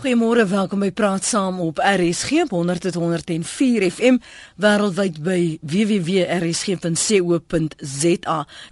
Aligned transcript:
Goeiemôre, 0.00 0.46
welkom 0.48 0.80
by 0.80 0.88
Praat 0.96 1.26
Saam 1.28 1.58
op 1.60 1.76
RSG 1.76 2.48
100.104 2.48 3.84
FM 3.84 4.16
wêreldwyd 4.56 5.20
by 5.20 5.60
www.rsg.co.za. 5.60 6.86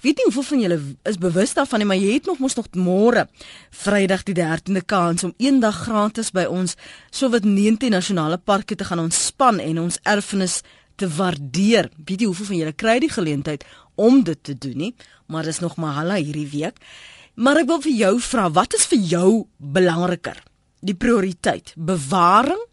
Weet 0.00 0.16
nie 0.16 0.24
hoeveel 0.24 0.46
van 0.48 0.62
julle 0.64 0.78
is 1.12 1.20
bewus 1.20 1.52
daarvan 1.58 1.84
nie, 1.84 1.88
maar 1.90 2.00
jy 2.00 2.16
het 2.16 2.24
nog 2.32 2.40
mos 2.40 2.56
nog 2.56 2.72
môre 2.72 3.28
Vrydag 3.76 4.24
die 4.24 4.38
13de 4.40 4.80
kans 4.88 5.28
om 5.28 5.36
eendag 5.36 5.84
gratis 5.84 6.32
by 6.32 6.48
ons 6.48 6.80
sowat 7.12 7.44
19 7.44 7.92
nasionale 7.92 8.40
parke 8.40 8.72
te 8.72 8.88
gaan 8.88 9.04
ontspan 9.04 9.60
en 9.60 9.84
ons 9.84 10.00
erfenis 10.08 10.64
te 10.96 11.04
waardeer. 11.12 11.92
Weet 12.08 12.24
jy 12.24 12.32
hoeveel 12.32 12.52
van 12.54 12.60
julle 12.62 12.72
kry 12.72 13.04
die 13.04 13.12
geleentheid 13.12 13.68
om 14.00 14.24
dit 14.24 14.40
te 14.40 14.56
doen 14.56 14.80
nie, 14.88 14.96
maar 15.28 15.44
dis 15.44 15.60
nog 15.60 15.76
maar 15.76 16.00
hulle 16.00 16.24
hierdie 16.24 16.48
week. 16.56 16.80
Maar 17.36 17.60
ek 17.60 17.68
wil 17.76 17.84
vir 17.84 17.92
jou 18.00 18.16
vra, 18.32 18.48
wat 18.48 18.72
is 18.80 18.88
vir 18.88 19.04
jou 19.12 19.44
belangriker? 19.60 20.47
Die 20.80 20.96
prioriteit 20.96 21.72
bewaring 21.76 22.64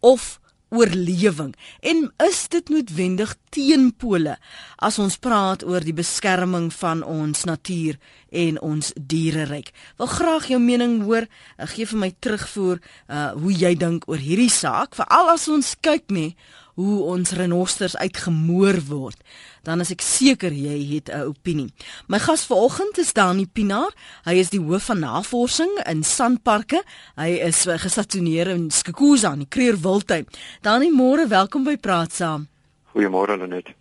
of 0.00 0.38
oorlewing 0.74 1.52
en 1.86 2.08
is 2.26 2.40
dit 2.50 2.70
noodwendig 2.72 3.34
teenpole 3.54 4.34
as 4.82 4.98
ons 5.02 5.16
praat 5.22 5.62
oor 5.66 5.84
die 5.84 5.94
beskerming 5.94 6.70
van 6.74 7.04
ons 7.06 7.44
natuur 7.46 7.98
en 8.34 8.58
ons 8.64 8.90
diereryk. 8.98 9.70
Wil 10.00 10.10
graag 10.10 10.48
jou 10.50 10.58
mening 10.58 11.04
hoor. 11.06 11.28
Gee 11.74 11.86
vir 11.86 12.02
my 12.02 12.10
terugvoer 12.18 12.82
uh 13.06 13.30
hoe 13.38 13.54
jy 13.54 13.74
dink 13.78 14.08
oor 14.10 14.20
hierdie 14.20 14.50
saak, 14.52 14.98
veral 14.98 15.34
as 15.34 15.46
ons 15.48 15.74
kyk 15.84 16.10
nê 16.10 16.32
hoe 16.74 17.04
ons 17.06 17.34
renosters 17.38 17.94
uitgemoor 18.02 18.80
word, 18.88 19.20
dan 19.64 19.80
is 19.80 19.90
ek 19.90 20.02
seker 20.04 20.52
jy 20.52 20.94
het 20.94 21.08
'n 21.08 21.26
opinie. 21.28 21.72
My 22.06 22.18
gas 22.18 22.44
vanoggend 22.46 22.98
is 22.98 23.12
Dani 23.12 23.46
Pinaar. 23.46 23.92
Hy 24.24 24.34
is 24.34 24.50
die 24.50 24.60
hoof 24.60 24.84
van 24.84 24.98
navorsing 24.98 25.80
in 25.86 26.02
sandparke. 26.02 26.82
Hy 27.16 27.28
is 27.28 27.64
gestasioneer 27.64 28.48
in 28.48 28.70
Skukuza 28.70 29.32
in 29.32 29.38
die 29.38 29.48
Kruger 29.48 29.78
Wildtuin. 29.80 30.26
Dani, 30.62 30.90
môre, 30.90 31.28
welkom 31.28 31.64
by 31.64 31.76
Praat 31.76 32.12
Saam. 32.12 32.48
Goeiemôre 32.94 33.36
Lenet. 33.36 33.74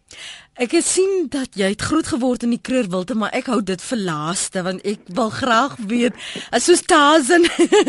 Ek 0.53 0.69
het 0.77 0.85
sien 0.85 1.31
dat 1.33 1.55
jy 1.57 1.71
het 1.71 1.81
groot 1.81 2.05
geword 2.05 2.43
in 2.45 2.51
die 2.53 2.61
Kreurwilte, 2.61 3.15
maar 3.17 3.31
ek 3.33 3.47
hou 3.49 3.57
dit 3.65 3.81
vir 3.81 3.99
laaste 4.05 4.61
want 4.61 4.83
ek 4.85 5.07
wil 5.17 5.31
graag 5.33 5.73
weet, 5.89 6.19
as 6.53 6.67
soos 6.69 6.83
Tazen. 6.85 7.47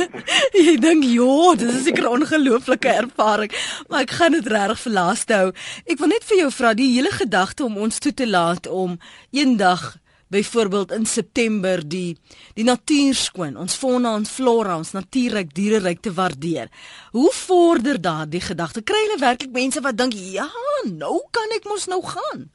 jy 0.64 0.78
dink, 0.80 1.04
"Jo, 1.04 1.52
dit 1.60 1.68
is 1.68 1.84
'n 1.92 2.06
ongelooflike 2.08 2.88
ervaring," 2.88 3.52
maar 3.88 4.00
ek 4.08 4.16
gaan 4.16 4.32
dit 4.32 4.46
regtig 4.46 4.80
vir 4.80 4.92
laaste 4.92 5.34
hou. 5.34 5.52
Ek 5.84 5.98
wil 5.98 6.08
net 6.08 6.24
vir 6.24 6.38
jou 6.38 6.50
vra 6.50 6.72
die 6.72 6.92
hele 6.96 7.12
gedagte 7.12 7.64
om 7.64 7.76
ons 7.76 7.98
toe 7.98 8.14
te 8.14 8.26
laat 8.26 8.66
om 8.66 8.98
eendag 9.30 9.98
byvoorbeeld 10.34 10.92
in 10.92 11.06
September 11.06 11.82
die 11.88 12.16
die 12.58 12.66
natuur 12.66 13.14
skoon, 13.14 13.56
ons 13.60 13.76
fauna 13.78 14.14
en 14.18 14.26
flora, 14.26 14.76
ons 14.80 14.94
natuurryk 14.96 15.54
diereryk 15.54 16.02
te 16.02 16.12
waardeer. 16.14 16.70
Hoe 17.14 17.30
vorder 17.34 18.00
daardie 18.00 18.42
gedagte? 18.42 18.82
Kry 18.82 18.98
hulle 19.06 19.20
werklik 19.22 19.54
mense 19.54 19.80
wat 19.80 19.98
dink, 19.98 20.14
"Ja, 20.14 20.48
nou 20.90 21.22
kan 21.30 21.56
ek 21.56 21.64
mos 21.70 21.86
nou 21.86 22.02
gaan." 22.02 22.50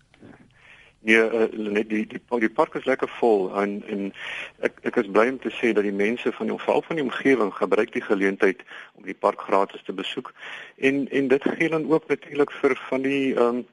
Nee, 1.01 1.15
uh, 1.15 1.47
net 1.55 1.89
die 1.89 2.05
die 2.07 2.19
die 2.39 2.49
park 2.49 2.73
is 2.75 2.85
lekker 2.85 3.07
vol 3.19 3.47
en 3.55 3.83
en 3.87 4.13
ek 4.59 4.81
ek 4.83 4.97
is 4.99 5.07
bly 5.07 5.29
om 5.31 5.39
te 5.39 5.51
sê 5.55 5.71
dat 5.71 5.83
die 5.87 5.95
mense 5.95 6.31
van 6.31 6.49
die 6.49 6.55
omval 6.55 6.81
van 6.81 6.99
die 6.99 7.05
omgewing 7.05 7.53
gebruik 7.55 7.93
die 7.93 8.03
geleentheid 8.03 8.65
om 8.95 9.05
die 9.07 9.15
park 9.15 9.39
gratis 9.47 9.83
te 9.87 9.93
besoek. 9.93 10.33
En 10.75 11.07
en 11.07 11.27
dit 11.27 11.43
gee 11.43 11.69
dan 11.69 11.87
ook 11.91 12.07
natuurlik 12.07 12.51
vir 12.51 12.75
van 12.89 13.01
die 13.01 13.35
ehm 13.35 13.61
um, 13.61 13.67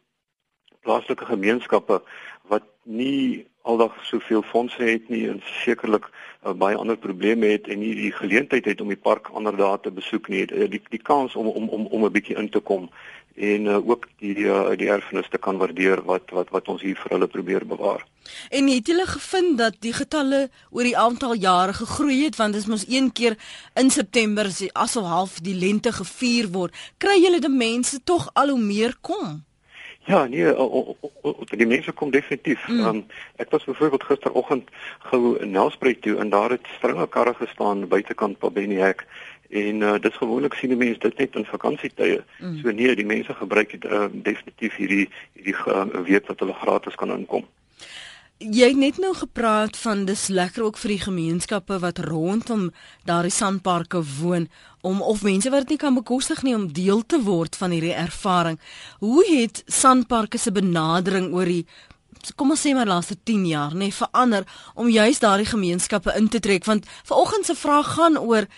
plaaslike 0.87 1.27
gemeenskappe 1.27 1.99
wat 2.47 2.63
nie 2.85 3.47
aldag 3.67 3.95
soveel 4.07 4.43
fondse 4.43 4.83
het 4.83 5.09
nie 5.13 5.25
en 5.31 5.43
sekerlik 5.65 6.07
uh, 6.09 6.53
baie 6.55 6.79
ander 6.79 6.97
probleme 6.97 7.51
het 7.57 7.69
en 7.73 7.83
nie 7.83 7.95
die 7.99 8.13
geleentheid 8.15 8.65
het 8.71 8.81
om 8.81 8.93
die 8.93 9.03
park 9.09 9.31
ander 9.35 9.57
dae 9.59 9.79
te 9.83 9.91
besoek 9.91 10.31
nie, 10.33 10.47
die 10.47 10.69
die, 10.77 10.83
die 10.95 11.03
kans 11.03 11.35
om 11.35 11.51
om 11.51 11.69
om 11.69 11.87
om 11.87 12.05
'n 12.05 12.13
bietjie 12.19 12.39
in 12.43 12.51
te 12.51 12.61
kom 12.61 12.91
en 13.37 13.67
uh, 13.69 13.89
ook 13.89 14.07
die 14.19 14.47
uh, 14.49 14.77
die 14.81 14.89
erfenis 14.89 15.29
te 15.31 15.39
kan 15.39 15.59
waardeer 15.61 16.03
wat 16.05 16.31
wat 16.31 16.51
wat 16.51 16.69
ons 16.69 16.83
hier 16.83 16.97
vir 16.97 17.17
hulle 17.17 17.29
probeer 17.29 17.67
bewaar. 17.67 18.07
En 18.51 18.69
het 18.69 18.87
julle 18.87 19.07
gevind 19.07 19.59
dat 19.59 19.77
die 19.81 19.93
getalle 19.93 20.49
oor 20.71 20.89
die 20.89 20.97
aantal 20.99 21.35
jare 21.35 21.73
gegroei 21.73 22.25
het 22.25 22.37
want 22.37 22.57
dit 22.57 22.63
is 22.63 22.71
mos 22.71 22.87
een 22.89 23.13
keer 23.13 23.37
in 23.75 23.91
September 23.91 24.49
asof 24.73 25.05
half 25.05 25.41
die 25.41 25.55
lente 25.55 25.93
gevier 25.93 26.49
word. 26.53 26.75
Kry 26.99 27.21
julle 27.21 27.41
die 27.41 27.53
mense 27.53 28.01
tog 28.05 28.31
al 28.33 28.55
hoe 28.55 28.61
meer 28.61 28.97
kom? 29.01 29.45
Ja, 30.07 30.25
nee, 30.31 30.47
die 31.51 31.67
mense 31.67 31.93
kom 31.93 32.11
definitief. 32.15 32.69
Mm. 32.69 32.85
Um, 32.87 33.07
ek 33.43 33.51
was 33.51 33.65
byvoorbeeld 33.65 34.05
gisteroggend 34.07 34.69
gou 35.11 35.35
in 35.43 35.51
Nelspruit 35.51 36.03
toe 36.03 36.15
en 36.23 36.31
daar 36.31 36.51
het 36.55 36.69
stringe 36.77 37.09
karre 37.09 37.35
gestaan 37.35 37.89
buitekant 37.89 38.39
by 38.39 38.51
Beniek 38.55 39.03
en 39.51 39.83
uh, 39.83 39.95
dit 40.01 40.15
gewoonlik 40.15 40.55
sien 40.55 40.71
die 40.71 40.79
mense 40.79 41.03
dit 41.03 41.19
net 41.19 41.35
in 41.35 41.45
vakansietye. 41.45 42.23
Mm. 42.39 42.59
So 42.63 42.71
nee, 42.71 42.95
die 42.95 43.07
mense 43.07 43.35
gebruik 43.35 43.75
dit 43.75 43.85
uh, 43.91 44.07
definitief 44.13 44.79
hierdie 44.79 45.09
hierdie 45.35 45.59
uh, 45.67 45.87
week 46.07 46.31
wat 46.31 46.43
hulle 46.43 46.55
gratis 46.63 46.95
kan 46.95 47.15
inkom. 47.15 47.47
Jy 48.37 48.67
het 48.69 48.77
net 48.77 48.99
nou 49.01 49.15
gepraat 49.17 49.79
van 49.81 50.03
dis 50.05 50.27
lekker 50.29 50.67
ook 50.67 50.77
vir 50.77 50.93
die 50.93 51.01
gemeenskappe 51.01 51.79
wat 51.81 52.03
rondom 52.05 52.67
daardie 53.09 53.33
sandparke 53.33 54.03
woon 54.19 54.45
om 54.85 55.01
of 55.01 55.23
mense 55.25 55.49
wat 55.51 55.65
dit 55.65 55.73
nie 55.73 55.79
kan 55.81 55.97
bekostig 55.97 56.43
nie 56.45 56.53
om 56.55 56.67
deel 56.69 57.01
te 57.01 57.17
word 57.25 57.57
van 57.57 57.73
hierdie 57.73 57.95
ervaring. 57.97 58.59
Hoe 59.01 59.25
het 59.25 59.63
sandparke 59.67 60.37
se 60.39 60.53
benadering 60.53 61.33
oor 61.33 61.49
die 61.49 61.65
kom 62.37 62.53
ons 62.53 62.61
sê 62.61 62.75
maar 62.77 62.91
laaste 62.91 63.17
10 63.25 63.47
jaar 63.49 63.73
nê 63.73 63.87
nee, 63.87 63.95
verander 63.95 64.45
om 64.75 64.93
juist 64.93 65.25
daardie 65.25 65.49
gemeenskappe 65.49 66.13
in 66.21 66.29
te 66.29 66.41
trek 66.41 66.69
want 66.69 66.85
vanoggend 67.09 67.49
se 67.49 67.55
vraag 67.55 67.95
gaan 67.95 68.19
oor 68.19 68.49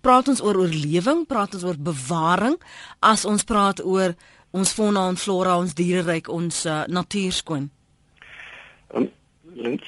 praat 0.00 0.28
ons 0.28 0.44
oor 0.44 0.60
oorlewing, 0.62 1.26
praat 1.26 1.58
ons 1.58 1.66
oor 1.66 1.80
bewaring 1.80 2.54
as 3.00 3.24
ons 3.24 3.42
praat 3.42 3.82
oor 3.82 4.14
ons 4.54 4.70
fauna 4.70 5.08
en 5.10 5.18
flora, 5.18 5.58
ons 5.58 5.74
diereryk, 5.74 6.30
ons 6.30 6.66
uh, 6.70 6.84
natuur 6.86 7.32
skoon. 7.34 7.70
Um, 8.94 9.10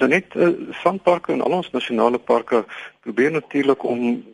net 0.08 0.34
uh, 0.34 0.52
sandparke 0.82 1.32
en 1.32 1.42
al 1.42 1.58
ons 1.58 1.70
nasionale 1.70 2.18
parke 2.18 2.64
probeer 3.00 3.30
natuurlik 3.30 3.84
om 3.84 4.24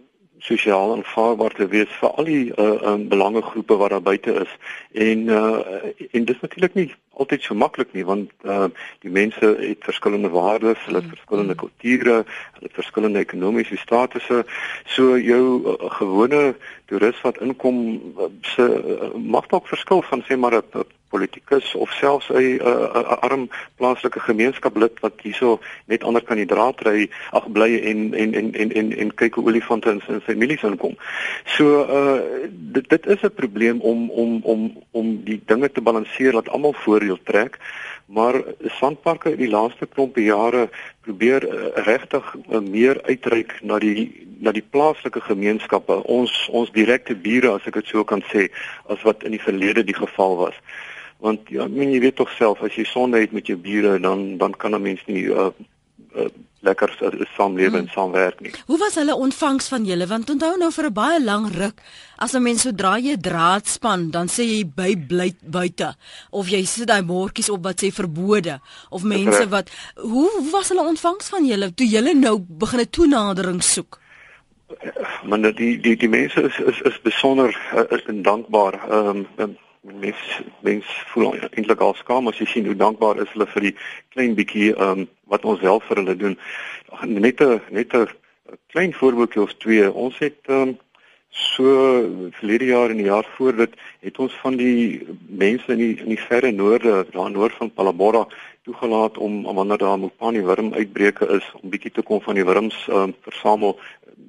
sosiaal 0.43 0.93
aanvaarbaar 0.97 1.55
te 1.55 1.67
wees 1.71 1.91
vir 2.01 2.11
al 2.19 2.27
die 2.27 2.45
uh, 2.51 2.73
um, 2.93 3.09
belangegroepe 3.09 3.77
wat 3.79 3.91
daar 3.95 4.03
buite 4.03 4.33
is. 4.43 4.57
En 4.93 5.29
uh, 5.31 5.59
en 6.11 6.25
dit 6.25 6.35
is 6.35 6.41
natuurlik 6.41 6.75
nie 6.75 6.89
altyd 7.21 7.43
so 7.43 7.55
maklik 7.55 7.93
nie 7.93 8.05
want 8.05 8.31
uh, 8.45 8.69
die 9.05 9.11
mense 9.11 9.53
het 9.59 9.85
verskillende 9.85 10.31
waardes, 10.33 10.81
hulle 10.87 11.03
het 11.03 11.09
mm, 11.11 11.17
verskillende 11.17 11.57
mm. 11.57 11.61
kulture, 11.65 12.17
hulle 12.55 12.71
het 12.71 12.79
verskillende 12.81 13.19
ekonomiese 13.19 13.77
statusse. 13.77 14.45
So 14.95 15.19
jou 15.19 15.45
uh, 15.61 15.77
gewone 15.99 16.55
toerist 16.87 17.23
wat 17.27 17.41
inkom 17.45 17.79
se 18.55 18.65
uh, 18.65 19.13
mag 19.17 19.47
dalk 19.53 19.69
verskil 19.69 20.03
van 20.09 20.25
sê 20.29 20.37
maar 20.37 20.61
'n 20.63 20.85
politikus 21.13 21.75
of 21.75 21.91
selfs 22.01 22.29
'n 22.29 22.35
uh, 22.35 22.59
uh, 22.61 23.17
arm 23.29 23.49
plaaslike 23.77 24.21
gemeenskaplid 24.21 25.01
wat 25.05 25.21
hierso 25.25 25.61
net 25.93 26.05
ander 26.05 26.25
kan 26.29 26.41
die 26.41 26.49
draad 26.55 26.81
ry 26.89 27.09
ag 27.39 27.47
bly 27.57 27.71
en 27.91 28.01
en 28.23 28.35
en 28.41 28.49
en 28.63 28.73
en, 28.81 28.89
en 29.03 29.15
kyk 29.21 29.35
hoe 29.35 29.49
olifante 29.51 29.93
in 29.95 30.01
sy 30.07 30.21
families 30.29 30.65
inkom. 30.71 30.97
So 31.57 31.65
uh 31.99 32.21
dit 32.77 32.89
dit 32.95 33.07
is 33.15 33.23
'n 33.23 33.35
probleem 33.43 33.81
om 33.81 34.11
om 34.11 34.41
om 34.55 34.61
om 34.91 35.07
die 35.25 35.41
dinge 35.53 35.73
te 35.73 35.85
balanseer 35.89 36.33
dat 36.33 36.49
almal 36.49 36.75
voordeel 37.03 37.19
trek. 37.25 37.59
Maar 38.07 38.43
sandparke 38.79 39.33
in 39.33 39.39
die 39.39 39.51
laaste 39.51 39.87
klompe 39.87 40.23
jare 40.23 40.69
probeer 41.03 41.43
uh, 41.43 41.85
regtig 41.87 42.35
uh, 42.51 42.61
meer 42.61 43.01
uitreik 43.03 43.59
na 43.63 43.79
die 43.79 44.31
na 44.43 44.51
die 44.51 44.65
plaaslike 44.75 45.21
gemeenskappe, 45.23 46.03
ons 46.11 46.49
ons 46.51 46.71
direkte 46.75 47.15
bure 47.15 47.53
as 47.55 47.67
ek 47.67 47.79
dit 47.79 47.87
so 47.87 48.03
kan 48.05 48.25
sê, 48.27 48.49
as 48.91 48.99
wat 49.07 49.23
in 49.23 49.31
die 49.31 49.43
verlede 49.43 49.85
die 49.87 49.95
geval 49.95 50.37
was 50.37 50.59
want 51.23 51.47
ja, 51.55 51.69
men 51.71 51.93
jy 51.95 52.01
weet 52.03 52.17
tog 52.19 52.33
self 52.35 52.65
as 52.67 52.75
jy 52.75 52.83
sonde 52.83 53.21
het 53.23 53.31
met 53.31 53.47
jou 53.47 53.55
bure 53.55 54.01
dan 54.03 54.39
dan 54.41 54.57
kan 54.59 54.75
'n 54.75 54.83
mens 54.83 55.03
nie 55.07 55.31
uh, 55.31 55.55
uh, 56.15 56.29
lekker 56.63 56.93
uh, 57.01 57.27
saamlewe 57.37 57.71
hmm. 57.71 57.79
en 57.79 57.89
saamwerk 57.95 58.41
nie. 58.41 58.53
Hoe 58.67 58.79
was 58.79 58.95
hulle 59.01 59.15
ontvangs 59.15 59.69
van 59.73 59.85
julle? 59.85 60.07
Want 60.07 60.31
onthou 60.31 60.53
nou 60.59 60.71
vir 60.73 60.87
'n 60.91 60.93
baie 60.93 61.21
lang 61.23 61.49
ruk 61.55 61.81
as 62.17 62.35
'n 62.35 62.43
mens 62.43 62.63
sodra 62.63 62.99
jy 62.99 63.17
draad 63.17 63.67
span, 63.67 64.11
dan 64.11 64.29
sê 64.29 64.43
jy 64.47 64.63
by 64.65 64.95
bly 64.97 65.33
buite 65.43 65.95
of 66.31 66.49
jy 66.49 66.65
sit 66.65 66.87
daai 66.87 67.03
bordjies 67.03 67.51
op 67.51 67.65
wat 67.65 67.83
sê 67.83 67.91
verbode 67.91 68.61
of 68.91 69.03
mense 69.03 69.49
wat 69.49 69.71
hoe, 69.97 70.29
hoe 70.31 70.51
was 70.51 70.69
hulle 70.69 70.87
ontvangs 70.87 71.29
van 71.29 71.47
julle 71.47 71.75
toe 71.75 71.87
julle 71.87 72.15
nou 72.15 72.39
begin 72.39 72.81
'n 72.81 72.91
toenadering 72.91 73.63
soek? 73.63 73.99
Maar 75.25 75.55
die 75.55 75.81
die 75.81 75.97
die 75.97 76.09
mense 76.09 76.43
is 76.43 76.59
is 76.59 76.81
is 76.81 77.01
besonder 77.03 77.51
is 77.91 78.03
dankbaar. 78.07 78.75
Ehm 78.91 79.27
um, 79.37 79.57
mens 79.83 80.41
mens 80.61 80.87
voel 81.13 81.35
eintlik 81.35 81.81
al 81.81 81.95
skaam 81.95 82.29
as 82.29 82.39
jy 82.39 82.47
sien 82.47 82.67
hoe 82.67 82.77
dankbaar 82.79 83.21
is 83.23 83.33
hulle 83.35 83.47
vir 83.55 83.69
die 83.69 83.75
klein 84.15 84.35
bietjie 84.39 84.71
ehm 84.75 85.05
um, 85.05 85.09
wat 85.33 85.45
ons 85.45 85.61
wel 85.61 85.81
vir 85.81 85.97
hulle 85.97 86.17
doen. 86.17 86.39
Net 87.07 87.41
'n 87.41 87.61
net 87.71 87.95
'n 87.95 88.09
klein 88.73 88.93
voorbeeldjie 88.93 89.43
of 89.43 89.55
twee. 89.57 89.93
Ons 89.93 90.19
het 90.19 90.39
ehm 90.47 90.69
um, 90.69 90.79
So 91.33 91.65
verlede 92.37 92.67
jaar 92.67 92.91
en 92.91 92.99
die 93.01 93.07
jaar 93.09 93.25
voor 93.37 93.57
dit 93.57 93.77
het 94.01 94.19
ons 94.19 94.33
van 94.43 94.57
die 94.57 95.01
mense 95.29 95.73
in 95.73 95.79
die 95.79 95.95
in 95.97 96.11
die 96.13 96.21
verre 96.21 96.51
noorde, 96.53 97.07
daar 97.11 97.31
noord 97.31 97.55
van 97.57 97.73
Palabora 97.73 98.27
toegelaat 98.69 99.17
om 99.19 99.43
wanneer 99.43 99.79
daar 99.79 99.99
Mopani 99.99 100.43
wurm 100.45 100.75
uitbreke 100.75 101.27
is 101.27 101.47
om 101.63 101.73
bietjie 101.73 101.91
te 101.91 102.03
kom 102.03 102.21
van 102.21 102.37
die 102.37 102.45
wurms 102.45 102.77
um, 102.93 103.15
versamel 103.25 103.79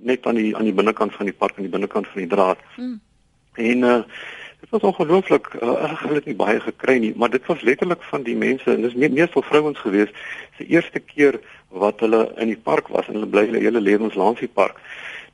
net 0.07 0.23
aan 0.25 0.39
die 0.39 0.55
aan 0.55 0.63
die 0.63 0.73
binnekant 0.73 1.15
van 1.15 1.27
die 1.27 1.35
park 1.35 1.57
aan 1.57 1.67
die 1.67 1.75
binnekant 1.75 2.07
van 2.07 2.23
die 2.23 2.31
draad. 2.31 2.63
Mm. 2.77 3.01
En 3.53 3.83
uh 3.83 4.00
dit 4.63 4.71
was 4.71 4.81
ongelooflik 4.81 5.54
uh, 5.54 6.00
hulle 6.00 6.21
het 6.21 6.27
nie 6.30 6.38
baie 6.39 6.60
gekry 6.63 6.95
nie, 7.04 7.12
maar 7.19 7.30
dit 7.30 7.45
was 7.51 7.62
letterlik 7.68 8.04
van 8.07 8.24
die 8.24 8.36
mense 8.36 8.71
en 8.71 8.86
dis 8.86 8.95
meestal 8.95 9.44
vrouens 9.44 9.80
gewees 9.83 10.12
se 10.57 10.68
eerste 10.71 11.01
keer 11.04 11.39
wat 11.83 12.00
hulle 12.00 12.21
in 12.39 12.54
die 12.54 12.62
park 12.69 12.88
was 12.94 13.10
en 13.12 13.18
hulle 13.19 13.27
bly 13.33 13.44
hulle 13.50 13.63
hele 13.65 13.81
lewens 13.83 14.15
langs 14.15 14.39
die 14.39 14.51
park. 14.62 14.80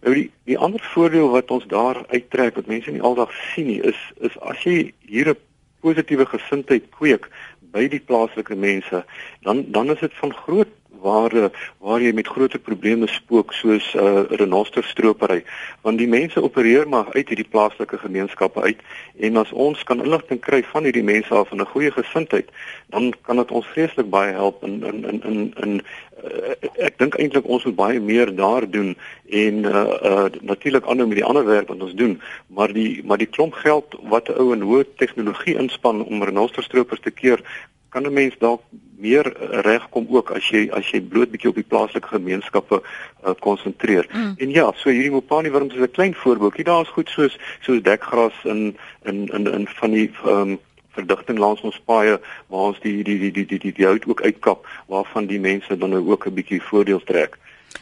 Nou 0.01 0.15
die 0.17 0.25
die 0.49 0.57
ander 0.57 0.81
voordeel 0.95 1.29
wat 1.35 1.53
ons 1.53 1.67
daar 1.69 2.01
uittrek 2.09 2.57
wat 2.57 2.71
mense 2.73 2.91
nie 2.95 3.05
aldag 3.05 3.35
sien 3.51 3.69
nie 3.69 3.79
is 3.91 4.01
is 4.25 4.39
as 4.49 4.65
jy 4.65 4.93
hier 5.05 5.29
'n 5.29 5.37
positiewe 5.85 6.25
gesindheid 6.25 6.89
kweek 6.97 7.29
by 7.71 7.85
die 7.87 8.01
plaaslike 8.01 8.55
mense, 8.55 9.05
dan 9.45 9.65
dan 9.71 9.93
is 9.93 9.99
dit 9.99 10.13
van 10.23 10.33
groot 10.33 10.73
waar 11.01 11.51
waar 11.77 12.01
jy 12.01 12.13
met 12.13 12.27
groot 12.27 12.61
probleme 12.61 13.07
spook 13.07 13.53
soos 13.53 13.93
'n 13.93 13.99
uh, 13.99 14.23
renosterstropery 14.41 15.43
want 15.81 15.97
die 15.97 16.07
mense 16.07 16.41
opereer 16.41 16.89
maar 16.89 17.05
uit 17.13 17.27
hierdie 17.27 17.49
plaaslike 17.49 17.97
gemeenskappe 17.97 18.61
uit 18.61 18.79
en 19.19 19.37
as 19.37 19.51
ons 19.51 19.83
kan 19.83 20.03
inligting 20.03 20.39
kry 20.39 20.63
van 20.63 20.83
hierdie 20.83 21.03
mense 21.03 21.33
af 21.33 21.51
en 21.51 21.61
'n 21.61 21.73
goeie 21.73 21.91
gesindheid 21.91 22.49
dan 22.89 23.13
kan 23.21 23.37
dit 23.37 23.51
ons 23.51 23.67
vreeslik 23.67 24.09
baie 24.09 24.33
help 24.33 24.63
in 24.63 24.83
in 24.83 25.05
in 25.09 25.23
in 25.23 25.53
in 25.63 25.81
uh, 26.23 26.53
ek 26.87 26.97
dink 26.99 27.17
eintlik 27.19 27.47
ons 27.47 27.65
moet 27.67 27.77
baie 27.77 27.99
meer 27.99 28.31
daar 28.35 28.67
doen 28.69 28.95
en 29.29 29.63
uh, 29.63 29.85
uh 30.11 30.27
natuurlik 30.41 30.87
aanhou 30.87 31.07
met 31.07 31.19
die 31.19 31.25
ander 31.25 31.45
werk 31.45 31.67
wat 31.67 31.81
ons 31.81 31.93
doen. 31.93 32.19
Maar 32.47 32.73
die 32.73 33.01
maar 33.05 33.21
die 33.21 33.29
klomp 33.29 33.53
geld 33.63 33.97
wat 34.13 34.29
'n 34.29 34.39
ou 34.41 34.53
en 34.53 34.61
hoë 34.61 34.85
tegnologie 34.97 35.57
inspann 35.57 36.03
om 36.05 36.23
renosterstropers 36.23 37.01
te 37.01 37.11
keer 37.11 37.43
kan 37.89 38.05
'n 38.05 38.13
mens 38.13 38.35
dalk 38.39 38.61
meer 38.97 39.33
regkom 39.49 40.07
ook 40.09 40.31
as 40.31 40.49
jy 40.49 40.69
as 40.71 40.91
jy 40.91 41.01
bloot 41.01 41.31
bietjie 41.31 41.49
op 41.49 41.55
die 41.55 41.67
plaaslike 41.67 42.07
gemeenskappe 42.07 42.81
uh, 42.81 43.33
konsentreer. 43.39 44.07
Uh, 44.09 44.15
mm. 44.15 44.33
En 44.37 44.49
ja, 44.49 44.71
so 44.75 44.89
hierdie 44.89 45.11
Mopani 45.11 45.51
wurms 45.51 45.73
is 45.73 45.81
'n 45.81 45.91
klein 45.91 46.15
voorbeeldjie. 46.15 46.63
Daar 46.63 46.81
is 46.81 46.95
goed 46.95 47.09
soos 47.09 47.37
soos 47.61 47.81
dekgras 47.81 48.33
in 48.43 48.77
in 49.03 49.27
in 49.27 49.47
in 49.53 49.67
van 49.67 49.91
die 49.91 50.11
ehm 50.25 50.49
um, 50.49 50.59
verdigting 50.89 51.37
langs 51.37 51.61
ons 51.61 51.81
paaie 51.85 52.19
waar 52.47 52.71
ons 52.71 52.79
die 52.79 53.03
die 53.03 53.19
die 53.19 53.31
die 53.31 53.45
die 53.45 53.59
die, 53.59 53.73
die 53.73 53.85
hout 53.85 54.07
ook 54.07 54.21
uitkap 54.21 54.67
waarvan 54.87 55.25
die 55.25 55.39
mense 55.39 55.77
dan 55.77 55.89
nou 55.89 56.09
ook 56.09 56.27
'n 56.27 56.33
bietjie 56.33 56.61
voordeel 56.61 57.03
trek. 57.03 57.37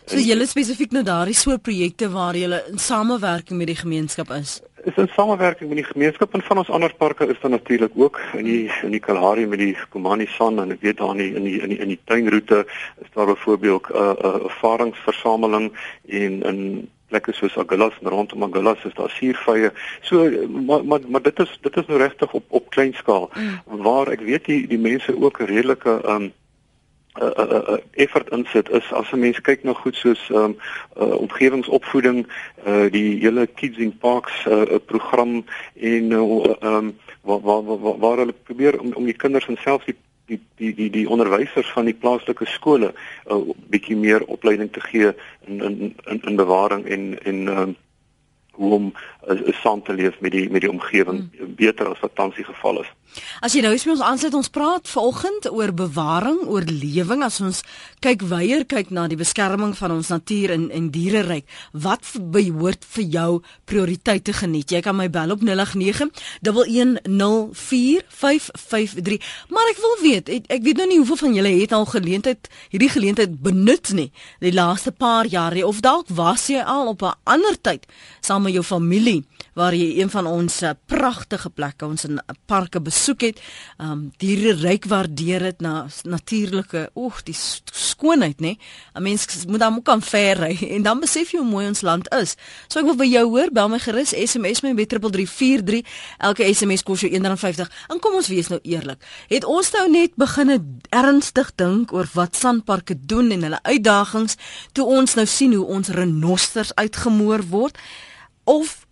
So 0.05 0.19
julle 0.19 0.45
spesifiek 0.45 0.91
nou 0.91 1.03
daardie 1.03 1.35
soort 1.35 1.61
projekte 1.61 2.09
waar 2.09 2.35
julle 2.35 2.63
in 2.71 2.77
samewerking 2.77 3.57
met 3.57 3.67
die 3.67 3.75
gemeenskap 3.75 4.29
is 4.31 4.61
is 4.87 4.95
in 4.95 5.09
samewerking 5.11 5.69
met 5.69 5.81
die 5.81 5.91
gemeenskap 5.91 6.33
en 6.33 6.41
van 6.41 6.61
ons 6.61 6.69
ander 6.69 6.93
parke 6.95 7.27
is 7.27 7.39
daar 7.41 7.51
natuurlik 7.51 7.91
ook 7.95 8.19
in 8.39 8.45
die 8.47 8.71
in 8.87 8.93
die 8.95 9.03
Kalahari 9.03 9.45
met 9.45 9.59
die 9.59 9.75
Komani 9.91 10.27
San 10.31 10.61
en 10.63 10.71
ek 10.71 10.81
weet 10.85 11.01
daar 11.01 11.11
in 11.15 11.23
die 11.23 11.33
in 11.35 11.43
die 11.43 11.57
in 11.59 11.73
die, 11.73 11.79
in 11.83 11.91
die 11.91 11.99
tuinroete 12.07 12.63
is 13.03 13.11
daar 13.13 13.27
byvoorbeeld 13.33 13.89
'n 13.89 13.95
uh, 13.95 14.11
'n 14.11 14.27
uh, 14.27 14.45
ervaringsversameling 14.49 15.71
en 16.07 16.41
in 16.51 16.89
plekke 17.07 17.33
soos 17.33 17.57
Agulhas 17.57 17.99
en 18.01 18.09
rondom 18.09 18.43
Agulhas 18.43 18.83
is 18.85 18.93
daar 18.93 19.09
suurvye. 19.09 19.71
So 20.01 20.31
maar 20.47 20.85
maar 20.85 20.99
maar 21.07 21.21
dit 21.21 21.39
is 21.39 21.57
dit 21.61 21.77
is 21.77 21.85
nou 21.85 21.99
regtig 21.99 22.33
op 22.33 22.43
op 22.47 22.69
klein 22.69 22.93
skaal 22.93 23.29
mm. 23.33 23.81
waar 23.83 24.07
ek 24.07 24.21
weet 24.21 24.45
die 24.45 24.67
die 24.67 24.79
mense 24.79 25.15
ook 25.21 25.39
'n 25.39 25.51
redelike 25.51 25.99
um, 26.07 26.31
uh, 27.21 27.31
uh, 27.37 27.73
uh, 27.73 27.77
effort 27.91 28.29
insit 28.29 28.69
is 28.69 28.93
as 28.93 29.11
'n 29.11 29.19
mens 29.19 29.41
kyk 29.41 29.63
na 29.63 29.73
goed 29.73 29.95
soos 29.95 30.29
ehm 30.29 30.43
um, 30.43 30.55
uh, 31.01 31.15
omgewingsopvoeding, 31.23 32.27
uh, 32.67 32.89
die 32.91 33.19
hele 33.19 33.47
Kids 33.47 33.77
in 33.77 33.97
Parks 33.97 34.45
uh, 34.45 34.79
program 34.85 35.45
en 35.75 36.11
ehm 36.11 36.13
uh, 36.13 36.55
um, 36.61 36.97
waar, 37.21 37.41
waar 37.41 37.63
waar 37.63 37.97
waar 37.99 38.17
hulle 38.17 38.33
probeer 38.43 38.79
om 38.79 38.93
om 38.93 39.05
die 39.05 39.17
kinders 39.23 39.47
en 39.47 39.57
selfs 39.57 39.85
die 39.85 39.95
die 40.25 40.39
die 40.55 40.73
die 40.75 40.89
die 40.89 41.09
onderwysers 41.09 41.71
van 41.71 41.85
die 41.85 41.97
plaaslike 42.03 42.45
skole 42.45 42.93
'n 42.93 43.33
uh, 43.33 43.55
bietjie 43.69 43.95
meer 43.95 44.25
opleiding 44.25 44.71
te 44.71 44.81
gee 44.81 45.11
in 45.47 45.61
in 45.63 45.95
in, 46.05 46.21
in 46.21 46.35
bewaring 46.35 46.85
en 46.85 47.19
en 47.23 47.47
ehm 47.47 47.57
um, 47.57 47.75
hoe 48.57 48.73
om 48.73 48.93
uh, 48.93 49.53
saam 49.61 49.83
te 49.85 49.93
leef 49.93 50.19
met 50.19 50.31
die 50.35 50.49
met 50.51 50.61
die 50.65 50.71
omgewing 50.71 51.29
hmm. 51.29 51.55
beter 51.59 51.85
as 51.91 51.99
wat 52.03 52.15
tans 52.17 52.35
die 52.35 52.47
geval 52.47 52.81
is. 52.83 52.89
As 53.41 53.53
jy 53.55 53.61
nou 53.63 53.71
eens 53.73 53.85
met 53.87 53.95
ons 53.95 54.05
aansluit, 54.05 54.33
ons 54.37 54.49
praat 54.53 54.89
vanoggend 54.91 55.47
oor 55.49 55.71
bewaring, 55.73 56.37
oorlewing 56.45 57.23
as 57.25 57.41
ons 57.41 57.63
kyk 58.03 58.21
weier 58.29 58.65
kyk 58.69 58.91
na 58.93 59.07
die 59.09 59.17
beskerming 59.17 59.73
van 59.77 59.91
ons 59.95 60.09
natuur 60.13 60.51
en 60.53 60.71
en 60.73 60.89
diereryk. 60.93 61.45
Wat 61.73 62.03
behoort 62.33 62.85
vir 62.95 63.05
jou 63.17 63.41
prioriteite 63.69 64.33
geniet? 64.37 64.71
Jy 64.75 64.81
kan 64.85 64.95
my 64.97 65.09
bel 65.13 65.31
op 65.33 65.41
0891104553. 65.41 65.47
Maar 69.53 69.67
ek 69.71 69.79
wil 69.81 69.95
weet, 70.03 70.25
ek, 70.39 70.45
ek 70.59 70.63
weet 70.67 70.77
nou 70.81 70.89
nie 70.91 71.01
hoeveel 71.01 71.21
van 71.23 71.33
julle 71.39 71.53
het 71.61 71.71
al 71.73 71.87
geleentheid 71.89 72.41
hierdie 72.71 72.91
geleentheid 72.91 73.37
benut 73.43 73.91
nie 73.95 74.09
die 74.43 74.53
laaste 74.53 74.91
paar 74.91 75.27
jare 75.29 75.65
of 75.67 75.81
dalk 75.85 76.09
was 76.17 76.47
jy 76.51 76.61
al 76.61 76.87
op 76.93 77.01
'n 77.01 77.15
ander 77.23 77.55
tyd 77.61 77.85
saam 78.21 78.46
met 78.47 78.55
jou 78.55 78.63
familie 78.65 79.21
waar 79.57 79.75
jy 79.75 79.97
een 79.99 80.09
van 80.13 80.27
ons 80.29 80.61
uh, 80.63 80.71
pragtige 80.85 81.49
plekke, 81.49 81.87
ons 81.87 82.05
in 82.07 82.19
parke 82.49 82.81
besoek 82.83 83.25
het. 83.25 83.41
Um 83.81 84.07
diere 84.21 84.53
ryk 84.59 84.85
waardeer 84.89 85.47
dit 85.49 85.63
na 85.65 85.87
natuurlike, 86.05 86.87
oeg, 86.95 87.21
die 87.27 87.35
skoonheid, 87.37 88.39
nê? 88.41 88.57
'n 88.93 89.03
Mens 89.03 89.45
moet 89.47 89.59
dan 89.59 89.77
ook 89.77 89.89
aan 89.89 90.01
ver 90.01 90.37
ry 90.37 90.53
en 90.75 90.83
dan 90.83 90.99
besef 90.99 91.31
jy 91.31 91.39
hoe 91.39 91.49
mooi 91.49 91.67
ons 91.67 91.81
land 91.81 92.07
is. 92.13 92.35
So 92.67 92.79
ek 92.79 92.85
wil 92.85 92.95
by 92.95 93.09
jou 93.09 93.25
hoor, 93.29 93.51
bel 93.51 93.69
my 93.69 93.79
gerus 93.79 94.13
SMS 94.13 94.61
my 94.61 94.73
met 94.73 94.89
3343. 94.89 95.81
Elke 96.17 96.47
SMS 96.53 96.83
kos 96.83 97.01
jou 97.01 97.11
R1.50. 97.11 97.71
En 97.89 97.99
kom 97.99 98.15
ons 98.15 98.27
wees 98.27 98.47
nou 98.47 98.59
eerlik. 98.63 99.01
Het 99.27 99.45
ons 99.45 99.71
nou 99.71 99.85
net 99.91 100.15
begine 100.15 100.59
ernstig 100.89 101.51
dink 101.55 101.93
oor 101.93 102.09
wat 102.13 102.35
sanparke 102.35 102.95
doen 102.99 103.31
en 103.31 103.47
hulle 103.47 103.61
uitdagings 103.63 104.37
toe 104.73 104.85
ons 104.85 105.15
nou 105.15 105.25
sien 105.25 105.53
hoe 105.53 105.65
ons 105.65 105.87
renosters 105.87 106.75
uitgemoor 106.75 107.41
word? 107.49 107.77
Of 108.47 108.87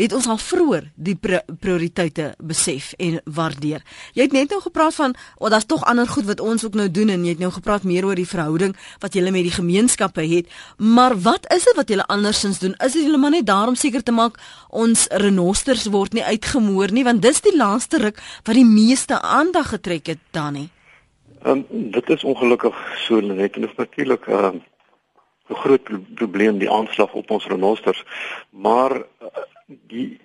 het 0.00 0.12
ons 0.16 0.26
al 0.30 0.38
vroeër 0.40 0.86
die 0.96 1.14
prioriteite 1.60 2.32
besef 2.40 2.92
en 3.02 3.18
waardeer. 3.24 3.82
Jy 4.16 4.26
het 4.26 4.34
net 4.36 4.52
nou 4.52 4.60
gepraat 4.64 4.96
van, 4.96 5.14
oh, 5.36 5.50
daar's 5.52 5.68
tog 5.68 5.84
ander 5.88 6.08
goed 6.08 6.26
wat 6.30 6.40
ons 6.40 6.64
ook 6.64 6.76
nou 6.78 6.88
doen 6.90 7.12
en 7.12 7.24
jy 7.24 7.34
het 7.36 7.42
nou 7.42 7.52
gepraat 7.52 7.84
meer 7.88 8.06
oor 8.08 8.18
die 8.18 8.28
verhouding 8.28 8.74
wat 9.04 9.14
julle 9.16 9.30
met 9.34 9.46
die 9.46 9.54
gemeenskappe 9.54 10.24
het. 10.28 10.50
Maar 10.76 11.16
wat 11.20 11.46
is 11.54 11.68
dit 11.68 11.78
wat 11.78 11.92
julle 11.92 12.08
andersins 12.08 12.58
doen? 12.64 12.74
Is 12.84 12.96
dit 12.96 13.04
julle 13.06 13.20
maar 13.20 13.34
net 13.36 13.46
daarom 13.46 13.76
seker 13.78 14.02
te 14.02 14.16
maak 14.16 14.40
ons 14.68 15.06
renosters 15.22 15.86
word 15.92 16.16
nie 16.16 16.24
uitgemoor 16.24 16.92
nie, 16.92 17.04
want 17.04 17.22
dis 17.22 17.40
die 17.44 17.56
laaste 17.56 18.00
ruk 18.02 18.20
wat 18.44 18.56
die 18.56 18.68
meeste 18.68 19.20
aandag 19.20 19.74
getrek 19.76 20.14
het 20.14 20.24
dan 20.32 20.56
nie. 20.56 20.68
Um, 21.44 21.64
dit 21.68 22.10
is 22.10 22.24
ongelukkig 22.24 22.76
so 23.02 23.20
net 23.20 23.56
en 23.56 23.66
dit 23.66 23.70
is 23.70 23.76
natuurlik 23.76 24.26
ehm 24.30 24.56
uh, 24.56 24.68
'n 25.52 25.62
groot 25.64 26.14
probleem 26.14 26.58
die 26.58 26.70
aanslag 26.70 27.12
op 27.12 27.30
ons 27.30 27.46
renosters. 27.46 28.04
Maar 28.50 28.96
uh, 28.96 29.28
die 29.68 30.20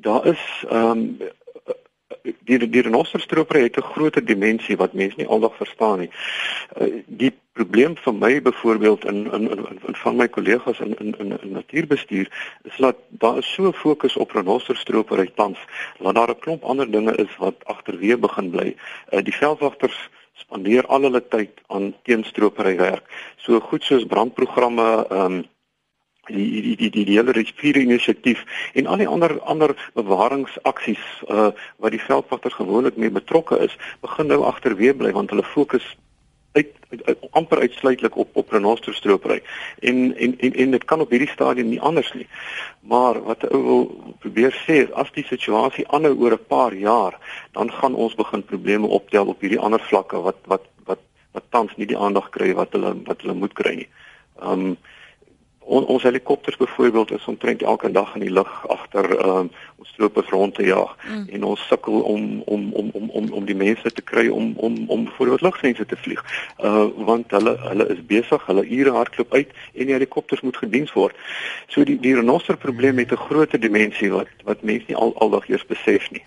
daar 0.00 0.26
is 0.26 0.64
ehm 0.68 0.90
um, 0.90 1.18
die 2.44 2.58
die 2.70 2.82
renosterstroper 2.82 3.60
het 3.60 3.76
'n 3.76 3.90
groter 3.92 4.24
dimensie 4.24 4.76
wat 4.76 4.92
mense 4.92 5.16
nie 5.16 5.26
aldag 5.26 5.56
verstaan 5.56 5.98
nie. 5.98 6.10
Uh, 6.80 7.02
die 7.06 7.32
probleem 7.52 7.96
vir 7.96 8.14
my 8.14 8.42
byvoorbeeld 8.42 9.04
in 9.04 9.32
in 9.32 9.50
in, 9.50 9.66
in 9.86 9.94
van 9.94 10.16
my 10.16 10.28
kollegas 10.28 10.80
in 10.80 10.96
in 10.98 11.14
in, 11.18 11.40
in 11.40 11.52
natuurbestuur 11.52 12.58
is 12.62 12.76
dat 12.76 12.96
daar 13.08 13.38
is 13.38 13.52
so 13.52 13.72
fokus 13.72 14.16
op 14.16 14.30
renosterstroper 14.30 15.18
uit 15.18 15.36
tans, 15.36 15.58
dat 15.98 16.14
daar 16.14 16.30
'n 16.30 16.38
klomp 16.38 16.62
ander 16.64 16.90
dinge 16.90 17.14
is 17.16 17.36
wat 17.36 17.64
agterweë 17.64 18.18
begin 18.18 18.50
bly. 18.50 18.76
Uh, 19.10 19.22
die 19.22 19.34
veldwagters 19.34 20.10
spandeer 20.42 20.86
al 20.86 21.08
hulle 21.08 21.22
tyd 21.28 21.60
aan 21.66 21.94
teenstropery 22.08 22.76
werk. 22.80 23.04
So 23.36 23.60
goed 23.60 23.84
soos 23.84 24.06
brandprogramme 24.06 24.88
ehm 25.10 25.24
um, 25.26 25.44
die 26.26 26.60
die 26.62 26.76
die 26.76 26.90
die 26.90 27.04
die 27.06 27.16
hele 27.18 27.32
rivier 27.32 27.76
inisiatief 27.78 28.40
en 28.74 28.86
al 28.86 28.98
die 28.98 29.08
ander 29.08 29.36
ander 29.40 29.74
bewaringsaksies 29.94 31.04
uh 31.30 31.50
wat 31.78 31.94
die 31.94 32.02
veldwagters 32.02 32.56
gewoonlik 32.58 32.96
mee 32.96 33.10
betrokke 33.10 33.58
is, 33.62 33.76
begin 34.00 34.26
nou 34.26 34.42
agterweë 34.48 34.96
bly 34.98 35.12
want 35.14 35.30
hulle 35.30 35.46
fokus 35.54 35.86
uit, 36.56 36.72
uit, 36.90 37.02
uit 37.06 37.26
amper 37.30 37.60
uitsluitlik 37.60 38.16
op 38.16 38.36
op 38.36 38.50
renosterstropery. 38.50 39.42
En 39.80 40.16
en 40.16 40.38
en 40.38 40.52
en 40.52 40.70
dit 40.76 40.84
kan 40.84 41.00
op 41.00 41.10
hierdie 41.10 41.32
stadium 41.32 41.68
nie 41.68 41.80
anders 41.80 42.12
nie. 42.12 42.28
Maar 42.80 43.22
wat 43.28 43.44
ek 43.48 43.52
wil 43.68 43.86
probeer 44.24 44.56
sê 44.64 44.80
is 44.84 44.92
as 45.02 45.12
die 45.16 45.26
situasie 45.28 45.86
aanhou 45.88 46.14
oor 46.16 46.38
'n 46.38 46.48
paar 46.48 46.74
jaar, 46.74 47.18
dan 47.52 47.72
gaan 47.72 47.94
ons 47.94 48.14
begin 48.14 48.44
probleme 48.44 48.86
optel 48.86 49.26
op 49.26 49.40
hierdie 49.40 49.62
ander 49.68 49.82
vlakke 49.90 50.20
wat 50.28 50.40
wat 50.44 50.64
wat 50.84 51.02
wat 51.32 51.50
tans 51.50 51.76
nie 51.76 51.86
die 51.86 51.98
aandag 51.98 52.30
kry 52.30 52.54
wat 52.54 52.72
hulle 52.72 52.94
wat 53.04 53.20
hulle 53.20 53.34
moet 53.34 53.52
kry 53.52 53.74
nie. 53.74 53.88
Um 54.42 54.76
On, 55.68 55.86
ons 55.86 56.02
helikopters 56.02 56.56
byvoorbeeld 56.56 57.10
is 57.10 57.24
omtrent 57.24 57.62
elke 57.62 57.90
dag 57.90 58.14
in 58.14 58.20
die 58.20 58.30
lug 58.30 58.50
agter 58.70 59.08
um, 59.26 59.48
ons 59.76 59.88
stroopers 59.88 60.28
rond 60.30 60.54
te 60.54 60.62
jaag 60.62 60.92
mm. 61.08 61.24
en 61.28 61.44
ons 61.44 61.64
sukkel 61.66 62.00
om 62.00 62.42
om 62.46 62.68
om 62.72 62.90
om 62.92 63.08
om 63.10 63.32
om 63.32 63.48
die 63.48 63.56
mense 63.56 63.90
te 63.92 64.04
kry 64.10 64.28
om 64.28 64.52
om 64.56 64.76
om 64.86 65.08
voorbeeld 65.16 65.42
lugsense 65.42 65.86
te 65.86 65.98
vlieg. 66.04 66.22
Uh 66.62 66.86
want 67.08 67.34
hulle 67.34 67.56
hulle 67.64 67.88
is 67.96 68.04
besig, 68.12 68.46
hulle 68.46 68.66
ure 68.78 68.94
hardloop 68.94 69.34
uit 69.34 69.50
en 69.74 69.90
die 69.90 69.98
helikopters 69.98 70.46
moet 70.46 70.62
gediens 70.62 70.94
word. 70.94 71.18
So 71.66 71.82
die 71.84 71.98
die 71.98 72.14
renoster 72.14 72.56
probleem 72.56 73.02
het 73.02 73.12
'n 73.12 73.26
groter 73.26 73.60
dimensie 73.60 74.10
wat 74.14 74.30
wat 74.44 74.62
mense 74.62 74.86
nie 74.86 74.96
al 74.96 75.14
aldag 75.18 75.48
eers 75.48 75.66
besef 75.66 76.10
nie. 76.10 76.22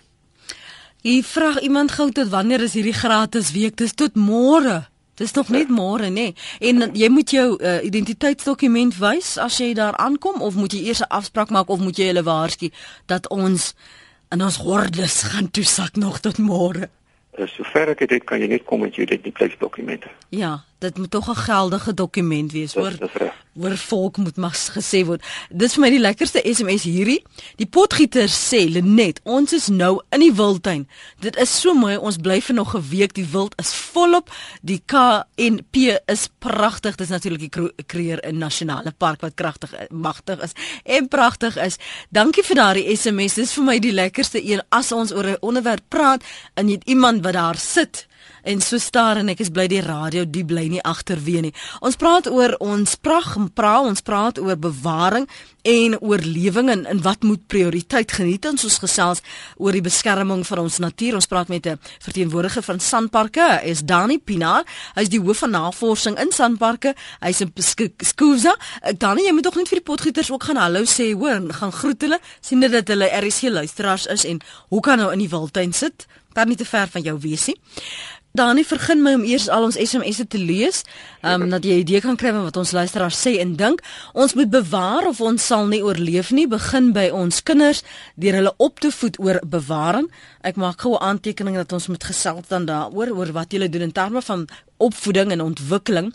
Jy 1.00 1.22
vra 1.24 1.60
iemand 1.60 1.96
gou 1.96 2.10
tot 2.12 2.28
wanneer 2.28 2.60
is 2.60 2.74
hierdie 2.76 2.92
gratis 2.92 3.52
week? 3.52 3.76
Dis 3.76 3.94
tot 3.94 4.14
môre. 4.14 4.90
Dis 5.20 5.34
nog 5.36 5.50
net 5.52 5.68
môre 5.68 6.08
nê. 6.08 6.30
En 6.64 6.86
jy 6.96 7.08
moet 7.12 7.32
jou 7.34 7.48
uh, 7.58 7.76
identiteitsdokument 7.84 8.96
wys 8.96 9.34
as 9.36 9.58
jy 9.60 9.74
daar 9.76 9.98
aankom 10.00 10.40
of 10.40 10.56
moet 10.56 10.72
jy 10.72 10.86
eers 10.88 11.02
'n 11.04 11.12
afspraak 11.12 11.50
maak 11.52 11.68
of 11.68 11.80
moet 11.84 11.98
jy 12.00 12.06
hulle 12.08 12.24
waarsku 12.24 12.70
dat 13.06 13.28
ons 13.28 13.74
in 14.32 14.42
ons 14.42 14.56
hordes 14.56 15.22
gaan 15.22 15.50
toesak 15.50 15.96
nog 15.96 16.20
tot 16.24 16.38
môre? 16.38 16.88
Uh, 17.36 17.46
sover 17.46 17.92
ek 17.92 18.08
dit 18.08 18.24
kan 18.24 18.40
jy 18.40 18.48
net 18.48 18.64
kom 18.64 18.80
met 18.80 18.94
jou 18.94 19.04
identiteitsdokumente. 19.04 20.08
Ja, 20.30 20.64
dit 20.80 20.98
moet 20.98 21.10
tog 21.10 21.28
'n 21.28 21.36
geldige 21.36 21.94
dokument 21.94 22.52
wees 22.52 22.74
hoor. 22.74 22.96
Hoor 23.60 23.76
volk 23.76 24.16
moet 24.16 24.36
mas 24.36 24.70
gesê 24.70 25.04
word. 25.04 25.22
Dis 25.50 25.74
vir 25.74 25.80
my 25.80 25.90
die 25.90 26.00
lekkerste 26.00 26.40
SMS 26.44 26.82
hierdie. 26.82 27.22
Die 27.56 27.66
potgieter 27.66 28.28
sê 28.28 28.70
Lenet, 28.70 29.20
ons 29.24 29.52
is 29.52 29.66
nou 29.68 30.00
in 30.10 30.20
die 30.20 30.32
wildtuin. 30.32 30.88
Dit 31.20 31.36
is 31.36 31.60
so 31.60 31.74
mooi. 31.74 31.96
Ons 31.96 32.16
bly 32.16 32.40
vir 32.40 32.54
nog 32.54 32.74
'n 32.74 32.88
week. 32.88 33.14
Die 33.14 33.26
wild 33.32 33.54
is 33.58 33.74
volop. 33.74 34.30
Die 34.62 34.82
KNP 34.86 36.00
is 36.06 36.28
pragtig. 36.38 36.94
Dis 36.94 37.08
natuurlik 37.08 37.40
die 37.40 37.72
Kruger 37.86 38.24
in 38.24 38.38
Nasionale 38.38 38.92
Park 38.96 39.20
wat 39.20 39.34
kragtig 39.34 39.74
magtig 39.90 40.42
is 40.42 40.52
en 40.84 41.08
pragtig 41.08 41.56
is. 41.56 41.76
Dankie 42.08 42.44
vir 42.44 42.56
daardie 42.56 42.96
SMS. 42.96 43.34
Dis 43.34 43.52
vir 43.52 43.64
my 43.64 43.78
die 43.78 43.92
lekkerste 43.92 44.50
een 44.50 44.62
as 44.68 44.92
ons 44.92 45.12
oor 45.12 45.26
'n 45.26 45.36
onderwerp 45.40 45.84
praat 45.88 46.22
en 46.54 46.68
jy 46.68 46.74
het 46.74 46.88
iemand 46.88 47.24
wat 47.24 47.32
daar 47.32 47.56
sit 47.56 48.06
en 48.42 48.60
so 48.60 48.78
staar 48.78 49.16
en 49.20 49.28
ek 49.28 49.40
is 49.40 49.50
bly 49.50 49.66
die 49.70 49.82
radio 49.84 50.24
die 50.24 50.44
bly 50.44 50.68
nie 50.68 50.82
agterweë 50.82 51.42
nie. 51.48 51.54
Ons 51.80 51.96
praat 52.00 52.26
oor 52.30 52.56
ons 52.60 52.96
prag 52.96 53.36
en 53.36 53.48
pra, 53.48 53.80
ons 53.80 54.02
praat 54.02 54.38
oor 54.38 54.56
bewaring 54.56 55.26
en 55.62 55.96
oorlewing 56.00 56.70
en, 56.72 56.86
en 56.86 57.02
wat 57.04 57.22
moet 57.22 57.42
prioriteit 57.46 58.12
geniet 58.12 58.46
ons 58.48 58.64
ons 58.64 58.78
gesels 58.80 59.20
oor 59.60 59.76
die 59.76 59.84
beskerming 59.84 60.44
van 60.48 60.62
ons 60.64 60.78
natuur. 60.80 61.18
Ons 61.18 61.28
praat 61.28 61.48
met 61.48 61.66
'n 61.66 61.78
verteenwoordiger 62.00 62.62
van 62.62 62.80
Sanparke, 62.80 63.60
is 63.64 63.82
Dani 63.84 64.18
Pinaar. 64.18 64.64
Hy's 64.94 65.08
die 65.08 65.20
hoof 65.20 65.38
van 65.38 65.50
navorsing 65.50 66.18
in 66.18 66.32
Sanparke. 66.32 66.94
Hy's 67.20 67.40
in 67.40 67.52
Skuza. 67.56 68.56
Dani, 68.96 69.22
jy 69.22 69.32
moet 69.32 69.42
tog 69.42 69.56
net 69.56 69.68
vir 69.68 69.78
die 69.78 69.90
potgieters 69.92 70.30
ook 70.30 70.44
gaan 70.44 70.56
hallo 70.56 70.82
sê, 70.84 71.12
hoor, 71.12 71.52
gaan 71.52 71.72
groet 71.72 72.00
hulle. 72.00 72.18
sien 72.40 72.60
dit 72.60 72.72
dat 72.72 72.88
hulle 72.88 73.10
RSG 73.20 73.42
luisteraars 73.42 74.06
is 74.06 74.24
en 74.24 74.40
hoe 74.68 74.80
kan 74.80 74.98
nou 74.98 75.12
in 75.12 75.18
die 75.18 75.28
wildtuin 75.28 75.72
sit? 75.72 76.06
Kan 76.32 76.48
nie 76.48 76.56
te 76.56 76.64
ver 76.64 76.88
van 76.88 77.02
jou 77.02 77.18
wees 77.18 77.46
nie. 77.46 77.56
Dani, 78.30 78.62
vergun 78.62 79.00
my 79.02 79.16
om 79.18 79.24
eers 79.26 79.48
al 79.50 79.64
ons 79.66 79.74
SMS'e 79.74 80.22
te 80.30 80.38
lees, 80.38 80.84
um, 81.26 81.48
dat 81.50 81.64
jy 81.66 81.74
'n 81.74 81.82
idee 81.82 82.00
kan 82.00 82.16
kry 82.16 82.30
van 82.30 82.44
wat 82.46 82.56
ons 82.56 82.70
luisteraars 82.70 83.18
sê 83.26 83.40
en 83.42 83.56
dink. 83.56 83.82
Ons 84.14 84.34
moet 84.34 84.50
bewaar 84.50 85.06
of 85.08 85.20
ons 85.20 85.46
sal 85.46 85.66
nie 85.66 85.82
oorleef 85.82 86.30
nie. 86.30 86.46
Begin 86.46 86.92
by 86.92 87.10
ons 87.10 87.42
kinders 87.42 87.82
deur 88.14 88.34
hulle 88.34 88.54
op 88.56 88.78
te 88.80 88.90
voed 88.90 89.18
oor 89.18 89.40
bewaring. 89.46 90.10
Ek 90.42 90.56
maak 90.56 90.80
gou 90.80 90.94
'n 90.94 91.02
aantekening 91.02 91.56
dat 91.56 91.72
ons 91.72 91.88
moet 91.88 92.04
gesels 92.04 92.46
dan 92.48 92.66
daaroor 92.66 93.10
oor 93.10 93.32
wat 93.32 93.52
jy 93.52 93.68
doen 93.68 93.82
in 93.82 93.92
terme 93.92 94.22
van 94.22 94.48
opvoeding 94.78 95.30
en 95.32 95.40
ontwikkeling. 95.40 96.14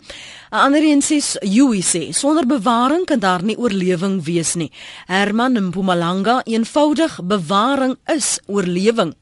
'n 0.50 0.56
Ander 0.56 0.82
een 0.82 1.02
sê, 1.02 1.38
"Yui 1.40 1.82
sê, 1.82 2.12
sonder 2.12 2.46
bewaring 2.46 3.04
kan 3.04 3.18
daar 3.18 3.42
nie 3.42 3.58
oorlewing 3.58 4.24
wees 4.24 4.54
nie." 4.54 4.72
Herman 5.06 5.66
Mpumalanga, 5.68 6.42
eenvoudig 6.44 7.20
bewaring 7.24 7.96
is 8.06 8.40
oorlewing. 8.46 9.14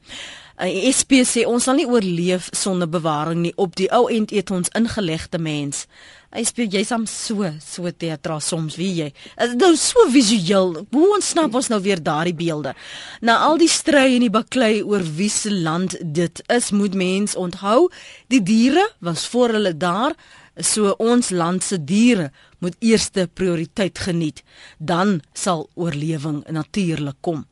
Uh, 0.55 0.87
SP 0.87 1.19
sê 1.27 1.41
ons 1.43 1.65
sal 1.67 1.75
nie 1.75 1.87
oorleef 1.89 2.45
sonder 2.55 2.87
bewaring 2.87 3.41
nie. 3.43 3.51
Op 3.59 3.73
die 3.75 3.89
ou 3.91 4.05
end 4.07 4.31
eet 4.31 4.53
ons 4.55 4.71
ingelegde 4.77 5.35
mens. 5.35 5.83
SP 6.31 6.63
jy's 6.71 6.93
am 6.95 7.03
so 7.11 7.49
so 7.59 7.91
teatraal 7.91 8.39
soms 8.39 8.77
wie 8.79 8.93
jy. 9.01 9.09
Dit 9.35 9.49
is 9.49 9.57
nou 9.59 9.73
so 9.79 10.05
visueel. 10.13 10.71
Hoe 10.95 11.09
ontsnap 11.17 11.57
ons 11.59 11.67
nou 11.73 11.81
weer 11.83 11.99
daardie 12.03 12.35
beelde? 12.39 12.71
Na 13.19 13.41
al 13.49 13.59
die 13.59 13.71
stry 13.71 14.13
en 14.13 14.23
die 14.23 14.31
baklei 14.31 14.79
oor 14.83 15.03
wie 15.17 15.31
se 15.31 15.51
land 15.51 15.97
dit 15.99 16.39
is, 16.47 16.71
moet 16.71 16.95
mens 16.95 17.35
onthou, 17.35 17.89
die 18.31 18.39
diere 18.43 18.85
was 19.03 19.25
voor 19.31 19.57
hulle 19.57 19.73
daar, 19.75 20.15
so 20.55 20.95
ons 21.03 21.33
land 21.35 21.67
se 21.67 21.81
diere 21.83 22.29
moet 22.63 22.79
eerste 22.79 23.27
prioriteit 23.27 23.99
geniet. 24.07 24.39
Dan 24.79 25.19
sal 25.35 25.67
oorlewing 25.75 26.45
natuurlik 26.47 27.19
kom 27.19 27.43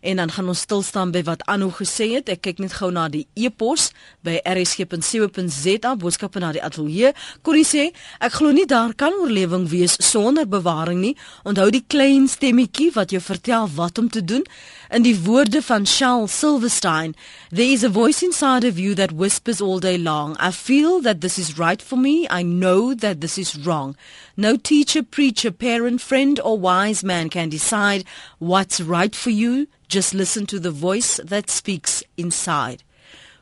en 0.00 0.16
dan 0.16 0.30
gaan 0.30 0.48
ons 0.48 0.60
stil 0.60 0.82
staan 0.82 1.12
by 1.14 1.22
wat 1.26 1.44
Anno 1.50 1.70
gesê 1.70 2.08
het. 2.14 2.28
Ek 2.32 2.42
kyk 2.46 2.62
net 2.62 2.76
gou 2.78 2.90
na 2.94 3.08
die 3.12 3.26
e-pos 3.34 3.90
by 4.26 4.38
rsg.co.za 4.44 5.94
boodskappe 5.96 6.42
na 6.42 6.52
die 6.56 6.62
ateljee. 6.62 7.12
Corrie 7.46 7.66
sê, 7.66 7.88
ek 8.20 8.38
glo 8.38 8.52
nie 8.54 8.66
daar 8.66 8.94
kan 8.94 9.14
oorlewing 9.20 9.68
wees 9.70 9.96
sonder 10.02 10.48
bewaring 10.48 11.00
nie. 11.02 11.14
Onthou 11.44 11.70
die 11.74 11.84
klein 11.86 12.28
stemmetjie 12.28 12.92
wat 12.96 13.14
jou 13.14 13.22
vertel 13.22 13.68
wat 13.76 13.98
om 13.98 14.10
te 14.10 14.24
doen. 14.24 14.44
In 14.88 15.02
die 15.02 15.16
woorde 15.24 15.62
van 15.62 15.86
Charles 15.86 16.38
Silverstein, 16.38 17.14
there 17.50 17.72
is 17.72 17.82
a 17.82 17.88
voice 17.88 18.22
inside 18.22 18.64
of 18.64 18.78
you 18.78 18.94
that 18.94 19.12
whispers 19.12 19.60
all 19.60 19.80
day 19.80 19.98
long, 19.98 20.36
I 20.38 20.52
feel 20.52 21.00
that 21.02 21.20
this 21.20 21.38
is 21.38 21.58
right 21.58 21.82
for 21.82 21.98
me, 21.98 22.26
I 22.30 22.42
know 22.42 22.94
that 22.94 23.20
this 23.20 23.36
is 23.36 23.56
wrong. 23.64 23.96
No 24.36 24.56
teacher, 24.56 25.02
preacher, 25.02 25.50
parent, 25.50 26.00
friend 26.00 26.38
or 26.40 26.58
wise 26.58 27.02
man 27.02 27.30
can 27.30 27.48
decide 27.48 28.04
what's 28.38 28.80
right 28.80 29.14
for 29.14 29.30
you. 29.30 29.66
Just 29.88 30.14
listen 30.14 30.46
to 30.46 30.60
the 30.60 30.70
voice 30.70 31.20
that 31.24 31.50
speaks 31.50 32.04
inside. 32.16 32.82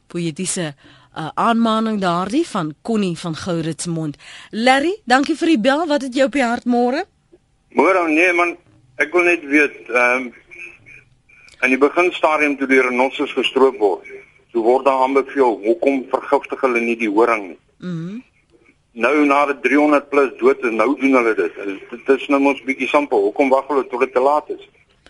Poetiese 0.09 0.75
uh, 1.17 1.31
aanmaning 1.35 2.01
daardie 2.01 2.47
van 2.47 2.75
Connie 2.83 3.19
van 3.19 3.37
Gouritsmond. 3.37 4.17
Larry, 4.51 4.97
dankie 5.05 5.37
vir 5.37 5.55
die 5.55 5.61
bel. 5.61 5.87
Wat 5.87 6.03
het 6.03 6.15
jy 6.17 6.29
op 6.29 6.37
die 6.37 6.45
hart 6.45 6.65
môre? 6.65 7.05
Môre 7.75 8.07
nee 8.09 8.33
man, 8.33 8.57
ek 9.03 9.13
wil 9.13 9.29
net 9.29 9.45
weet 9.51 9.77
ehm 9.91 10.27
um, 10.29 10.33
in 11.65 11.75
die 11.75 11.81
beginstadium 11.81 12.57
toe 12.59 12.69
die 12.69 12.83
renosters 12.83 13.33
gestroop 13.33 13.79
word, 13.79 14.07
toe 14.53 14.63
word 14.63 14.85
daar 14.85 15.03
aanbeveel 15.07 15.59
hoekom 15.65 16.05
vergiftig 16.13 16.61
hulle 16.61 16.81
nie 16.81 16.97
die 16.97 17.11
horing 17.11 17.49
nie. 17.49 17.61
Mhm. 17.81 17.91
Mm 17.91 18.23
nou 18.95 19.15
na 19.27 19.41
die 19.51 19.57
300 19.63 20.09
plus 20.11 20.31
dood 20.39 20.63
is, 20.63 20.75
nou 20.75 20.93
doen 20.99 21.17
hulle 21.19 21.35
dit. 21.35 21.57
Dit 21.91 22.11
is 22.15 22.29
nou 22.31 22.41
mos 22.43 22.61
bietjie 22.67 22.89
simpel. 22.91 23.27
Hoekom 23.29 23.51
wag 23.51 23.67
hulle 23.71 23.83
tot 23.91 24.05
dit 24.07 24.13
te 24.15 24.23
laat 24.23 24.53
is? 24.55 24.63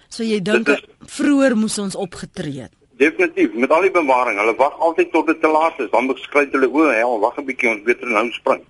So 0.08 0.24
jy 0.24 0.40
dink 0.44 0.70
vroeër 1.18 1.56
moes 1.58 1.76
ons 1.82 1.98
opgetree 1.98 2.64
het. 2.64 2.72
Definitief, 3.00 3.52
met 3.58 3.72
al 3.74 3.88
die 3.88 3.92
bewaring. 3.92 4.38
Hulle 4.40 4.54
wag 4.56 4.78
altyd 4.86 5.10
tot 5.12 5.28
dit 5.28 5.40
te 5.42 5.50
laat 5.50 5.80
is. 5.82 5.90
Dan 5.92 6.08
beskryf 6.08 6.54
hulle 6.54 6.70
o, 6.70 6.86
hel, 6.88 7.18
wag 7.20 7.36
'n 7.38 7.44
bietjie, 7.44 7.70
ons 7.74 7.82
beter 7.82 8.08
nou 8.08 8.30
spring. 8.32 8.62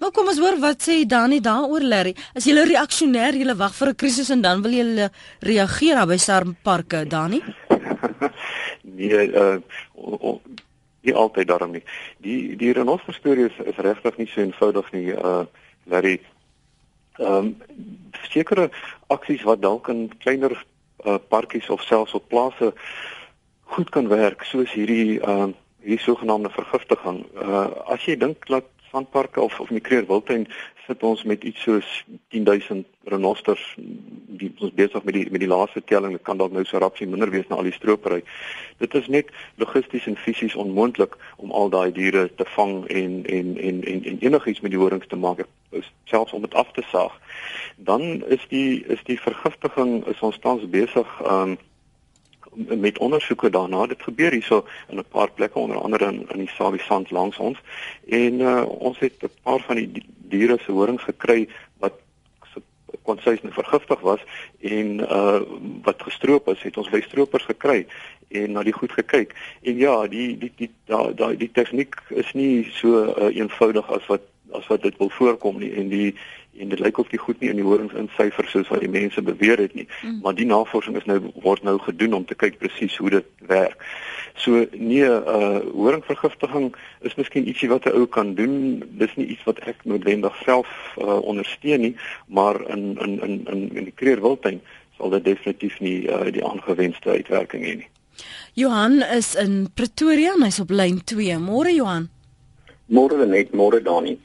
Nou 0.00 0.10
kom 0.10 0.26
ons 0.26 0.40
hoor 0.42 0.56
wat 0.62 0.82
sê 0.82 1.04
Dani 1.06 1.38
daaroor 1.40 1.84
Larry. 1.84 2.14
As 2.34 2.46
'n 2.46 2.66
reaksionêr, 2.66 3.34
jy 3.34 3.54
wag 3.54 3.74
vir 3.74 3.88
'n 3.88 3.94
krisis 3.94 4.30
en 4.30 4.42
dan 4.42 4.62
wil 4.62 4.72
jy 4.72 5.08
reageer 5.40 6.06
by 6.06 6.16
Sarmparke, 6.16 7.06
Dani? 7.06 7.42
nee, 8.98 9.30
uh 9.32 9.58
nie 11.04 11.14
altyd 11.14 11.48
daarom 11.48 11.72
nie. 11.72 11.82
Die 12.18 12.56
die 12.56 12.72
renoster 12.72 13.14
storie 13.14 13.46
is, 13.46 13.56
is 13.66 13.76
regtig 13.76 14.16
nie 14.16 14.26
so 14.26 14.40
eenvoudig 14.40 14.92
nie. 14.92 15.12
Uh 15.12 15.44
Larry 15.86 16.20
ehm 17.18 17.34
um, 17.34 17.56
sekere 18.30 18.70
aksies 19.06 19.42
wat 19.42 19.62
dalk 19.62 19.88
in 19.88 20.10
kleiner 20.18 20.64
uh, 21.06 21.18
parkies 21.28 21.68
of 21.70 21.82
selfs 21.82 22.14
op 22.14 22.28
plase 22.28 22.72
goed 23.62 23.90
kan 23.90 24.08
werk 24.08 24.42
soos 24.42 24.72
hierdie 24.72 25.20
ehm 25.20 25.48
uh, 25.48 25.52
hierdie 25.84 26.04
sogenaamde 26.04 26.50
vergiftiging. 26.50 27.26
Uh 27.36 27.68
as 27.92 28.04
jy 28.08 28.16
dink 28.16 28.46
dat 28.48 28.73
sandparke 28.94 29.40
of 29.40 29.60
of 29.60 29.68
in 29.68 29.80
die 29.80 29.82
Kruger 29.82 30.06
Wildtuin 30.06 30.46
sit 30.86 31.02
ons 31.02 31.22
met 31.24 31.44
iets 31.44 31.62
soos 31.62 32.04
10000 32.28 32.86
renosters 33.10 33.62
die 34.40 34.50
ons 34.60 34.74
besig 34.76 35.04
met 35.08 35.16
die 35.16 35.24
met 35.32 35.42
die 35.42 35.50
laaste 35.50 35.82
telling 35.90 36.14
kan 36.22 36.38
dalk 36.38 36.54
nou 36.54 36.64
so 36.68 36.78
rapsie 36.82 37.08
minder 37.08 37.32
wees 37.32 37.48
na 37.48 37.56
al 37.56 37.68
die 37.68 37.74
stropery. 37.74 38.20
Dit 38.82 38.94
is 39.00 39.08
net 39.16 39.32
logisties 39.62 40.06
en 40.10 40.18
fisies 40.26 40.54
onmoontlik 40.54 41.16
om 41.42 41.50
al 41.50 41.72
daai 41.74 41.90
diere 41.98 42.28
te 42.38 42.46
vang 42.54 42.76
en 43.02 43.20
en 43.38 43.52
en 43.56 43.84
en, 43.92 44.04
en 44.12 44.24
enigiets 44.28 44.62
met 44.66 44.74
die 44.76 44.82
horings 44.82 45.10
te 45.10 45.20
maak 45.26 45.44
selfs 46.10 46.32
om 46.32 46.44
dit 46.46 46.54
af 46.54 46.70
te 46.72 46.84
saag. 46.92 47.14
Dan 47.76 48.22
is 48.36 48.46
die 48.48 48.84
is 48.96 49.02
die 49.10 49.20
vergiftiging 49.20 50.04
is 50.12 50.20
ons 50.20 50.38
tans 50.38 50.68
besig 50.78 51.20
um 51.26 51.58
met 52.54 52.98
ondersoeke 52.98 53.50
daarna. 53.50 53.86
Dit 53.86 54.02
gebeur 54.02 54.30
hierso 54.30 54.64
in 54.88 54.98
'n 54.98 55.04
paar 55.08 55.30
plekke 55.30 55.58
onder 55.58 55.80
andere 55.80 56.04
in 56.12 56.26
in 56.28 56.38
die 56.38 56.48
Sabi 56.48 56.78
Sand 56.78 57.10
langs 57.10 57.36
ons. 57.36 57.58
En 58.08 58.40
uh, 58.40 58.64
ons 58.68 58.98
het 58.98 59.22
'n 59.22 59.30
paar 59.42 59.60
van 59.60 59.76
die 59.76 60.04
diere 60.28 60.58
se 60.64 60.72
horings 60.72 61.02
gekry 61.02 61.48
wat 61.78 61.92
kon 63.02 63.18
sê 63.18 63.36
hulle 63.36 63.52
vergiftig 63.52 64.00
was 64.00 64.20
en 64.60 65.00
uh 65.00 65.40
wat 65.82 66.02
gestroop 66.02 66.48
is 66.48 66.62
het 66.62 66.76
ons 66.76 66.90
by 66.90 67.00
stroopers 67.04 67.44
gekry 67.44 67.86
en 68.28 68.52
na 68.52 68.62
die 68.62 68.72
goed 68.72 68.92
gekyk. 68.92 69.34
En 69.62 69.76
ja 69.76 70.06
die 70.06 70.38
die 70.38 70.52
die 70.56 70.70
daai 70.90 71.14
die, 71.14 71.36
die 71.44 71.50
tegniek 71.52 71.98
is 72.08 72.32
nie 72.32 72.64
so 72.80 73.04
uh, 73.04 73.28
eenvoudig 73.36 73.90
as 73.92 74.06
wat 74.06 74.24
as 74.52 74.66
wat 74.66 74.82
dit 74.82 74.96
wil 74.98 75.10
voorkom 75.10 75.58
nie 75.58 75.72
en 75.74 75.88
die 75.88 76.14
en 76.54 76.68
dit 76.70 76.78
lyk 76.78 76.98
of 76.98 77.08
die 77.10 77.18
goed 77.18 77.40
nie 77.40 77.50
in 77.50 77.58
die 77.58 77.66
horings 77.66 77.94
insyfer 77.98 78.46
soos 78.46 78.68
wat 78.70 78.80
die 78.84 78.90
mense 78.90 79.22
beweer 79.22 79.58
het 79.58 79.74
nie 79.74 79.88
mm. 80.02 80.20
maar 80.22 80.34
die 80.34 80.46
navorsing 80.46 80.96
is 80.96 81.08
nou 81.10 81.18
word 81.42 81.62
nou 81.62 81.78
gedoen 81.78 82.14
om 82.20 82.24
te 82.24 82.34
kyk 82.38 82.58
presies 82.58 82.96
hoe 82.96 83.10
dit 83.10 83.26
werk. 83.48 83.80
So 84.36 84.66
nee, 84.72 85.06
uh 85.06 85.60
horingvergiftiging 85.72 86.72
is 87.06 87.14
miskien 87.14 87.46
ietsie 87.46 87.68
wat 87.70 87.86
'n 87.86 87.94
ou 87.94 88.06
kan 88.06 88.34
doen. 88.34 88.82
Dis 88.98 89.14
nie 89.14 89.26
iets 89.26 89.44
wat 89.44 89.58
ek 89.58 89.84
noodwendig 89.84 90.34
self 90.44 90.68
uh 90.98 91.22
ondersteun 91.22 91.80
nie, 91.80 91.96
maar 92.26 92.58
in 92.68 92.98
in 92.98 93.20
in 93.22 93.46
in 93.46 93.60
in 93.76 93.84
die 93.84 93.94
kreerwiltuin 93.94 94.60
sal 94.98 95.10
dit 95.10 95.24
definitief 95.24 95.80
nie 95.80 96.06
uh, 96.06 96.30
die 96.32 96.44
aangewenste 96.44 97.10
uitwerking 97.10 97.64
hê 97.64 97.74
nie. 97.76 97.88
Johan 98.54 99.02
is 99.02 99.34
in 99.34 99.70
Pretoria, 99.74 100.34
hy's 100.42 100.60
op 100.60 100.70
lyn 100.70 101.00
2. 101.04 101.38
Môre 101.38 101.74
Johan. 101.74 102.13
Môre 102.94 103.26
net, 103.26 103.52
môre 103.52 103.82
Dani. 103.82 104.18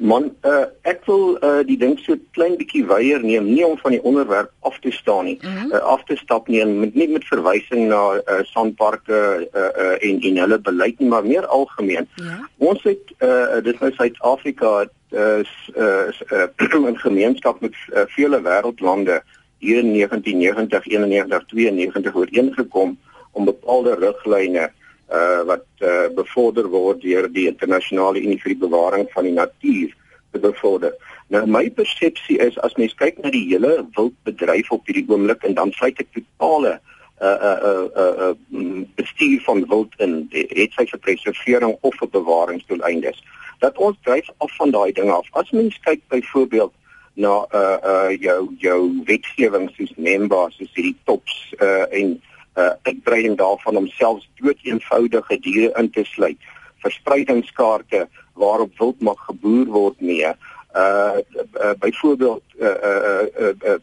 Man, 0.00 0.30
uh, 0.46 0.70
ek 0.88 1.02
wil 1.08 1.34
uh, 1.42 1.60
die 1.66 1.76
ding 1.76 1.96
so 2.00 2.14
klein 2.36 2.54
bietjie 2.60 2.84
weier 2.88 3.24
neem, 3.26 3.48
nie 3.50 3.64
om 3.66 3.74
van 3.82 3.92
die 3.96 4.00
onderwerp 4.06 4.52
af 4.64 4.78
te 4.84 4.92
staan 4.94 5.26
nie, 5.28 5.38
mm 5.42 5.56
-hmm. 5.56 5.72
uh, 5.74 5.80
af 5.94 6.04
te 6.08 6.16
stap 6.16 6.48
nie, 6.48 6.64
met 6.64 6.94
nie 6.94 7.08
met 7.08 7.26
verwysing 7.26 7.88
na 7.88 8.02
uh, 8.14 8.38
sandparke 8.52 9.18
uh, 9.42 9.60
uh, 9.60 9.96
en 10.08 10.22
en 10.22 10.38
hulle 10.44 10.58
beleid 10.58 10.98
nie, 10.98 11.08
maar 11.08 11.26
meer 11.26 11.46
algemeen. 11.46 12.08
Ja. 12.14 12.38
Ons 12.58 12.82
het 12.82 13.12
uh, 13.18 13.60
dit 13.62 13.80
nou 13.80 13.92
Suid-Afrika 13.92 14.86
is 15.10 15.52
uh, 15.76 16.06
uh, 16.32 16.46
'n 16.90 16.98
gemeenskap 16.98 17.60
met 17.60 17.74
uh, 17.92 18.06
vele 18.06 18.40
wêreldlande 18.40 19.22
hier 19.58 19.78
in 19.78 19.92
1990, 19.92 20.86
91, 20.86 21.44
92 21.46 22.14
ooreengekom 22.14 22.98
om 23.32 23.44
bepaalde 23.44 23.94
riglyne 23.94 24.70
uh 25.10 25.42
wat 25.46 25.66
uh, 25.78 26.08
bevorder 26.14 26.68
word 26.70 27.02
deur 27.02 27.28
die 27.28 27.48
internasionale 27.50 28.22
unie 28.22 28.38
vir 28.42 28.54
die 28.54 28.62
bewaring 28.66 29.08
van 29.14 29.26
die 29.26 29.34
natuur 29.34 29.94
te 30.30 30.38
bevorder. 30.38 30.94
Nou 31.30 31.46
my 31.46 31.64
persepsie 31.70 32.38
is 32.42 32.58
as 32.66 32.76
mens 32.78 32.94
kyk 32.98 33.18
na 33.22 33.30
die 33.34 33.46
hele 33.48 33.80
wildbedryf 33.96 34.70
op 34.70 34.86
hierdie 34.86 35.06
oomblik 35.08 35.44
en 35.46 35.54
dan 35.58 35.74
sluit 35.74 35.98
ek 36.02 36.14
totale 36.14 36.78
uh 37.20 37.38
uh 37.50 37.86
uh 38.02 38.08
uh, 38.24 38.84
bestuur 38.96 39.40
van 39.44 39.66
wild 39.68 39.94
in 40.00 40.14
het 40.32 40.72
sy 40.72 40.86
vir 40.88 41.02
preservering 41.04 41.76
of 41.80 41.94
vir 42.00 42.08
bewaringsdoeleindes. 42.14 43.20
Dat 43.60 43.78
ons 43.78 43.98
dryf 44.06 44.30
af 44.38 44.54
van 44.56 44.72
daai 44.72 44.92
dinge 44.96 45.12
af. 45.12 45.28
As 45.36 45.50
mens 45.50 45.76
kyk 45.84 46.00
byvoorbeeld 46.08 46.72
na 47.20 47.34
uh 47.52 47.78
uh 47.92 48.10
jou 48.20 48.40
jou 48.58 48.80
wetgewing 49.04 49.68
soos 49.76 49.92
NEMBA 49.96 50.46
soos 50.56 50.72
hierdie 50.74 50.96
tops 51.04 51.54
uh 51.60 51.84
en 51.90 52.16
uh, 52.60 52.70
uitbreiding 52.82 53.36
daarvan 53.38 53.76
om 53.76 53.86
selfs 53.86 54.28
dood 54.34 54.58
eenvoudige 54.62 55.38
diere 55.40 55.72
in 55.78 55.90
te 55.90 56.04
sluit. 56.04 56.38
Verspreidingskaarte 56.84 58.08
waarop 58.32 58.78
wild 58.78 59.00
mag 59.00 59.24
geboer 59.28 59.66
word 59.66 60.00
mee. 60.00 60.32
Uh, 60.76 61.18
uh 61.60 61.74
byvoorbeeld 61.78 62.42
uh, 62.58 62.68
uh, 62.68 63.26
uh, 63.40 63.54
uh 63.64 63.78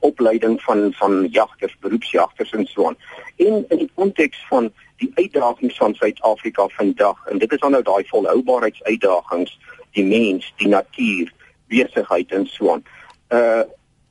opleiding 0.00 0.62
van 0.62 0.92
van 0.92 1.26
jagters 1.26 1.76
beroepsjagters 1.80 2.52
en 2.52 2.66
so 2.66 2.86
aan. 2.86 2.96
En 3.36 3.64
in 3.68 3.78
die 3.78 3.90
konteks 3.94 4.44
van 4.48 4.72
die 4.96 5.10
uitdagings 5.14 5.76
van 5.76 5.94
Suid-Afrika 5.94 6.68
vandag 6.68 7.26
en 7.26 7.38
dit 7.38 7.52
is 7.52 7.58
dan 7.58 7.70
nou 7.70 7.82
daai 7.82 8.04
volhoubaarheidsuitdagings 8.06 9.58
die 9.92 10.04
mens 10.04 10.52
die 10.56 10.68
natuur 10.68 11.32
besigheid 11.68 12.32
en 12.32 12.46
so 12.46 12.72
aan. 12.72 12.84
Uh 13.28 13.62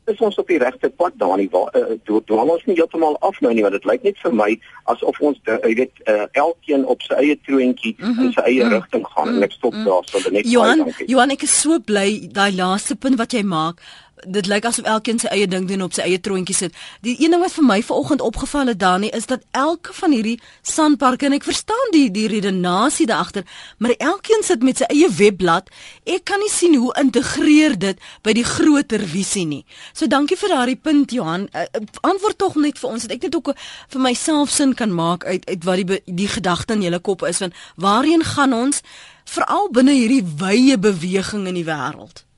is 0.09 0.21
ons 0.25 0.37
op 0.41 0.47
die 0.47 0.59
regte 0.61 0.89
pad 0.89 1.15
Dani 1.21 1.47
waar 1.53 1.69
uh, 1.77 1.97
dwaal 2.25 2.53
ons 2.55 2.65
nie 2.65 2.75
heeltemal 2.79 3.17
af 3.25 3.39
nou 3.41 3.53
nie 3.53 3.63
want 3.65 3.77
dit 3.77 3.87
lyk 3.89 4.03
net 4.07 4.19
vir 4.23 4.35
my 4.41 4.49
asof 4.93 5.21
ons 5.29 5.39
jy 5.45 5.73
weet 5.81 6.03
uh, 6.05 6.25
elkeen 6.43 6.85
op 6.85 7.05
sy 7.05 7.19
eie 7.21 7.37
troontjie 7.45 7.95
mm 7.97 8.11
-hmm. 8.11 8.25
in 8.25 8.33
sy 8.33 8.41
eie 8.45 8.63
mm 8.63 8.69
-hmm. 8.69 8.75
rigting 8.77 9.07
gaan 9.07 9.27
mm 9.27 9.33
-hmm. 9.33 9.43
en 9.43 9.49
ek 9.49 9.57
stop 9.57 9.73
mm 9.73 9.79
-hmm. 9.79 9.85
daar 9.85 10.03
so 10.23 10.31
net 10.31 10.51
Johan 10.51 10.93
Johan 11.05 11.35
ek 11.37 11.43
is 11.43 11.61
so 11.61 11.79
bly 11.79 12.27
daai 12.31 12.51
laaste 12.55 12.95
punt 12.95 13.17
wat 13.17 13.31
jy 13.33 13.43
maak 13.43 13.81
dit 14.27 14.47
lyk 14.47 14.65
asof 14.65 14.85
elkeen 14.85 15.19
sy 15.19 15.29
eie 15.33 15.47
ding 15.47 15.67
doen 15.69 15.81
op 15.85 15.93
sy 15.95 16.03
eie 16.07 16.19
troontjie 16.19 16.55
sit. 16.55 16.75
Die 17.05 17.15
een 17.19 17.31
ding 17.33 17.41
wat 17.43 17.53
vir 17.55 17.65
my 17.65 17.79
vanoggend 17.83 18.21
opgeval 18.21 18.71
het 18.71 18.79
Dani 18.79 19.09
is 19.15 19.25
dat 19.29 19.45
elke 19.51 19.93
van 19.93 20.11
hierdie 20.15 20.39
sandparke 20.61 21.25
en 21.25 21.37
ek 21.37 21.47
verstaan 21.47 21.93
die 21.95 22.07
die 22.11 22.27
redenasie 22.31 23.07
daar 23.09 23.25
agter, 23.25 23.45
maar 23.77 23.95
elkeen 23.97 24.43
sit 24.43 24.63
met 24.63 24.81
sy 24.81 24.89
eie 24.93 25.09
webblad. 25.19 25.69
Ek 26.05 26.25
kan 26.29 26.39
nie 26.43 26.51
sien 26.51 26.75
hoe 26.75 26.93
integreer 26.99 27.77
dit 27.79 27.99
by 28.23 28.33
die 28.37 28.45
groter 28.47 29.03
visie 29.07 29.45
nie. 29.49 29.63
So 29.93 30.07
dankie 30.07 30.37
vir 30.39 30.55
daardie 30.55 30.79
punt 30.79 31.11
Johan. 31.15 31.47
Uh, 31.53 31.67
antwoord 32.01 32.37
tog 32.37 32.55
net 32.59 32.79
vir 32.79 32.89
ons 32.89 33.07
dat 33.07 33.17
ek 33.17 33.27
net 33.29 33.35
ook 33.35 33.53
vir 33.55 34.01
myself 34.01 34.53
sin 34.53 34.75
kan 34.75 34.93
maak 34.93 35.25
uit 35.25 35.45
uit 35.49 35.63
wat 35.67 35.83
die 35.83 36.01
die 36.19 36.27
gedagte 36.27 36.75
in 36.77 36.85
julle 36.87 36.99
kop 36.99 37.23
is 37.27 37.41
van 37.43 37.53
waarheen 37.75 38.23
gaan 38.23 38.53
ons 38.53 38.81
veral 39.29 39.69
binne 39.73 39.93
hierdie 39.93 40.23
wye 40.39 40.77
beweging 40.77 41.47
in 41.47 41.59
die 41.59 41.67
wêreld? 41.67 42.28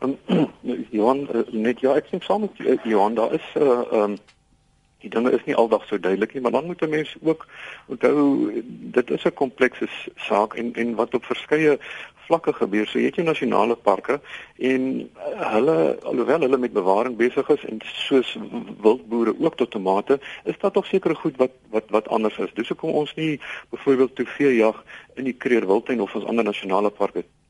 Um, 0.00 0.18
Johan 0.90 1.28
uh, 1.34 1.42
net 1.52 1.80
ja, 1.80 1.94
ek 1.94 2.10
sien 2.10 2.22
saam 2.24 2.46
met 2.46 2.58
uh, 2.58 2.78
Johan, 2.84 3.14
daar 3.14 3.32
is 3.32 3.46
'n 3.54 3.62
uh, 3.62 3.80
eh, 3.80 4.02
um, 4.02 4.16
die 5.04 5.10
dinge 5.12 5.32
is 5.36 5.44
nie 5.44 5.56
aldag 5.60 5.84
so 5.86 5.98
duidelik 6.00 6.32
nie, 6.34 6.42
maar 6.42 6.54
dan 6.56 6.66
moet 6.66 6.82
'n 6.82 6.88
mens 6.88 7.16
ook 7.22 7.46
onthou 7.86 8.18
dit 8.96 9.10
is 9.10 9.24
'n 9.24 9.34
komplekse 9.42 9.88
saak 10.16 10.54
en 10.54 10.72
en 10.74 10.94
wat 10.94 11.14
op 11.14 11.24
verskeie 11.24 11.78
vlakke 12.26 12.52
gebeur. 12.52 12.86
So 12.86 12.98
jy 12.98 13.04
het 13.04 13.14
jou 13.14 13.26
nasionale 13.26 13.76
parke 13.76 14.20
en 14.58 15.10
hulle 15.54 15.98
alhoewel 16.02 16.40
hulle 16.40 16.58
met 16.58 16.72
bewaring 16.72 17.16
besig 17.16 17.48
is 17.48 17.64
en 17.64 17.78
soos 17.82 18.38
wildboere 18.80 19.34
ook 19.38 19.56
tot 19.56 19.70
tomate, 19.70 20.20
is 20.44 20.58
daar 20.58 20.70
tog 20.70 20.86
sekere 20.86 21.14
goed 21.14 21.36
wat 21.36 21.52
wat 21.70 21.84
wat 21.88 22.08
anders 22.08 22.38
is. 22.38 22.54
Dis 22.54 22.68
hoekom 22.68 22.90
ons 22.90 23.14
nie 23.14 23.40
byvoorbeeld 23.70 24.16
te 24.16 24.26
veel 24.26 24.50
jag 24.50 24.84
in 25.14 25.24
die 25.24 25.36
Kruger 25.36 25.66
Wildtuin 25.66 26.00
of 26.00 26.14
ons 26.14 26.24
ander 26.24 26.44
nasionale 26.44 26.90
parke 26.90 27.24
Eh, 27.24 27.24
eh, 27.24 27.43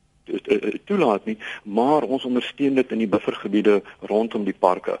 toelaat 0.85 1.25
nie, 1.25 1.37
maar 1.63 2.03
ons 2.03 2.25
ondersteun 2.25 2.75
dit 2.75 2.91
in 2.91 3.03
die 3.03 3.09
buffergebiede 3.09 3.81
rondom 3.99 4.43
die 4.43 4.57
parke. 4.59 4.99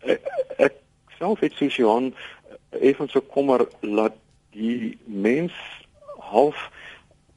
Eh, 0.00 0.18
ek 0.56 0.78
self 1.18 1.40
het 1.40 1.56
soos 1.58 1.76
Johan 1.76 2.12
effens 2.80 3.12
so 3.12 3.20
kommer 3.20 3.66
laat 3.80 4.16
die 4.52 4.98
mens 5.04 5.52
half 6.18 6.70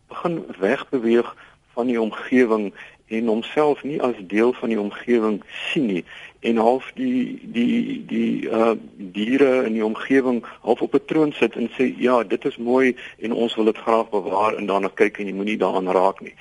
begin 0.08 0.44
wegbeweeg 0.60 1.36
van 1.76 1.88
die 1.88 2.02
omgewing 2.02 2.74
en 3.08 3.28
homself 3.28 3.84
nie 3.84 4.02
as 4.02 4.16
deel 4.28 4.54
van 4.54 4.70
die 4.70 4.80
omgewing 4.80 5.44
sien 5.72 5.86
nie 5.86 6.06
en 6.46 6.58
half 6.58 6.92
die 6.94 7.40
die 7.58 8.04
die 8.08 8.50
uh 8.50 8.74
diere 9.18 9.66
in 9.66 9.74
die 9.74 9.86
omgewing 9.86 10.44
half 10.62 10.82
op 10.82 10.94
'n 10.94 11.06
troon 11.06 11.34
sit 11.34 11.56
en 11.56 11.70
sê 11.78 11.94
ja 11.98 12.24
dit 12.24 12.46
is 12.46 12.58
mooi 12.58 12.96
en 13.20 13.32
ons 13.32 13.56
wil 13.56 13.66
dit 13.66 13.78
graag 13.78 14.10
bewaar 14.10 14.54
en 14.56 14.66
daarna 14.66 14.92
kyk 14.94 15.18
en 15.20 15.28
jy 15.28 15.34
moenie 15.34 15.58
daaraan 15.58 15.92
raak 15.92 16.22
nie. 16.22 16.36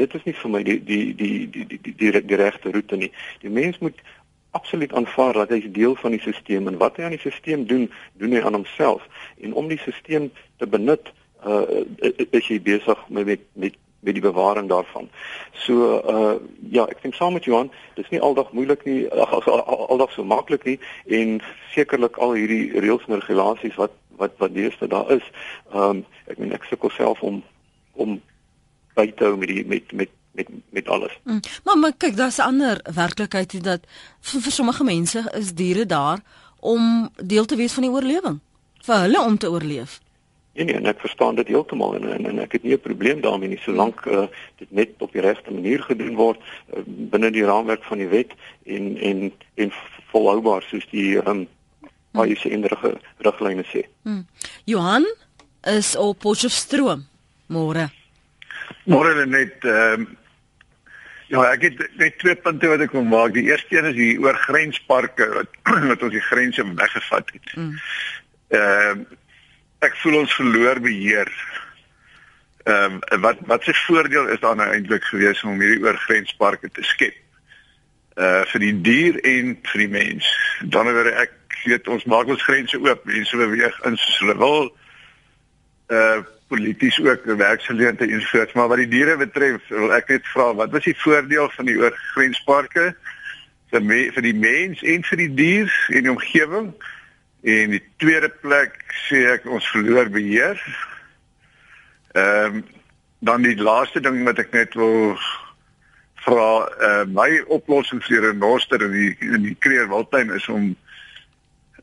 Dit 0.00 0.14
is 0.14 0.24
nie 0.24 0.34
vir 0.34 0.50
my 0.50 0.62
die 0.62 0.80
die 0.84 1.14
die 1.14 1.50
die 1.50 1.66
die 1.66 1.78
die, 1.82 1.94
die, 1.96 2.26
die 2.26 2.36
regte 2.36 2.70
roete 2.70 2.96
nie. 2.96 3.12
Die 3.40 3.50
mens 3.50 3.78
moet 3.78 3.98
absoluut 4.50 4.92
aanvaar 4.92 5.32
dat 5.32 5.48
hy 5.48 5.70
deel 5.72 5.94
van 5.94 6.10
die 6.10 6.20
stelsel 6.20 6.66
en 6.68 6.78
wat 6.78 6.96
hy 6.96 7.04
aan 7.04 7.16
die 7.16 7.18
stelsel 7.18 7.66
doen 7.66 7.90
doen 8.20 8.32
hy 8.32 8.40
aan 8.40 8.54
homself. 8.60 9.02
En 9.40 9.54
om 9.54 9.68
die 9.68 9.78
stelsel 9.78 10.30
te 10.56 10.66
benut 10.66 11.12
uh 11.46 11.82
is 12.30 12.46
jy 12.46 12.60
besig 12.62 13.08
met 13.08 13.26
met 13.26 13.40
met 13.52 13.81
met 14.02 14.14
die 14.14 14.22
bewaring 14.22 14.68
daarvan. 14.68 15.08
So 15.52 16.00
uh 16.14 16.34
ja, 16.70 16.86
ek 16.90 17.02
dink 17.02 17.14
saam 17.14 17.36
met 17.38 17.44
Johan, 17.44 17.70
dis 17.94 18.08
nie 18.10 18.20
aldag 18.20 18.50
moeilik 18.52 18.84
nie, 18.84 19.06
ag 19.10 19.46
aldag 19.46 20.10
so 20.12 20.24
maklik 20.24 20.64
nie 20.66 20.78
en 21.06 21.38
sekerlik 21.74 22.18
al 22.18 22.34
hierdie 22.34 22.72
reëls 22.74 23.06
en 23.06 23.20
regulasies 23.20 23.78
wat 23.78 23.94
wat 24.18 24.34
wat 24.42 24.54
deesdae 24.54 24.90
daar 24.90 25.10
is. 25.14 25.30
Um 25.70 26.04
ek 26.26 26.42
meen 26.42 26.54
ek 26.56 26.66
sukkel 26.70 26.90
self 26.90 27.22
om 27.22 27.42
om 27.92 28.18
by 28.98 29.06
te 29.16 29.30
hou 29.30 29.36
met 29.38 29.54
die 29.54 29.66
met 29.66 29.92
met 29.92 30.10
met 30.34 30.50
met 30.70 30.88
alles. 30.88 31.18
Mm. 31.22 31.40
Maar 31.64 31.78
maar 31.78 31.96
kyk, 31.96 32.16
daar's 32.16 32.42
'n 32.42 32.50
ander 32.50 32.80
werklikheid 32.94 33.52
hier 33.52 33.62
dat 33.62 33.86
vir, 34.20 34.40
vir 34.40 34.52
sommige 34.52 34.84
mense 34.84 35.30
is 35.32 35.54
diere 35.54 35.86
daar 35.86 36.18
om 36.60 37.10
deel 37.16 37.44
te 37.44 37.56
wees 37.56 37.72
van 37.72 37.82
die 37.82 37.92
oorlewing. 37.92 38.40
vir 38.82 39.04
hulle 39.06 39.20
om 39.22 39.38
te 39.38 39.50
oorleef. 39.50 40.00
Nee 40.54 40.64
nee, 40.64 40.80
ek 40.84 41.00
verstaan 41.00 41.34
dit 41.34 41.48
heeltemal 41.48 41.94
en, 41.96 42.10
en 42.12 42.26
en 42.28 42.38
ek 42.44 42.52
het 42.58 42.62
nie 42.62 42.74
'n 42.76 42.80
probleem 42.80 43.20
daarmee 43.20 43.48
nie 43.48 43.62
solank 43.64 44.04
uh, 44.04 44.26
dit 44.60 44.70
net 44.70 44.88
op 44.98 45.12
die 45.12 45.24
regte 45.24 45.50
manier 45.50 45.82
gedoen 45.82 46.14
word 46.14 46.40
uh, 46.76 46.82
binne 46.84 47.30
die 47.30 47.44
raamwerk 47.44 47.84
van 47.84 47.98
die 47.98 48.08
wet 48.08 48.32
en 48.66 48.98
en 48.98 49.32
en 49.54 49.72
volhoubaar 50.12 50.62
soos 50.62 50.86
die 50.90 51.16
ehm 51.16 51.28
um, 51.28 51.48
baie 52.12 52.34
hmm. 52.34 52.40
se 52.40 52.50
enige 52.50 52.98
riglyne 53.18 53.64
sê. 53.64 53.86
Hmm. 54.02 54.26
Johan 54.64 55.06
is 55.62 55.96
op 55.96 56.18
Potchefstroom. 56.18 57.06
Môre. 57.46 57.88
Môre 58.84 59.26
net 59.26 59.64
ehm 59.64 60.00
um, 60.00 60.10
Ja, 61.32 61.46
ek 61.48 61.62
het 61.64 61.78
net 61.96 62.18
twee 62.20 62.36
punte 62.36 62.68
wat 62.68 62.82
ek 62.84 62.92
wil 62.92 63.06
maak. 63.08 63.32
Die 63.32 63.46
eerste 63.48 63.78
een 63.78 63.86
is 63.88 63.94
die 63.96 64.20
oor 64.20 64.36
grensparke 64.36 65.30
wat 65.32 65.54
wat 65.90 66.02
ons 66.02 66.12
die 66.12 66.26
grense 66.28 66.74
weggevat 66.74 67.32
het. 67.32 67.52
Hmm. 67.56 67.78
Ehm 68.52 68.98
mm. 68.98 69.00
uh, 69.00 69.20
ek 69.82 69.96
voel 70.02 70.20
ons 70.22 70.34
verloor 70.38 70.80
beheer. 70.82 71.30
Ehm 72.62 73.00
um, 73.10 73.20
wat 73.24 73.40
wat 73.50 73.64
se 73.66 73.74
voordeel 73.74 74.28
is 74.34 74.40
daar 74.40 74.56
nou 74.56 74.68
eintlik 74.70 75.04
gewees 75.10 75.42
om 75.42 75.60
hierdie 75.60 75.82
oorgrensparke 75.82 76.70
te 76.70 76.84
skep? 76.86 77.16
Uh 78.14 78.44
vir 78.52 78.66
die 78.66 78.76
dier 78.86 79.18
en 79.26 79.56
vir 79.72 79.84
die 79.86 79.90
mens. 79.90 80.28
Dan 80.62 80.90
word 80.94 81.10
ek 81.24 81.34
weet 81.64 81.88
ons 81.88 82.06
maak 82.10 82.30
ons 82.30 82.46
grense 82.46 82.78
oop, 82.78 83.04
mense 83.08 83.36
beweeg 83.36 83.82
in 83.88 83.98
soos 83.98 84.22
hulle 84.22 84.38
wil. 84.38 84.70
Uh 85.90 86.22
polities 86.52 86.98
ook 87.00 87.24
werksgeleenthede 87.24 88.12
ensovoorts, 88.12 88.52
maar 88.52 88.68
wat 88.68 88.82
die 88.82 88.90
diere 88.92 89.16
betref, 89.16 89.62
wil 89.72 89.94
ek 89.96 90.10
net 90.12 90.26
vra 90.34 90.50
wat 90.58 90.74
was 90.74 90.84
die 90.84 90.98
voordeel 91.00 91.48
van 91.54 91.64
die 91.64 91.78
oorgrensparke 91.80 92.90
vir 93.72 93.84
me, 93.88 94.02
vir 94.12 94.26
die 94.26 94.34
mens 94.36 94.82
en 94.84 95.06
vir 95.08 95.22
die 95.22 95.30
dier 95.38 95.78
en 95.96 96.04
die 96.04 96.12
omgewing? 96.12 96.74
En 97.42 97.74
die 97.74 97.82
tweede 97.96 98.28
plek 98.42 98.78
sê 99.08 99.24
ek 99.34 99.46
ons 99.50 99.66
verloor 99.74 100.10
beheer. 100.10 100.60
Ehm 102.14 102.62
um, 102.62 102.64
dan 103.22 103.44
die 103.46 103.54
laaste 103.54 104.00
ding 104.02 104.24
wat 104.26 104.40
ek 104.42 104.48
net 104.50 104.72
wil 104.74 105.14
vra, 106.24 106.46
uh, 106.66 107.04
my 107.06 107.28
oplossing 107.54 108.00
vir 108.02 108.24
renoster 108.24 108.82
in 108.82 108.96
die 108.96 109.12
in 109.28 109.44
die 109.46 109.54
Kreer 109.62 109.86
Wildtuin 109.92 110.32
is 110.34 110.48
om 110.50 110.72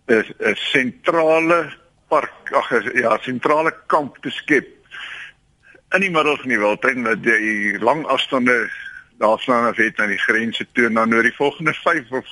'n 0.10 0.56
sentrale 0.72 1.62
park 2.10 2.52
ag 2.52 2.70
ja 2.98 3.18
sentrale 3.22 3.72
kamp 3.88 4.18
te 4.24 4.32
skep 4.34 4.68
in 5.96 6.02
die 6.02 6.12
middel 6.14 6.38
van 6.38 6.50
die 6.54 6.62
wildtuin 6.62 7.06
dat 7.06 7.26
jy 7.26 7.78
lang 7.82 8.06
afstande 8.06 8.56
daarstaan 9.22 9.70
af 9.70 9.78
het 9.78 10.00
aan 10.00 10.14
die 10.14 10.22
grense 10.22 10.66
toe 10.74 10.86
en 10.86 10.98
dan 11.00 11.14
oor 11.14 11.26
die 11.26 11.36
volgende 11.36 11.74
5 11.74 12.12
of 12.12 12.28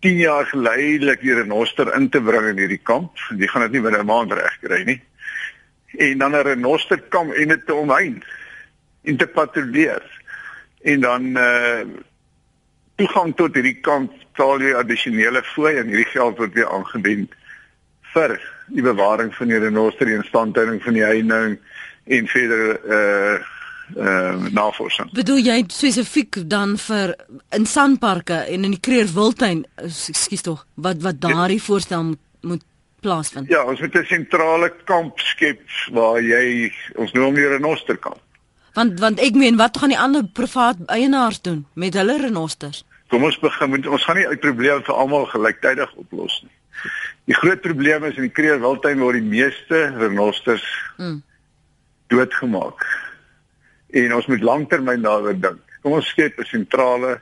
10 0.00 0.16
jaar 0.16 0.46
geleidelik 0.46 1.20
weer 1.20 1.36
'n 1.36 1.48
renoster 1.48 1.94
in 1.94 2.08
te 2.08 2.20
bring 2.20 2.48
in 2.48 2.58
hierdie 2.58 2.82
kamp. 2.82 3.16
Jy 3.36 3.46
gaan 3.46 3.62
dit 3.62 3.72
nie 3.72 3.80
binne 3.80 3.98
'n 3.98 4.06
maand 4.06 4.32
regkry 4.32 4.82
nie. 4.84 5.02
En 5.98 6.18
dan 6.18 6.36
'n 6.36 6.42
renoster 6.42 7.00
kamp 7.08 7.32
en 7.32 7.48
dit 7.48 7.66
te 7.66 7.74
omheen 7.74 8.22
en 9.04 9.16
te 9.16 9.26
patrolleer. 9.26 10.02
En 10.82 11.00
dan 11.00 11.22
uh 11.36 11.84
toegang 12.96 13.34
tot 13.36 13.54
hierdie 13.54 13.80
kamp 13.80 14.12
betaal 14.32 14.60
jy 14.60 14.72
addisionele 14.74 15.42
fooi 15.42 15.76
en 15.76 15.86
hierdie 15.86 16.12
geld 16.12 16.38
word 16.38 16.54
weer 16.54 16.68
aangewend 16.72 17.34
vir 18.14 18.40
die 18.72 18.82
bewaring 18.82 19.34
van 19.34 19.48
die 19.48 19.58
renoster 19.58 20.06
en 20.06 20.22
instandhouding 20.22 20.82
van 20.82 20.96
die 20.96 21.04
heining 21.04 21.58
en 22.04 22.26
verder 22.26 22.80
uh 22.88 23.36
uh 23.94 24.50
navorsing. 24.50 25.10
Bedoel 25.14 25.44
jy 25.44 25.64
spesifiek 25.68 26.40
dan 26.50 26.76
vir 26.78 27.14
in 27.54 27.66
sandparke 27.66 28.34
en 28.34 28.64
in 28.64 28.74
die 28.74 28.80
Kreer 28.80 29.06
Wildtuin, 29.14 29.64
ekskuus 29.76 30.42
tog, 30.42 30.66
wat 30.74 31.02
wat 31.06 31.20
daardie 31.20 31.62
voorstel 31.62 32.02
moet, 32.02 32.22
moet 32.40 32.64
plaasvind? 33.00 33.48
Ja, 33.48 33.64
ons 33.64 33.80
moet 33.80 33.94
'n 33.94 34.04
sentrale 34.04 34.72
kamp 34.84 35.18
skep 35.20 35.62
waar 35.92 36.20
jy 36.22 36.72
ons 36.96 37.12
noem 37.12 37.34
die 37.34 37.48
renoster 37.48 37.96
kamp. 37.96 38.20
Want 38.74 39.00
want 39.00 39.20
ek 39.20 39.34
meen 39.34 39.56
wat 39.56 39.78
gaan 39.78 39.94
die 39.94 39.98
ander 39.98 40.24
privaat 40.24 40.76
eienaars 40.86 41.40
doen 41.40 41.66
met 41.74 41.94
hulle 41.94 42.18
renosters? 42.20 42.84
Kom 43.08 43.24
ons 43.24 43.38
begin 43.38 43.70
met 43.70 43.86
ons 43.86 44.04
gaan 44.04 44.16
nie 44.16 44.26
uit 44.26 44.40
probleme 44.40 44.82
vir 44.82 44.94
almal 44.94 45.26
gelyktydig 45.26 45.94
oplos 45.94 46.42
nie. 46.42 46.52
Die 47.24 47.34
groot 47.34 47.60
probleem 47.60 48.04
is 48.04 48.16
in 48.16 48.28
die 48.28 48.34
Kreer 48.34 48.60
Wildtuin 48.60 48.98
waar 48.98 49.12
die 49.12 49.22
meeste 49.22 49.94
renosters 49.98 50.66
mm. 50.96 51.22
doodgemaak. 52.12 52.84
En 53.96 54.14
ons 54.14 54.26
moet 54.26 54.42
lanktermyn 54.44 55.04
daaroor 55.04 55.38
dink. 55.40 55.62
Kom 55.82 55.96
ons 55.98 56.08
skep 56.12 56.38
'n 56.40 56.44
sentrale 56.44 57.20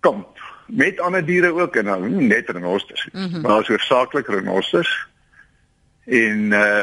kamp 0.00 0.38
met 0.70 1.00
ander 1.00 1.24
diere 1.26 1.52
ook 1.52 1.76
en 1.76 1.84
dan 1.84 2.26
net 2.26 2.48
renosters. 2.48 3.08
Mm 3.12 3.28
-hmm. 3.28 3.40
Maar 3.40 3.66
hoofsaaklik 3.66 4.26
renosters 4.26 5.06
en 6.04 6.52
uh 6.52 6.82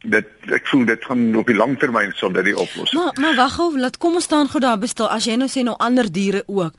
dit 0.00 0.26
ek 0.48 0.66
voel 0.66 0.84
dit 0.84 1.04
gaan 1.04 1.34
op 1.36 1.46
die 1.46 1.56
langtermyn 1.56 2.12
sal 2.16 2.32
dit 2.32 2.44
die 2.44 2.56
oplossing. 2.56 3.02
Maar 3.02 3.20
maar 3.20 3.34
wag 3.36 3.54
gou, 3.54 3.78
laat 3.78 3.98
kom 3.98 4.14
ons 4.14 4.24
staan 4.24 4.48
gou 4.48 4.60
daar 4.60 4.78
bestel. 4.78 5.08
As 5.08 5.24
jy 5.28 5.36
nou 5.36 5.48
sê 5.48 5.62
nou 5.62 5.76
ander 5.76 6.12
diere 6.12 6.42
ook. 6.46 6.72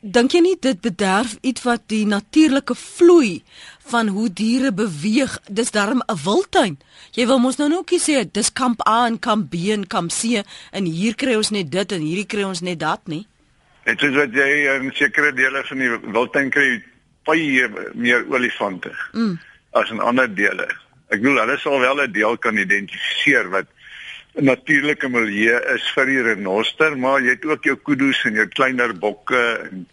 Dink 0.00 0.32
jy 0.32 0.40
nie 0.40 0.56
dit 0.60 0.80
bederf 0.80 1.36
iets 1.40 1.62
wat 1.62 1.88
die 1.90 2.06
natuurlike 2.06 2.74
vloei 2.74 3.42
van 3.88 4.08
hoe 4.08 4.32
diere 4.32 4.72
beweeg? 4.72 5.38
Dis 5.48 5.70
darm 5.70 6.02
'n 6.06 6.18
wildtuin. 6.24 6.78
Jy 7.12 7.26
wil 7.26 7.38
mos 7.38 7.56
nou 7.56 7.68
nookie 7.68 8.00
sê 8.00 8.30
dis 8.32 8.52
kamp 8.52 8.88
A 8.88 9.06
en 9.06 9.18
kamp 9.18 9.50
B 9.50 9.54
en 9.72 9.86
kamp 9.86 10.10
C 10.10 10.42
en 10.70 10.84
hier 10.84 11.14
kry 11.14 11.34
ons 11.34 11.50
net 11.50 11.70
dit 11.70 11.92
en 11.92 12.00
hierdie 12.00 12.26
kry 12.26 12.42
ons 12.42 12.60
net 12.60 12.78
dat 12.78 13.00
nie. 13.06 13.26
Dit 13.84 14.02
is 14.02 14.14
wat 14.14 14.32
jy 14.32 14.48
in 14.76 14.90
sekere 14.94 15.32
dele 15.32 15.64
van 15.64 15.78
die 15.78 15.88
wildtuin 16.12 16.50
kry 16.50 16.82
baie 17.24 17.68
meer 17.94 18.24
olifante 18.28 18.92
mm. 19.12 19.38
as 19.70 19.90
in 19.90 20.00
ander 20.00 20.28
dele. 20.34 20.68
Ek 21.08 21.22
bedoel 21.22 21.40
hulle 21.40 21.58
sal 21.58 21.80
wel 21.80 22.02
'n 22.04 22.12
deel 22.12 22.36
kan 22.36 22.56
identifiseer 22.56 23.48
wat 23.50 23.66
'n 24.36 24.44
natuurlike 24.44 25.08
milieu 25.08 25.58
is 25.74 25.90
vir 25.94 26.06
die 26.06 26.22
renoster, 26.22 26.96
maar 26.96 27.20
jy 27.20 27.30
het 27.30 27.44
ook 27.44 27.64
jou 27.64 27.76
kudu's 27.76 28.24
en 28.24 28.34
jou 28.34 28.46
kleiner 28.46 28.92
bokke 28.94 29.42
en 29.70 29.86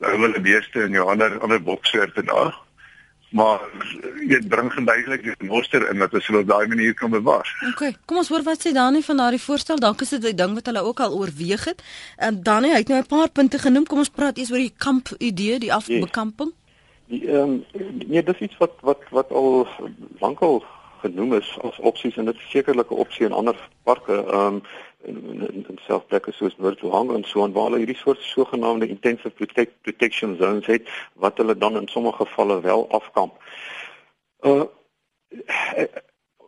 hulle 0.00 0.40
beeste 0.40 0.82
en 0.82 0.92
jou 0.92 1.08
ander 1.10 1.38
ander 1.40 1.60
boksoorte 1.60 2.24
daar. 2.24 2.56
Maar 3.32 3.60
jy 4.28 4.38
bring 4.48 4.68
geduidelik 4.72 5.22
die 5.24 5.34
renoster 5.38 5.86
in 5.90 6.02
dat 6.02 6.14
ons 6.14 6.26
hulle 6.28 6.42
op 6.44 6.48
daai 6.50 6.66
manier 6.68 6.94
kan 6.94 7.10
bewaar. 7.10 7.48
OK, 7.72 7.94
kom 8.04 8.20
ons 8.20 8.28
hoor 8.28 8.44
wat 8.44 8.64
sê 8.64 8.72
Dani 8.76 9.00
van 9.02 9.22
daardie 9.22 9.40
voorstel. 9.40 9.80
Dalk 9.80 10.04
is 10.04 10.12
dit 10.14 10.24
'n 10.24 10.36
ding 10.36 10.54
wat 10.54 10.66
hulle 10.66 10.82
ook 10.84 11.00
al 11.00 11.16
oorweeg 11.16 11.64
het. 11.64 11.82
Ehm 12.18 12.34
um, 12.34 12.42
Dani, 12.42 12.68
hy 12.68 12.82
het 12.84 12.88
nou 12.88 13.00
'n 13.00 13.06
paar 13.06 13.30
punte 13.30 13.58
genoem. 13.58 13.86
Kom 13.86 13.98
ons 13.98 14.08
praat 14.10 14.38
eers 14.38 14.50
oor 14.50 14.58
die 14.58 14.74
kamp 14.76 15.08
idee, 15.18 15.58
die 15.58 15.72
afbekamping. 15.72 16.52
Yes. 16.52 16.60
Die 17.06 17.28
ehm 17.28 17.38
um, 17.48 17.64
nee, 18.06 18.22
dis 18.22 18.38
iets 18.38 18.56
wat 18.58 18.72
wat 18.80 19.00
wat 19.10 19.30
al 19.30 19.68
lankal 20.20 20.64
genoem 21.02 21.34
is 21.34 21.58
as 21.62 21.78
opsies 21.78 22.16
en 22.16 22.24
dit 22.24 22.36
is 22.36 22.50
sekerlik 22.50 22.90
'n 22.90 23.02
opsie 23.04 23.26
in 23.26 23.32
ander 23.32 23.56
parke 23.82 24.12
ehm 24.12 24.54
um, 24.54 24.62
in 25.04 25.18
in, 25.52 25.64
in 25.68 25.78
selfplekke 25.86 26.32
soos 26.32 26.56
Noordwang 26.56 27.12
en 27.14 27.24
so 27.24 27.44
en 27.44 27.52
waar 27.52 27.70
hulle 27.70 27.82
hierdie 27.82 27.98
soort 27.98 28.22
sogenaamde 28.22 28.88
intensive 28.88 29.30
protect, 29.30 29.74
protection 29.82 30.36
zones 30.36 30.66
het 30.66 30.88
wat 31.14 31.36
hulle 31.36 31.56
dan 31.58 31.76
in 31.80 31.88
sommige 31.88 32.24
gevalle 32.24 32.60
wel 32.60 32.88
afkamp. 32.90 33.38
Uh 34.40 34.64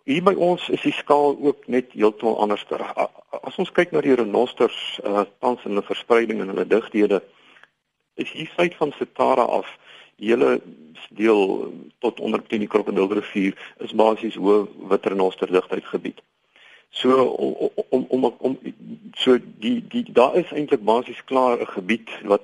hier 0.04 0.20
by 0.22 0.34
ons 0.36 0.68
is 0.68 0.82
die 0.84 0.92
skaal 0.92 1.38
ook 1.40 1.66
net 1.66 1.94
heeltemal 1.96 2.36
anders. 2.38 2.66
As 3.40 3.56
ons 3.56 3.72
kyk 3.72 3.94
na 3.94 4.02
die 4.04 4.14
renosters 4.14 5.00
uh 5.04 5.24
tans 5.40 5.64
in 5.64 5.72
hulle 5.72 5.86
verspreiding 5.86 6.40
en 6.40 6.52
hulle 6.52 6.66
digthede 6.68 7.22
is 8.20 8.30
hier 8.32 8.50
suid 8.56 8.76
van 8.76 8.92
Setara 8.98 9.42
af 9.42 9.70
die 10.16 10.28
hele 10.30 10.60
deel 11.08 11.72
tot 11.98 12.20
onder 12.20 12.42
teen 12.46 12.62
die 12.62 12.70
krokodilrivier 12.70 13.56
is 13.86 13.96
basies 13.96 14.36
hoë 14.38 14.66
witternosterdigheid 14.92 15.86
gebied. 15.90 16.22
So 16.94 17.24
om 17.90 18.06
om 18.08 18.24
om 18.24 18.34
om 18.38 18.58
so 19.18 19.38
die 19.58 19.84
die 19.88 20.12
daar 20.12 20.36
is 20.38 20.52
eintlik 20.52 20.84
basies 20.84 21.24
klaar 21.24 21.58
'n 21.60 21.66
gebied 21.66 22.10
wat 22.22 22.42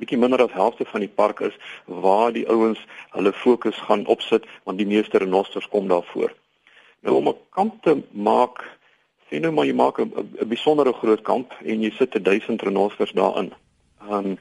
bietjie 0.00 0.18
minder 0.18 0.42
as 0.42 0.52
helfte 0.52 0.84
van 0.84 1.00
die 1.00 1.14
park 1.20 1.40
is 1.40 1.56
waar 1.84 2.32
die 2.32 2.48
ouens 2.48 2.80
hulle 3.10 3.32
fokus 3.32 3.76
gaan 3.76 4.06
opsit 4.06 4.46
want 4.64 4.78
die 4.78 4.86
meeste 4.86 5.18
renosters 5.18 5.68
kom 5.68 5.88
daarvoor. 5.88 6.32
Nou 7.00 7.16
om 7.16 7.28
'n 7.28 7.36
kamp 7.50 7.82
te 7.82 8.02
maak, 8.10 8.64
sien 9.28 9.42
nou 9.42 9.52
maar 9.52 9.66
jy 9.66 9.74
maak 9.74 9.98
'n 9.98 10.48
besondere 10.48 10.92
groot 10.92 11.22
kamp 11.22 11.52
en 11.64 11.82
jy 11.82 11.90
sit 11.90 12.24
1000 12.24 12.62
renosters 12.62 13.12
daarin. 13.12 13.52
Ehm 14.00 14.26
um, 14.26 14.38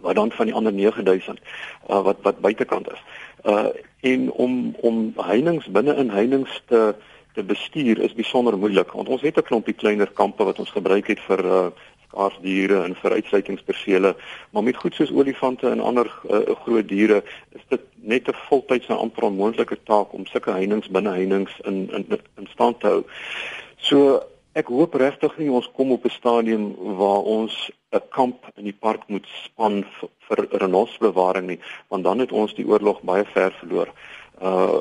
wat 0.00 0.14
dan 0.14 0.32
van 0.32 0.46
die 0.46 0.54
ander 0.54 0.72
9000 0.72 1.40
uh, 1.88 2.02
wat 2.02 2.16
wat 2.22 2.40
buitekant 2.40 2.92
is. 2.92 3.02
Uh 3.44 3.66
en 4.00 4.30
om 4.32 4.74
om 4.80 5.12
heininge 5.16 5.70
binne 5.70 5.94
in 5.94 6.10
heininge 6.10 6.60
te 6.66 6.94
te 7.34 7.42
bestuur 7.42 8.00
is 8.04 8.14
besonder 8.14 8.58
moeilik 8.58 8.92
want 8.92 9.08
ons 9.08 9.22
het 9.22 9.38
'n 9.38 9.48
klompie 9.48 9.74
kleiner 9.74 10.10
kampe 10.10 10.44
wat 10.44 10.58
ons 10.58 10.70
gebruik 10.70 11.06
het 11.06 11.20
vir 11.20 11.44
uh 11.44 11.70
skaarsdiere 12.12 12.82
en 12.84 12.94
vir 12.94 13.12
uitsluitingspersele, 13.12 14.16
maar 14.50 14.62
met 14.62 14.76
goed 14.76 14.94
soos 14.94 15.10
olifante 15.10 15.70
en 15.70 15.80
ander 15.80 16.10
uh, 16.28 16.42
groot 16.64 16.88
diere 16.88 17.22
is 17.56 17.62
dit 17.68 17.80
net 17.94 18.28
'n 18.28 18.36
voltydse 18.48 18.92
amper 18.92 19.24
onmoontlike 19.24 19.78
taak 19.84 20.12
om 20.12 20.26
sulke 20.26 20.52
heininge 20.52 20.90
binne 20.90 21.10
heininge 21.10 21.54
in, 21.64 21.88
in 21.92 22.04
in 22.36 22.46
stand 22.52 22.80
te 22.80 22.86
hou. 22.86 23.02
So 23.76 24.20
Ek 24.52 24.68
hoop 24.68 24.98
regtig 25.00 25.38
nie 25.40 25.48
ons 25.48 25.68
kom 25.72 25.94
op 25.94 26.04
'n 26.04 26.12
stadium 26.12 26.64
waar 27.00 27.22
ons 27.24 27.70
'n 27.96 28.02
kamp 28.10 28.44
in 28.56 28.64
die 28.64 28.76
park 28.84 29.08
moet 29.08 29.26
span 29.44 29.84
vir 30.28 30.38
renosbewaring 30.60 31.46
nie, 31.46 31.60
want 31.88 32.04
dan 32.04 32.18
het 32.18 32.32
ons 32.32 32.52
die 32.54 32.66
oorlog 32.66 33.00
baie 33.00 33.24
ver 33.24 33.52
verloor. 33.60 33.88
Uh 34.40 34.80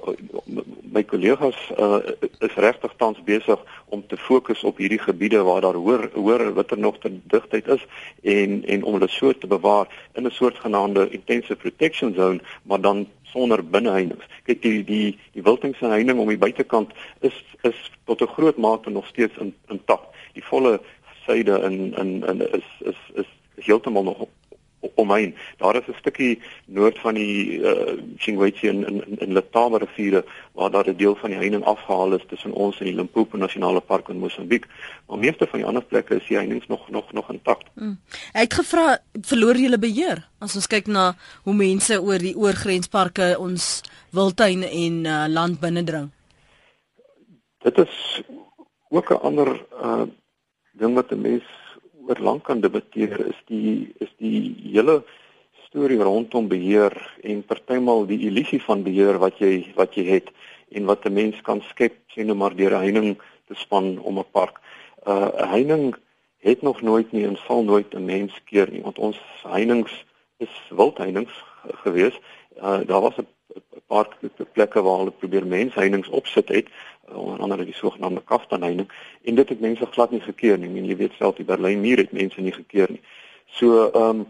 my 0.92 1.04
kollegas 1.04 1.56
uh 1.78 2.00
is 2.40 2.56
regtig 2.56 2.94
tans 2.98 3.20
besig 3.24 3.60
om 3.86 4.04
te 4.08 4.18
fokus 4.18 4.64
op 4.64 4.78
hierdie 4.78 5.00
gebiede 5.00 5.44
waar 5.44 5.62
daar 5.62 5.78
hoër 5.78 6.10
hoër 6.14 6.54
watter 6.54 6.80
nog 6.80 6.98
te 7.00 7.12
digtheid 7.24 7.68
is 7.68 7.86
en 8.24 8.66
en 8.66 8.84
om 8.84 8.94
hulle 8.94 9.08
so 9.08 9.34
te 9.34 9.48
bewaar 9.48 9.88
in 10.14 10.26
'n 10.26 10.32
soort 10.32 10.58
genaamde 10.60 11.10
intensive 11.10 11.56
protection 11.56 12.14
zone, 12.14 12.42
maar 12.64 12.82
dan 12.82 13.08
sonder 13.22 13.70
binneheininge. 13.70 14.26
Kyk 14.44 14.62
die 14.62 14.84
die 14.84 15.20
die 15.34 15.44
wildingse 15.44 15.86
heining 15.86 16.20
om 16.20 16.28
die 16.28 16.42
buitekant 16.42 16.92
is 17.20 17.38
is 17.62 17.92
tot 18.06 18.22
'n 18.22 18.34
groot 18.36 18.58
mate 18.58 18.90
nog 18.90 19.08
steeds 19.08 19.38
in 19.38 19.56
intact. 19.68 20.08
Die 20.34 20.44
volle 20.44 20.80
syde 21.26 21.62
in 21.62 21.96
in 21.98 22.24
in 22.28 22.42
is 22.52 22.68
is 22.80 23.00
is, 23.14 23.30
is 23.56 23.66
heeltemal 23.66 24.04
nog 24.04 24.28
omheen. 24.96 25.36
Daar 25.58 25.76
is 25.76 25.88
'n 25.88 25.98
stukkie 26.00 26.42
noord 26.66 27.00
van 27.00 27.14
die 27.14 27.60
uh, 27.60 28.00
Chingwetsi 28.18 28.68
in 28.68 28.88
in 28.88 29.20
in 29.20 29.34
Letaba 29.34 29.78
riviere 29.78 30.26
waar 30.52 30.72
daar 30.72 30.90
'n 30.90 30.96
deel 30.96 31.16
van 31.16 31.30
die 31.30 31.40
heining 31.40 31.64
afgehaal 31.64 32.14
is 32.14 32.26
tussen 32.28 32.52
ons 32.52 32.80
en 32.80 32.86
die 32.86 32.96
Limpopo 32.96 33.38
Nasionale 33.38 33.82
Park 33.82 34.10
in 34.10 34.18
Mosambiek. 34.18 34.66
Maar 35.08 35.18
meeste 35.18 35.48
van 35.48 35.60
die 35.60 35.68
ander 35.68 35.84
plekke 35.84 36.16
is 36.16 36.28
die 36.28 36.38
heining 36.38 36.68
nog 36.68 36.90
nog 36.90 37.12
nog 37.12 37.32
intact. 37.32 37.68
Mm. 37.76 38.00
Ek 38.34 38.42
het 38.42 38.54
gevra 38.54 39.00
verloor 39.22 39.56
julle 39.56 39.80
beheer 39.80 40.28
as 40.40 40.56
ons 40.56 40.68
kyk 40.68 40.88
na 40.88 41.16
hoe 41.44 41.54
mense 41.54 42.02
oor 42.02 42.18
die 42.18 42.36
oorgrensparke 42.36 43.36
ons 43.40 43.82
wildtuine 44.10 44.70
en 44.70 45.06
uh, 45.06 45.26
land 45.28 45.60
binnendring. 45.60 46.12
dit 47.62 47.78
is 47.78 48.24
ook 48.90 49.10
'n 49.10 49.22
ander 49.22 49.66
uh 49.84 50.04
ding 50.72 50.94
wat 50.94 51.12
'n 51.12 51.22
mens 51.22 51.44
oor 52.12 52.20
lank 52.20 52.44
kan 52.50 52.60
debatteer 52.60 53.14
is 53.30 53.40
die 53.48 53.94
is 54.04 54.12
die 54.20 54.52
hele 54.74 55.02
storie 55.68 56.00
rondom 56.04 56.50
beheer 56.52 56.92
en 57.24 57.44
partymal 57.48 58.04
die 58.10 58.20
illusie 58.28 58.60
van 58.66 58.84
beheer 58.84 59.20
wat 59.24 59.40
jy 59.40 59.72
wat 59.78 59.96
jy 59.96 60.04
het 60.10 60.32
en 60.76 60.90
wat 60.92 61.06
'n 61.06 61.14
mens 61.14 61.40
kan 61.48 61.62
skep 61.70 61.96
sien 62.14 62.28
nou 62.28 62.36
maar 62.36 62.56
deur 62.56 62.76
heining 62.76 63.16
te 63.48 63.56
span 63.56 64.00
om 64.00 64.20
'n 64.20 64.32
park. 64.32 64.60
Uh 65.08 65.32
'n 65.40 65.48
heining 65.56 65.96
het 66.40 66.62
nog 66.62 66.82
nooit 66.82 67.12
nie 67.12 67.26
en 67.26 67.38
sal 67.48 67.64
nooit 67.64 67.94
'n 67.94 68.06
mens 68.06 68.34
keer 68.46 68.68
nie 68.72 68.84
want 68.84 69.00
ons 69.00 69.18
heinings 69.44 69.94
is 70.40 70.54
wildheinings 70.70 71.36
gewees. 71.84 72.20
Uh 72.58 72.82
daar 72.88 73.02
was 73.02 73.18
'n 73.18 73.28
paar 73.88 74.08
plekke 74.54 74.82
waar 74.82 74.98
hulle 74.98 75.20
probeer 75.22 75.48
mensheinings 75.48 76.10
opsit 76.10 76.48
het 76.50 76.68
uh, 76.68 76.91
onder 77.14 77.40
andere 77.40 77.66
die 77.66 77.76
sogenaamde 77.76 78.22
kaftanheining 78.26 78.92
en 79.24 79.36
dit 79.36 79.50
het 79.50 79.60
mense 79.60 79.86
glad 79.86 80.12
nie 80.12 80.22
gekeer 80.22 80.58
nie. 80.58 80.70
En 80.80 80.86
jy 80.86 80.96
weet 80.96 81.18
self 81.18 81.36
die 81.36 81.46
Berlyn 81.46 81.82
muur 81.82 81.98
het 81.98 82.12
mense 82.12 82.42
nie 82.42 82.54
gekeer 82.56 82.92
nie. 82.92 83.02
So 83.58 83.90
ehm 83.90 84.22
um, 84.22 84.26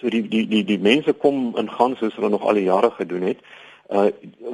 so 0.00 0.10
die 0.10 0.22
die 0.28 0.46
die 0.48 0.64
die 0.64 0.78
mense 0.78 1.12
kom 1.12 1.52
in 1.56 1.70
gaan 1.70 1.96
soos 1.96 2.14
hulle 2.18 2.28
nog 2.28 2.42
al 2.42 2.58
die 2.58 2.66
jare 2.66 2.90
gedoen 2.90 3.22
het. 3.22 3.44
Uh 3.88 4.08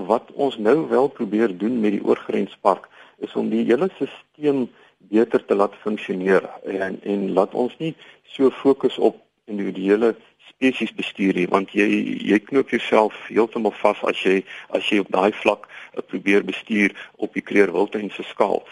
wat 0.09 0.33
ons 0.35 0.59
nou 0.59 0.89
wel 0.89 1.09
probeer 1.09 1.57
doen 1.59 1.81
met 1.81 1.97
die 1.97 2.05
oorgrenspark 2.05 2.89
is 3.19 3.35
om 3.35 3.49
die 3.51 3.65
hele 3.65 3.89
stelsel 3.95 4.69
beter 4.99 5.45
te 5.45 5.55
laat 5.55 5.75
funksioneer 5.83 6.45
en 6.65 7.01
en 7.03 7.33
laat 7.33 7.55
ons 7.55 7.77
nie 7.79 7.95
so 8.35 8.51
fokus 8.51 8.99
op 8.99 9.23
individuele 9.45 10.15
spesies 10.49 10.95
bestuur 10.95 11.35
nie 11.39 11.49
want 11.55 11.75
jy 11.77 11.89
jy 12.33 12.39
knoop 12.51 12.71
jouself 12.75 13.17
heeltemal 13.29 13.75
vas 13.83 14.01
as 14.11 14.23
jy 14.25 14.43
as 14.77 14.89
jy 14.91 15.01
op 15.05 15.11
daai 15.15 15.33
vlak 15.43 15.69
uh, 15.69 16.03
probeer 16.03 16.45
bestuur 16.45 16.95
op 17.17 17.35
die 17.35 17.45
kreerwildtuin 17.45 18.11
se 18.15 18.27
skaal. 18.31 18.63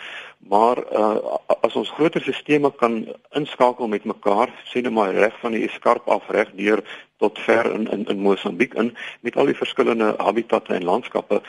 Maar 0.49 0.79
uh, 0.93 1.39
as 1.67 1.75
ons 1.75 1.91
groter 1.97 2.23
stelsels 2.23 2.79
kan 2.79 3.01
inskakel 3.35 3.89
met 3.91 4.05
mekaar, 4.05 4.53
sê 4.71 4.83
net 4.83 4.95
maar 4.95 5.15
reg 5.15 5.35
van 5.43 5.57
die 5.57 5.65
eskarp 5.67 6.07
af 6.12 6.29
reg 6.31 6.53
deur 6.59 6.83
tot 7.19 7.39
ver 7.39 7.67
in 7.73 7.87
in 7.91 8.05
in 8.12 8.21
Mosambiek 8.21 8.75
in 8.75 8.93
met 9.21 9.37
al 9.37 9.51
die 9.51 9.57
verskillende 9.57 10.15
habitatte 10.19 10.75
en 10.75 10.85
landskappe, 10.85 11.41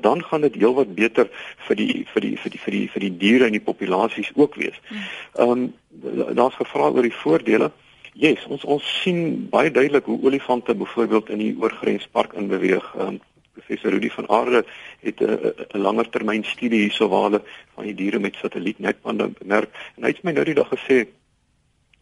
dan 0.00 0.24
gaan 0.24 0.40
dit 0.40 0.54
heelwat 0.54 0.94
beter 0.94 1.30
vir 1.68 1.76
die 1.76 2.06
vir 2.12 2.26
die 2.26 2.36
vir 2.36 2.50
die 2.50 2.60
vir 2.64 2.76
die 2.76 2.88
vir 2.94 3.06
die 3.06 3.16
diere 3.22 3.46
en 3.46 3.56
die 3.56 3.66
populasies 3.70 4.32
ook 4.34 4.58
wees. 4.60 4.80
Hmm. 4.88 5.06
Ehm 5.34 5.50
um, 5.50 6.34
daar's 6.34 6.58
gevra 6.58 6.90
oor 6.90 7.02
die 7.06 7.20
voordele. 7.22 7.70
Yes, 8.12 8.46
ons 8.46 8.64
ons 8.64 8.86
sien 9.02 9.48
baie 9.50 9.70
duidelik 9.70 10.04
hoe 10.04 10.22
olifante 10.22 10.74
byvoorbeeld 10.74 11.28
in 11.28 11.38
die 11.38 11.56
oorgrenspark 11.58 12.32
in 12.32 12.48
beweeg. 12.48 12.94
Um, 12.98 13.20
professor 13.52 13.90
Rudy 13.90 14.10
van 14.10 14.28
Aarde 14.28 14.64
het 15.00 15.20
'n 15.20 15.78
langer 15.78 16.08
termyn 16.08 16.44
studie 16.44 16.80
hierso 16.80 17.08
waar 17.08 17.22
hulle 17.22 17.42
van 17.74 17.84
die 17.84 17.94
diere 17.94 18.18
met 18.18 18.34
satellietnetbande 18.34 19.30
merk 19.44 19.70
en 19.96 20.02
hy 20.02 20.08
het 20.08 20.22
my 20.22 20.32
nou 20.32 20.44
die 20.44 20.54
dag 20.54 20.68
gesê 20.68 21.06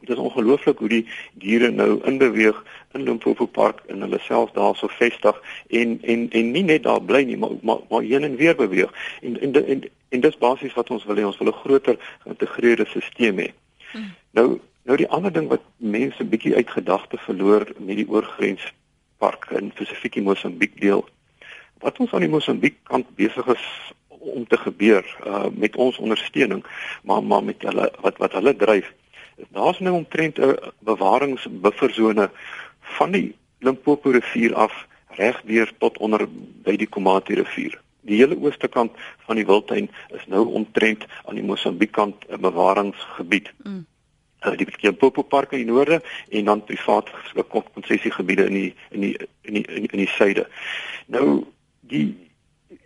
dit 0.01 0.17
is 0.17 0.17
ongelooflik 0.17 0.79
hoe 0.79 0.89
die 0.89 1.07
diere 1.33 1.71
nou 1.71 2.01
in 2.05 2.19
beweeg 2.19 2.65
in 2.93 3.03
Limpopo 3.03 3.47
Park 3.47 3.81
en 3.87 4.01
hulle 4.01 4.19
self 4.19 4.51
daarso 4.51 4.87
vestig 4.87 5.43
en 5.69 5.99
en 6.03 6.31
en 6.31 6.51
nie 6.51 6.63
net 6.63 6.83
daar 6.83 7.03
bly 7.03 7.23
nie 7.23 7.37
maar 7.37 7.57
maar, 7.63 7.79
maar 7.91 8.03
heen 8.03 8.25
en 8.25 8.37
weer 8.37 8.57
beweeg 8.57 8.93
en 9.21 9.41
en 9.41 9.67
en, 9.67 9.83
en 10.09 10.21
dis 10.21 10.39
basies 10.39 10.75
wat 10.75 10.91
ons 10.91 11.05
wil 11.05 11.17
hê 11.17 11.25
ons 11.25 11.39
wil 11.39 11.49
'n 11.49 11.63
groter 11.65 11.97
geïntegreerde 12.19 12.87
stelsel 12.87 13.37
hê. 13.37 13.51
Hmm. 13.93 14.15
Nou 14.31 14.61
Nou 14.89 14.97
die 14.97 15.09
ander 15.13 15.33
ding 15.33 15.51
wat 15.53 15.65
mense 15.77 16.25
bietjie 16.25 16.55
uit 16.57 16.71
gedagte 16.73 17.19
verloor 17.21 17.67
met 17.77 17.99
die 17.99 18.07
oorgrenspark 18.09 19.51
in 19.59 19.67
spesifiek 19.75 20.15
die 20.17 20.23
Mosambiek 20.25 20.79
deel. 20.81 21.03
Wat 21.85 21.99
ons 22.01 22.15
aan 22.17 22.25
die 22.25 22.33
Mosambiek 22.33 22.79
kant 22.89 23.11
besig 23.19 23.51
is 23.53 23.67
om 24.09 24.47
te 24.49 24.57
gebeur 24.57 25.05
uh 25.29 25.51
met 25.53 25.77
ons 25.77 25.99
ondersteuning, 26.01 26.63
maar 27.05 27.21
maar 27.23 27.45
met 27.45 27.67
hulle 27.69 27.91
wat 28.07 28.17
wat 28.23 28.39
hulle 28.39 28.55
dryf. 28.63 28.89
Daar's 29.59 29.83
nou 29.85 29.93
omtrent 29.99 30.41
'n 30.41 30.57
bewaringsbufferzone 30.79 32.31
van 32.97 33.13
die 33.13 33.37
Limpopo 33.61 34.11
rivier 34.17 34.55
af 34.55 34.87
reg 35.21 35.43
deur 35.45 35.73
tot 35.79 35.99
onder 35.99 36.25
by 36.65 36.77
die 36.77 36.89
Komati 36.89 37.35
rivier. 37.35 37.77
Die 38.01 38.17
hele 38.25 38.41
ooste 38.41 38.69
kant 38.69 38.97
van 39.27 39.37
die 39.37 39.47
wildtuin 39.47 39.91
is 40.17 40.27
nou 40.27 40.47
omtrent 40.49 41.05
aan 41.25 41.35
die 41.35 41.45
Mosambiek 41.45 41.93
kant 41.93 42.25
'n 42.29 42.41
bewaringsgebied. 42.41 43.53
Mm 43.63 43.87
die 44.57 44.67
Limpopo 44.81 45.23
Park 45.23 45.53
in 45.53 45.65
die 45.65 45.73
noorde 45.73 46.03
en 46.31 46.45
dan 46.45 46.65
privaat 46.65 47.11
konsessiegebiede 47.73 48.47
in 48.47 48.55
die 48.55 48.75
in 48.91 49.01
die 49.01 49.17
in 49.43 49.55
die 49.55 49.67
in 49.67 49.83
die, 49.83 49.91
in 49.91 49.99
die 49.99 50.09
suide. 50.09 50.47
Nou 51.07 51.45
die 51.81 52.17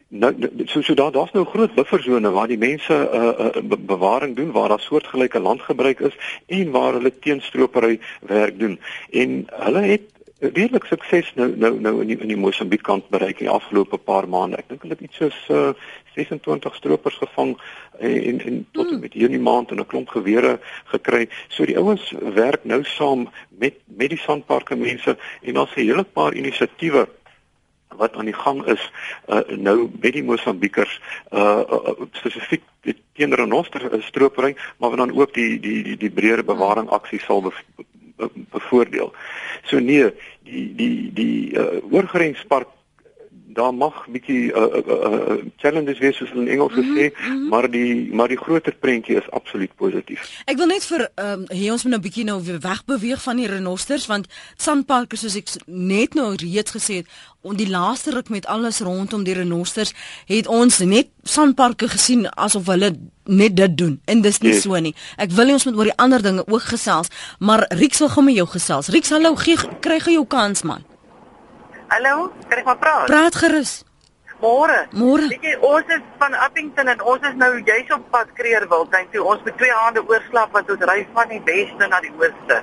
nou 0.08 0.32
so 0.64 0.82
so 0.82 0.94
daar 0.94 1.12
daar's 1.12 1.32
nou 1.32 1.44
groot 1.44 1.74
buffersone 1.74 2.30
waar 2.30 2.48
die 2.48 2.58
mense 2.58 2.92
'n 2.92 3.16
uh, 3.16 3.46
uh, 3.46 3.62
be 3.62 3.76
bewaring 3.76 4.36
doen 4.36 4.52
waar 4.52 4.68
daar 4.68 4.80
soortgelyke 4.80 5.40
landgebruik 5.40 6.00
is 6.00 6.16
en 6.46 6.70
waar 6.70 6.92
hulle 6.92 7.18
teenstropery 7.18 8.00
werk 8.20 8.58
doen. 8.58 8.80
En 9.10 9.46
hulle 9.46 9.80
het 9.80 10.02
redelik 10.42 10.84
sukses 10.90 11.30
nou 11.38 11.52
nou 11.56 11.80
nou 11.80 12.00
in 12.02 12.10
die, 12.10 12.18
in 12.18 12.30
die 12.32 12.36
Mosambiek 12.36 12.82
kant 12.82 13.06
bereik 13.14 13.38
in 13.38 13.46
die 13.46 13.54
afgelope 13.54 13.98
paar 13.98 14.26
maande. 14.28 14.58
Ek 14.58 14.68
dink 14.72 14.82
hulle 14.82 14.96
het 14.96 15.04
iets 15.06 15.20
soos 15.20 15.38
uh, 15.54 15.70
26 16.16 16.74
stroopers 16.80 17.18
gevang 17.22 17.54
en 17.98 18.40
en 18.40 18.58
tot 18.72 18.88
en 18.88 18.96
hmm. 18.96 19.04
met 19.06 19.14
hierdie 19.14 19.40
maand 19.40 19.70
en 19.70 19.80
'n 19.80 19.86
klomp 19.86 20.10
gewere 20.10 20.58
gekry. 20.90 21.28
So 21.48 21.64
die 21.64 21.78
ouens 21.78 22.10
werk 22.34 22.64
nou 22.64 22.82
saam 22.84 23.28
met 23.48 23.78
met 23.86 24.10
die 24.10 24.18
sandparke 24.18 24.76
mense 24.76 25.16
en 25.42 25.54
daar's 25.54 25.76
'n 25.76 25.86
hele 25.86 26.04
paar 26.04 26.34
inisiatiewe 26.34 27.06
wat 27.96 28.16
aan 28.16 28.24
die 28.24 28.40
gang 28.44 28.64
is 28.66 28.90
uh, 29.28 29.40
nou 29.48 29.90
met 30.00 30.12
die 30.12 30.24
Mosambiekers 30.24 31.00
uh, 31.30 31.60
uh 31.60 31.94
spesifiek 32.12 32.62
teen 33.12 33.34
renoster 33.34 34.02
stropery 34.02 34.56
maar 34.78 34.96
dan 34.96 35.12
ook 35.12 35.34
die 35.34 35.60
die 35.60 35.82
die 35.82 35.96
die 35.96 36.10
breër 36.10 36.44
bewaring 36.44 36.88
aksie 36.88 37.20
sal 37.20 37.52
bevoordeel. 38.50 39.12
So 39.64 39.78
nee, 39.78 40.12
die 40.44 40.74
die 40.74 41.12
die 41.12 41.56
uh, 41.58 41.80
oorgrenspark 41.90 42.68
daar 43.46 43.74
mag 43.74 44.06
bietjie 44.08 44.52
'n 44.52 44.56
uh, 44.56 44.62
uh, 44.62 45.12
uh, 45.12 45.44
challenges 45.56 45.98
wees 45.98 46.16
soos 46.16 46.30
in 46.30 46.48
Engels 46.48 46.72
gesê, 46.72 47.04
mm 47.10 47.14
-hmm. 47.14 47.48
maar 47.48 47.70
die 47.70 48.14
maar 48.14 48.28
die 48.28 48.36
groter 48.36 48.74
prentjie 48.74 49.16
is 49.16 49.30
absoluut 49.30 49.74
positief. 49.74 50.42
Ek 50.44 50.56
wil 50.56 50.66
net 50.66 50.84
vir 50.84 51.10
ehm 51.14 51.40
um, 51.40 51.44
hier 51.48 51.72
ons 51.72 51.82
moet 51.82 51.92
nou 51.92 52.02
bietjie 52.02 52.24
nou 52.24 52.42
weer 52.42 52.60
wegbeweeg 52.60 53.22
van 53.22 53.36
die 53.36 53.46
renosters 53.46 54.06
want 54.06 54.26
sandparke 54.56 55.16
soos 55.16 55.36
ek 55.36 55.48
net 55.66 56.14
nou 56.14 56.34
reeds 56.34 56.70
gesê 56.70 56.94
het, 56.94 57.06
om 57.40 57.56
die 57.56 57.68
laaste 57.68 58.10
ruk 58.10 58.28
met 58.28 58.46
alles 58.46 58.80
rondom 58.80 59.24
die 59.24 59.34
renosters 59.34 59.92
het 60.26 60.46
ons 60.46 60.78
net 60.78 61.08
sandparke 61.22 61.88
gesien 61.88 62.28
asof 62.30 62.66
hulle 62.66 62.92
net 63.24 63.56
dit 63.56 63.76
doen 63.78 64.00
en 64.04 64.22
dis 64.22 64.38
nie 64.38 64.52
yes. 64.52 64.62
so 64.62 64.78
nie. 64.78 64.94
Ek 65.16 65.30
wil 65.30 65.44
nie 65.44 65.52
ons 65.58 65.64
moet 65.64 65.76
oor 65.76 65.90
die 65.90 65.96
ander 65.96 66.22
dinge 66.22 66.46
ook 66.46 66.62
gesels, 66.62 67.10
maar 67.38 67.66
Rix 67.68 67.98
wil 67.98 68.08
gou 68.08 68.24
met 68.24 68.34
jou 68.34 68.46
gesels. 68.46 68.88
Rix, 68.88 69.10
hallo, 69.10 69.34
gee 69.36 69.56
kry 69.80 69.98
jy 69.98 70.18
jou 70.18 70.26
kans 70.26 70.62
man? 70.62 70.86
Hallo, 71.92 72.32
kan 72.48 72.58
ek 72.58 72.64
maar 72.64 72.78
praat? 72.80 73.06
Praat 73.10 73.34
gerus. 73.36 73.72
Môre. 74.40 74.78
Môre. 74.96 75.26
Weet 75.28 75.42
jy, 75.44 75.56
ons 75.60 75.90
is 75.92 76.04
van 76.22 76.32
Appington 76.40 76.88
en 76.88 77.02
ons 77.04 77.26
is 77.28 77.34
nou 77.36 77.50
juis 77.58 77.90
op 77.92 78.06
pad 78.14 78.30
Kreerwiltuin 78.38 79.10
toe. 79.12 79.20
Ons 79.28 79.42
met 79.44 79.58
twee 79.60 79.74
hande 79.76 80.00
oorslap 80.08 80.56
wat 80.56 80.70
ons 80.72 80.86
ry 80.88 81.02
van 81.12 81.28
die 81.28 81.40
weste 81.44 81.88
na 81.92 82.00
die 82.00 82.12
ooste. 82.16 82.62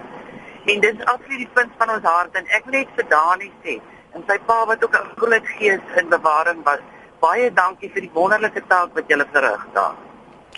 En 0.73 0.81
dit 0.81 0.89
is 0.89 1.05
absoluut 1.05 1.43
die 1.43 1.51
punt 1.59 1.77
van 1.77 1.93
ons 1.93 2.07
hart 2.09 2.39
en 2.41 2.49
ek 2.57 2.65
wil 2.65 2.79
net 2.79 2.95
vir 2.97 3.07
Dani 3.13 3.51
sê 3.61 3.77
en 4.17 4.25
sy 4.31 4.39
pa 4.49 4.57
wat 4.71 4.83
ook 4.87 4.97
'n 4.97 5.13
groot 5.21 5.53
gees 5.59 5.93
in 6.01 6.09
bewaring 6.09 6.65
was. 6.65 6.81
Baie 7.21 7.53
dankie 7.53 7.91
vir 7.93 8.01
die 8.01 8.13
wonderlike 8.17 8.65
taak 8.67 8.97
wat 8.97 9.05
julle 9.13 9.29
verrig 9.31 9.63
daar. 9.77 9.95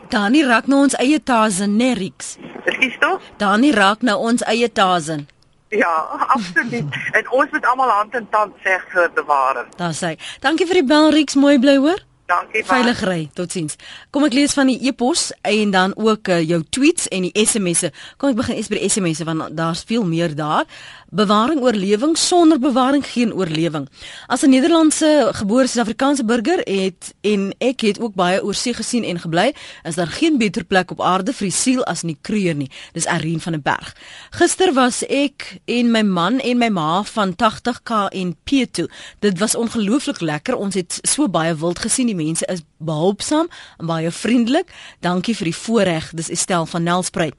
Dani 0.10 0.48
raak 0.48 0.72
nou 0.72 0.80
ons 0.88 0.96
eie 0.96 1.20
tazen, 1.20 1.76
Nerix. 1.76 2.38
Ekskuus 2.64 2.98
tog? 3.00 3.22
Dani 3.38 3.72
raak 3.72 4.02
nou 4.02 4.18
ons 4.18 4.42
eie 4.44 4.72
tazen. 4.72 5.28
Ja, 5.72 5.96
absoluut. 6.28 6.86
en 7.18 7.32
ons 7.32 7.52
moet 7.52 7.66
almal 7.66 7.90
hand 7.90 8.16
in 8.20 8.30
tand 8.30 8.56
sê 8.64 8.78
vir 8.92 9.12
bewaring. 9.16 9.72
Daar 9.80 9.96
sê. 9.96 10.16
Dankie 10.44 10.68
vir 10.68 10.82
die 10.82 10.88
bel 10.88 11.12
Rix, 11.16 11.40
mooi 11.40 11.58
bly 11.60 11.78
hoor. 11.80 12.02
Dankie. 12.32 12.64
Veilig 12.64 13.00
ry. 13.04 13.22
Totsiens. 13.36 13.76
Kom 14.12 14.24
ek 14.24 14.36
lees 14.36 14.54
van 14.56 14.70
die 14.72 14.78
e-pos 14.88 15.30
en 15.48 15.74
dan 15.74 15.96
ook 16.00 16.30
uh, 16.32 16.40
jou 16.40 16.62
tweets 16.72 17.10
en 17.12 17.28
die 17.28 17.46
SMS'e. 17.46 17.92
Kom 18.22 18.32
ek 18.32 18.40
begin 18.40 18.60
eers 18.60 18.70
by 18.72 18.80
die 18.80 18.92
SMS'e 18.92 19.28
want 19.28 19.52
daar's 19.58 19.84
veel 19.88 20.06
meer 20.08 20.36
daar. 20.38 20.70
Bewaring 21.12 21.60
oorlewing 21.60 22.18
sonder 22.18 22.56
bewaring 22.60 23.04
geen 23.04 23.34
oorlewing. 23.34 23.90
As 24.28 24.42
'n 24.44 24.50
Nederlandse 24.50 25.30
gebore 25.32 25.68
Suid-Afrikaanse 25.68 26.26
burger 26.26 26.60
het 26.64 27.14
en 27.22 27.54
ek 27.58 27.82
het 27.82 28.00
ook 28.00 28.14
baie 28.16 28.44
oorsee 28.44 28.74
gesien 28.74 29.04
en 29.04 29.20
gebly, 29.20 29.54
is 29.84 29.96
daar 29.96 30.08
geen 30.08 30.38
beter 30.38 30.64
plek 30.64 30.92
op 30.92 31.02
aarde 31.02 31.34
vir 31.34 31.48
die 31.48 31.58
siel 31.58 31.84
as 31.84 32.02
in 32.02 32.08
die 32.08 32.18
Kruger 32.22 32.56
nie. 32.56 32.72
Dis 32.94 33.06
Arien 33.06 33.40
van 33.40 33.54
'n 33.54 33.62
berg. 33.62 33.96
Gister 34.30 34.74
was 34.74 35.04
ek 35.06 35.60
en 35.66 35.92
my 35.92 36.02
man 36.02 36.40
en 36.40 36.58
my 36.58 36.70
ma 36.70 37.04
van 37.04 37.36
80k 37.36 38.08
en 38.10 38.36
P2. 38.44 38.88
Dit 39.20 39.40
was 39.40 39.56
ongelooflik 39.56 40.22
lekker. 40.22 40.56
Ons 40.56 40.76
het 40.76 41.00
so 41.02 41.28
baie 41.28 41.56
wild 41.56 41.80
gesien. 41.80 42.06
Die 42.06 42.16
mense 42.16 42.46
is 42.46 42.62
behulpsaam 42.78 43.48
en 43.78 43.86
baie 43.86 44.12
vriendelik. 44.12 44.72
Dankie 45.00 45.36
vir 45.36 45.46
die 45.46 45.56
voorreg. 45.56 46.12
Dis 46.14 46.30
Estel 46.30 46.66
van 46.66 46.84
Nelspruit. 46.84 47.34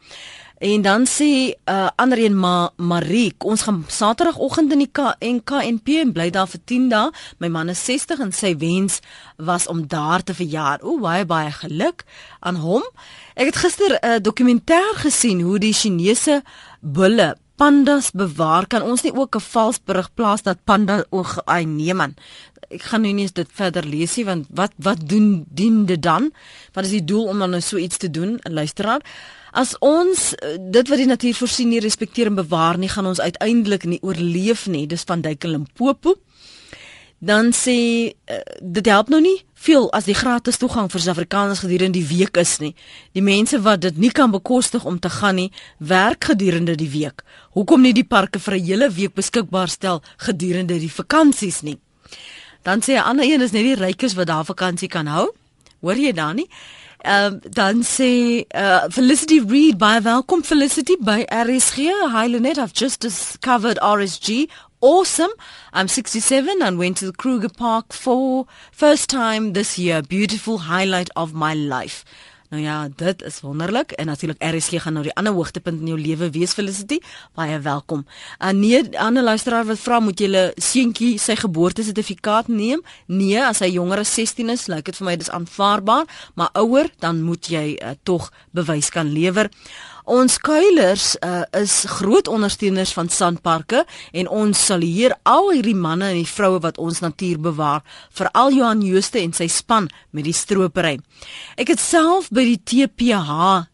En 0.63 0.83
dan 0.83 1.07
sê 1.11 1.55
uh 1.67 1.89
ander 1.97 2.19
een 2.23 2.39
ma 2.39 2.71
Marie, 2.77 3.35
ons 3.39 3.63
gaan 3.67 3.81
Saterdagoggend 3.89 4.71
in 4.73 4.85
die 4.85 4.91
KNKNP 4.95 5.97
en 6.05 6.13
bly 6.15 6.29
daar 6.31 6.47
vir 6.47 6.61
10 6.71 6.85
dae. 6.93 7.09
My 7.43 7.49
man 7.51 7.73
is 7.73 7.83
60 7.85 8.23
en 8.23 8.31
sy 8.33 8.53
wens 8.61 9.01
was 9.43 9.67
om 9.67 9.81
daar 9.91 10.23
te 10.23 10.37
verjaar. 10.39 10.79
O, 10.87 11.01
baie 11.03 11.27
baie 11.27 11.51
geluk 11.51 12.05
aan 12.47 12.63
hom. 12.63 12.87
Ek 13.35 13.51
het 13.51 13.59
gister 13.65 13.99
'n 13.99 14.07
uh, 14.07 14.21
dokumentêr 14.23 15.03
gesien 15.03 15.43
hoe 15.43 15.59
die 15.59 15.75
Chinese 15.75 16.43
bulle 16.81 17.35
pandas 17.57 18.13
bewaar. 18.15 18.67
Kan 18.67 18.83
ons 18.83 19.03
nie 19.03 19.15
ook 19.15 19.35
'n 19.35 19.41
vals 19.41 19.83
berig 19.85 20.15
plaas 20.15 20.43
dat 20.43 20.65
panda 20.65 21.05
oog 21.11 21.43
ai 21.45 21.65
nee 21.65 21.95
man. 21.95 22.15
Ek 22.71 22.83
gaan 22.83 23.03
nou 23.03 23.13
nie 23.13 23.23
eens 23.23 23.33
dit 23.33 23.49
verder 23.53 23.85
lees 23.85 24.17
nie 24.17 24.25
want 24.25 24.47
wat 24.51 24.73
wat 24.77 25.09
doen 25.09 25.45
dien 25.51 25.87
dit 25.87 26.03
dan? 26.03 26.31
Wat 26.73 26.85
is 26.85 26.91
die 26.91 27.05
doel 27.05 27.27
om 27.27 27.39
dan 27.39 27.51
nou 27.51 27.61
so 27.61 27.77
iets 27.77 27.97
te 27.97 28.11
doen? 28.11 28.39
Luisteraar 28.43 29.03
As 29.53 29.75
ons 29.85 30.33
eh, 30.35 30.57
dit 30.57 30.89
wat 30.89 31.01
die 31.01 31.09
natuur 31.09 31.37
voorsien 31.37 31.69
nie 31.69 31.81
respekteer 31.85 32.31
en 32.31 32.39
bewaar 32.41 32.79
nie, 32.81 32.89
gaan 32.89 33.07
ons 33.11 33.21
uiteindelik 33.21 33.85
nie 33.85 34.01
oorleef 34.01 34.65
nie. 34.67 34.87
Dis 34.89 35.05
van 35.05 35.21
Duik 35.21 35.45
en 35.45 35.59
Limpopo. 35.59 36.17
Dan 37.23 37.53
sê 37.55 37.77
uh, 38.11 38.39
dit 38.59 38.89
help 38.91 39.13
nou 39.13 39.21
nie 39.23 39.37
veel 39.63 39.85
as 39.95 40.09
die 40.09 40.17
gratis 40.19 40.57
toegang 40.59 40.89
vir 40.91 41.05
Suid-Afrikaners 41.05 41.61
gedurende 41.63 42.01
die 42.01 42.09
week 42.09 42.41
is 42.41 42.57
nie. 42.59 42.73
Die 43.15 43.23
mense 43.23 43.61
wat 43.63 43.85
dit 43.85 44.01
nie 44.03 44.11
kan 44.11 44.33
bekostig 44.33 44.83
om 44.89 44.99
te 44.99 45.11
gaan 45.21 45.39
nie, 45.39 45.53
werk 45.79 46.33
gedurende 46.33 46.75
die 46.75 46.91
week. 46.91 47.23
Hoekom 47.55 47.85
nie 47.87 47.95
die 47.95 48.09
parke 48.09 48.41
vir 48.43 48.57
'n 48.57 48.65
hele 48.65 48.91
week 48.91 49.15
beskikbaar 49.15 49.69
stel 49.69 50.03
gedurende 50.17 50.81
die 50.81 50.91
vakansies 50.91 51.63
nie? 51.63 51.79
Dan 52.65 52.81
sê 52.81 52.99
'n 52.99 53.07
ander 53.07 53.25
een 53.25 53.41
is 53.41 53.53
net 53.53 53.63
die 53.63 53.79
rykes 53.79 54.15
wat 54.15 54.27
daar 54.27 54.45
vakansie 54.45 54.89
kan 54.89 55.07
hou. 55.07 55.31
Hoor 55.81 55.97
jy 55.97 56.13
dan 56.13 56.37
nie? 56.37 56.49
Uh, 57.05 57.31
dan 57.51 57.83
sê 57.83 58.47
uh, 58.55 58.89
Felicity 58.89 59.41
Reed 59.41 59.77
by 59.77 59.99
welkom 59.99 60.43
Felicity 60.43 60.95
by 61.01 61.27
RSG. 61.27 61.91
Hi 62.11 62.29
Lenet, 62.29 62.59
I've 62.59 62.73
just 62.73 63.01
discovered 63.01 63.79
RSG. 63.83 64.49
Awesome. 64.81 65.31
I'm 65.73 65.89
67 65.89 66.63
and 66.63 66.79
went 66.79 66.99
to 66.99 67.07
the 67.07 67.13
Kruger 67.13 67.49
Park 67.49 67.93
for 67.93 68.47
first 68.71 69.11
time 69.11 69.53
this 69.53 69.79
year. 69.79 70.03
Beautiful 70.03 70.59
highlight 70.59 71.11
of 71.17 71.35
my 71.35 71.55
life. 71.55 72.05
Nou 72.53 72.61
ja, 72.65 72.89
dit 72.97 73.23
is 73.23 73.41
wonderlik 73.41 73.93
en 73.97 74.07
natuurlik 74.07 74.43
RSG 74.45 74.83
gaan 74.85 74.93
nou 74.93 75.05
die 75.07 75.15
ander 75.17 75.33
hoogtepunt 75.33 75.81
in 75.81 75.87
jou 75.89 75.97
lewe 75.97 76.27
wees 76.35 76.53
Felicity. 76.53 76.99
Baie 77.35 77.57
welkom. 77.65 78.03
En 78.39 78.59
nee, 78.61 78.83
ander 79.01 79.25
luisteraar 79.25 79.65
wat 79.65 79.81
vra 79.81 80.01
moet 80.01 80.21
jy 80.21 80.29
'n 80.29 80.53
seentjie 80.61 81.19
sy 81.19 81.37
geboortesertifikaat 81.37 82.49
neem? 82.49 82.83
Nee, 83.07 83.41
as 83.45 83.59
hy 83.59 83.71
jonger 83.73 83.99
as 83.99 84.15
16 84.15 84.51
is, 84.51 84.67
lyk 84.67 84.85
dit 84.85 84.97
vir 84.97 85.05
my 85.05 85.17
dis 85.17 85.31
aanvaarbaar, 85.31 86.05
maar 86.35 86.51
ouer 86.53 86.91
dan 86.99 87.23
moet 87.23 87.47
jy 87.47 87.79
uh, 87.81 87.91
tog 88.03 88.33
bewys 88.51 88.91
kan 88.91 89.13
lewer. 89.13 89.49
Ons 90.03 90.35
kuilers 90.43 91.13
uh, 91.23 91.45
is 91.55 91.85
groot 91.87 92.27
ondersteuners 92.27 92.91
van 92.97 93.07
sandparke 93.09 93.85
en 94.11 94.29
ons 94.29 94.65
sal 94.67 94.83
hier 94.83 95.15
al 95.23 95.53
hierdie 95.53 95.77
manne 95.79 96.09
en 96.11 96.19
die 96.19 96.27
vroue 96.27 96.59
wat 96.65 96.81
ons 96.83 96.99
natuur 97.05 97.39
bewaar, 97.39 97.85
veral 98.11 98.51
Johan 98.51 98.83
Jooste 98.83 99.21
en 99.23 99.31
sy 99.37 99.47
span 99.47 99.87
met 100.11 100.27
die 100.27 100.35
stropery. 100.35 100.97
Ek 101.55 101.71
het 101.71 101.83
self 101.83 102.33
by 102.35 102.43
die 102.51 102.59
TPH 102.59 103.31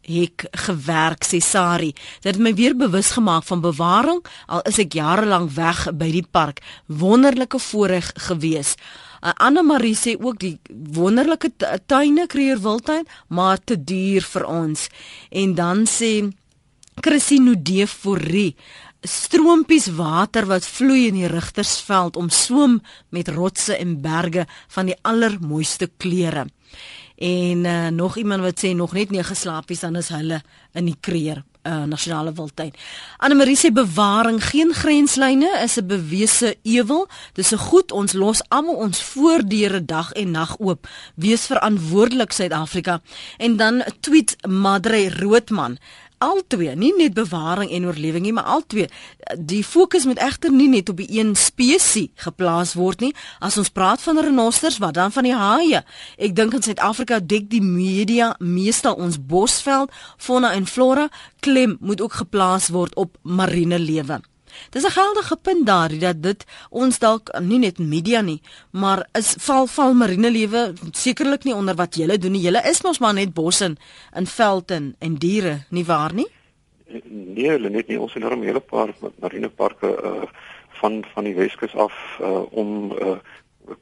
hek 0.08 0.44
gewerk, 0.68 1.24
sê 1.24 1.40
Sari. 1.40 1.94
Dit 2.20 2.34
het 2.34 2.42
my 2.44 2.52
weer 2.52 2.76
bewus 2.76 3.14
gemaak 3.16 3.48
van 3.48 3.64
bewaring 3.64 4.20
al 4.52 4.66
is 4.68 4.78
ek 4.84 5.00
jare 5.00 5.24
lank 5.24 5.54
weg 5.56 5.86
by 5.96 6.12
die 6.12 6.26
park. 6.28 6.60
Wonderlike 6.92 7.60
voorreg 7.70 8.12
gewees. 8.28 8.76
Uh, 9.18 9.33
Anna 9.37 9.62
Marie 9.62 9.96
sê 9.96 10.16
ook 10.20 10.38
die 10.38 10.57
wonderlike 10.94 11.50
tuine 11.87 12.26
kreer 12.26 12.61
wildtuin, 12.62 13.07
maar 13.28 13.59
te 13.59 13.76
duur 13.76 14.22
vir 14.22 14.44
ons. 14.46 14.88
En 15.31 15.54
dan 15.54 15.87
sê 15.87 16.12
Christine 17.00 17.54
Deforie 17.62 18.57
stroompies 19.07 19.87
water 19.94 20.48
wat 20.50 20.66
vloei 20.66 21.07
in 21.09 21.18
die 21.20 21.28
Rigtersveld 21.31 22.16
om 22.18 22.31
swem 22.35 22.81
met 23.14 23.31
rotse 23.31 23.76
en 23.76 24.00
berge 24.02 24.46
van 24.74 24.90
die 24.90 24.96
allermooiste 25.07 25.90
kleure. 25.96 26.48
En 27.18 27.64
uh, 27.64 27.88
nog 27.94 28.16
iemand 28.18 28.42
wat 28.42 28.59
sê 28.62 28.74
nog 28.74 28.94
net 28.94 29.11
9 29.14 29.37
slaapies 29.37 29.83
dan 29.87 29.96
is 29.98 30.11
hulle 30.14 30.42
in 30.74 30.90
die 30.90 30.98
kreer 31.00 31.42
uh, 31.68 31.85
nasionale 31.85 32.33
wildtuin. 32.33 32.72
Anne 33.16 33.35
Marie 33.35 33.57
sê 33.57 33.70
bewaring 33.72 34.40
geen 34.44 34.72
grenslyne 34.74 35.50
is 35.62 35.76
'n 35.76 35.87
bewese 35.87 36.57
ewel. 36.62 37.09
Dis 37.33 37.52
'n 37.52 37.59
goed 37.68 37.92
ons 37.92 38.12
los 38.12 38.42
almal 38.48 38.74
ons 38.74 39.02
voordeure 39.02 39.85
dag 39.85 40.12
en 40.12 40.31
nag 40.31 40.57
oop. 40.59 40.88
Wees 41.14 41.46
verantwoordelik 41.46 42.33
Suid-Afrika. 42.33 43.00
En 43.37 43.57
dan 43.57 43.85
tweet 44.00 44.37
Madre 44.48 45.11
Roodman 45.11 45.78
al 46.18 46.42
twee, 46.46 46.74
nie 46.76 46.92
net 46.96 47.14
bewaring 47.14 47.70
en 47.70 47.87
oorlewing 47.87 48.24
nie, 48.26 48.33
maar 48.33 48.44
al 48.44 48.64
twee. 48.66 48.88
Die 49.38 49.64
fokus 49.64 50.04
moet 50.09 50.20
egter 50.22 50.52
nie 50.52 50.68
net 50.68 50.88
op 50.88 51.00
die 51.00 51.09
een 51.18 51.35
spesies 51.37 52.11
geplaas 52.14 52.74
word 52.78 53.00
nie. 53.00 53.12
As 53.40 53.59
ons 53.59 53.70
praat 53.74 54.02
van 54.02 54.18
renosters, 54.22 54.78
wat 54.78 54.94
dan 54.94 55.12
van 55.12 55.26
die 55.26 55.35
haie? 55.35 55.83
Ek 56.18 56.35
dink 56.37 56.54
in 56.54 56.62
Suid-Afrika 56.62 57.20
dek 57.20 57.48
die 57.50 57.62
media 57.64 58.35
meestal 58.38 58.98
ons 58.98 59.18
bosveld, 59.18 59.92
fauna 60.16 60.52
en 60.54 60.66
flora, 60.66 61.09
klem 61.40 61.76
moet 61.81 62.00
ook 62.00 62.20
geplaas 62.22 62.68
word 62.74 62.94
op 62.96 63.16
marine 63.22 63.78
lewe. 63.78 64.20
Dis 64.71 64.85
'n 64.85 64.90
geldige 64.90 65.37
punt 65.37 65.66
daar 65.66 65.99
dat 65.99 66.23
dit 66.23 66.44
ons 66.71 66.99
dalk 66.99 67.40
nie 67.40 67.59
net 67.59 67.79
media 67.79 68.21
nie, 68.21 68.40
maar 68.71 69.09
is 69.12 69.35
val 69.38 69.66
val 69.66 69.94
marine 69.94 70.31
lewe 70.31 70.73
sekerlik 70.92 71.44
nie 71.44 71.55
onder 71.55 71.75
wat 71.75 71.94
julle 71.94 72.18
doen 72.18 72.33
nie. 72.33 72.42
Julle 72.42 72.62
is 72.71 72.83
mos 72.83 72.99
maar 72.99 73.14
net 73.14 73.35
bos 73.35 73.61
en 73.61 73.77
in 74.14 74.27
veld 74.27 74.71
en, 74.71 74.94
en 74.99 75.14
diere, 75.14 75.64
nie 75.71 75.85
waar 75.85 76.14
nie? 76.14 76.29
Nee, 77.05 77.49
hulle 77.49 77.71
net 77.71 77.88
nie 77.88 78.01
ons 78.01 78.14
enorm 78.14 78.42
hele 78.42 78.61
paar 78.61 78.94
marine 79.21 79.49
parke 79.49 79.87
uh 79.87 80.29
van 80.81 81.05
van 81.14 81.25
die 81.25 81.35
Weskus 81.35 81.75
af 81.75 81.94
uh 82.21 82.44
om 82.51 82.92
uh 82.92 83.18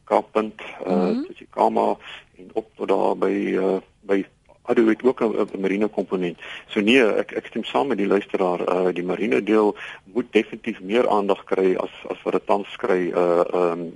Kaappunt 0.05 0.61
uh 0.87 0.93
mm 0.93 1.13
-hmm. 1.13 1.35
Tsikama 1.35 1.97
en 2.39 2.51
op 2.53 2.71
tot 2.77 2.89
daar 2.89 3.17
by 3.17 3.35
uh 3.55 3.77
by 4.01 4.25
Ado 4.67 4.87
het 4.87 5.03
ook 5.03 5.21
'n 5.21 5.61
marine 5.61 5.89
komponent. 5.89 6.39
So 6.69 6.81
nee, 6.81 7.03
ek 7.03 7.33
ek 7.33 7.47
stem 7.47 7.65
saam 7.65 7.87
met 7.87 7.99
die 7.99 8.07
luisteraar, 8.07 8.61
uh 8.61 8.93
die 8.95 9.05
marine 9.05 9.43
deel 9.43 9.77
moet 10.05 10.33
definitief 10.33 10.81
meer 10.81 11.09
aandag 11.09 11.45
kry 11.45 11.75
as 11.75 11.91
as 12.09 12.23
wat 12.23 12.33
dit 12.33 12.47
tans 12.47 12.77
kry 12.77 13.11
uh 13.15 13.45
um 13.53 13.95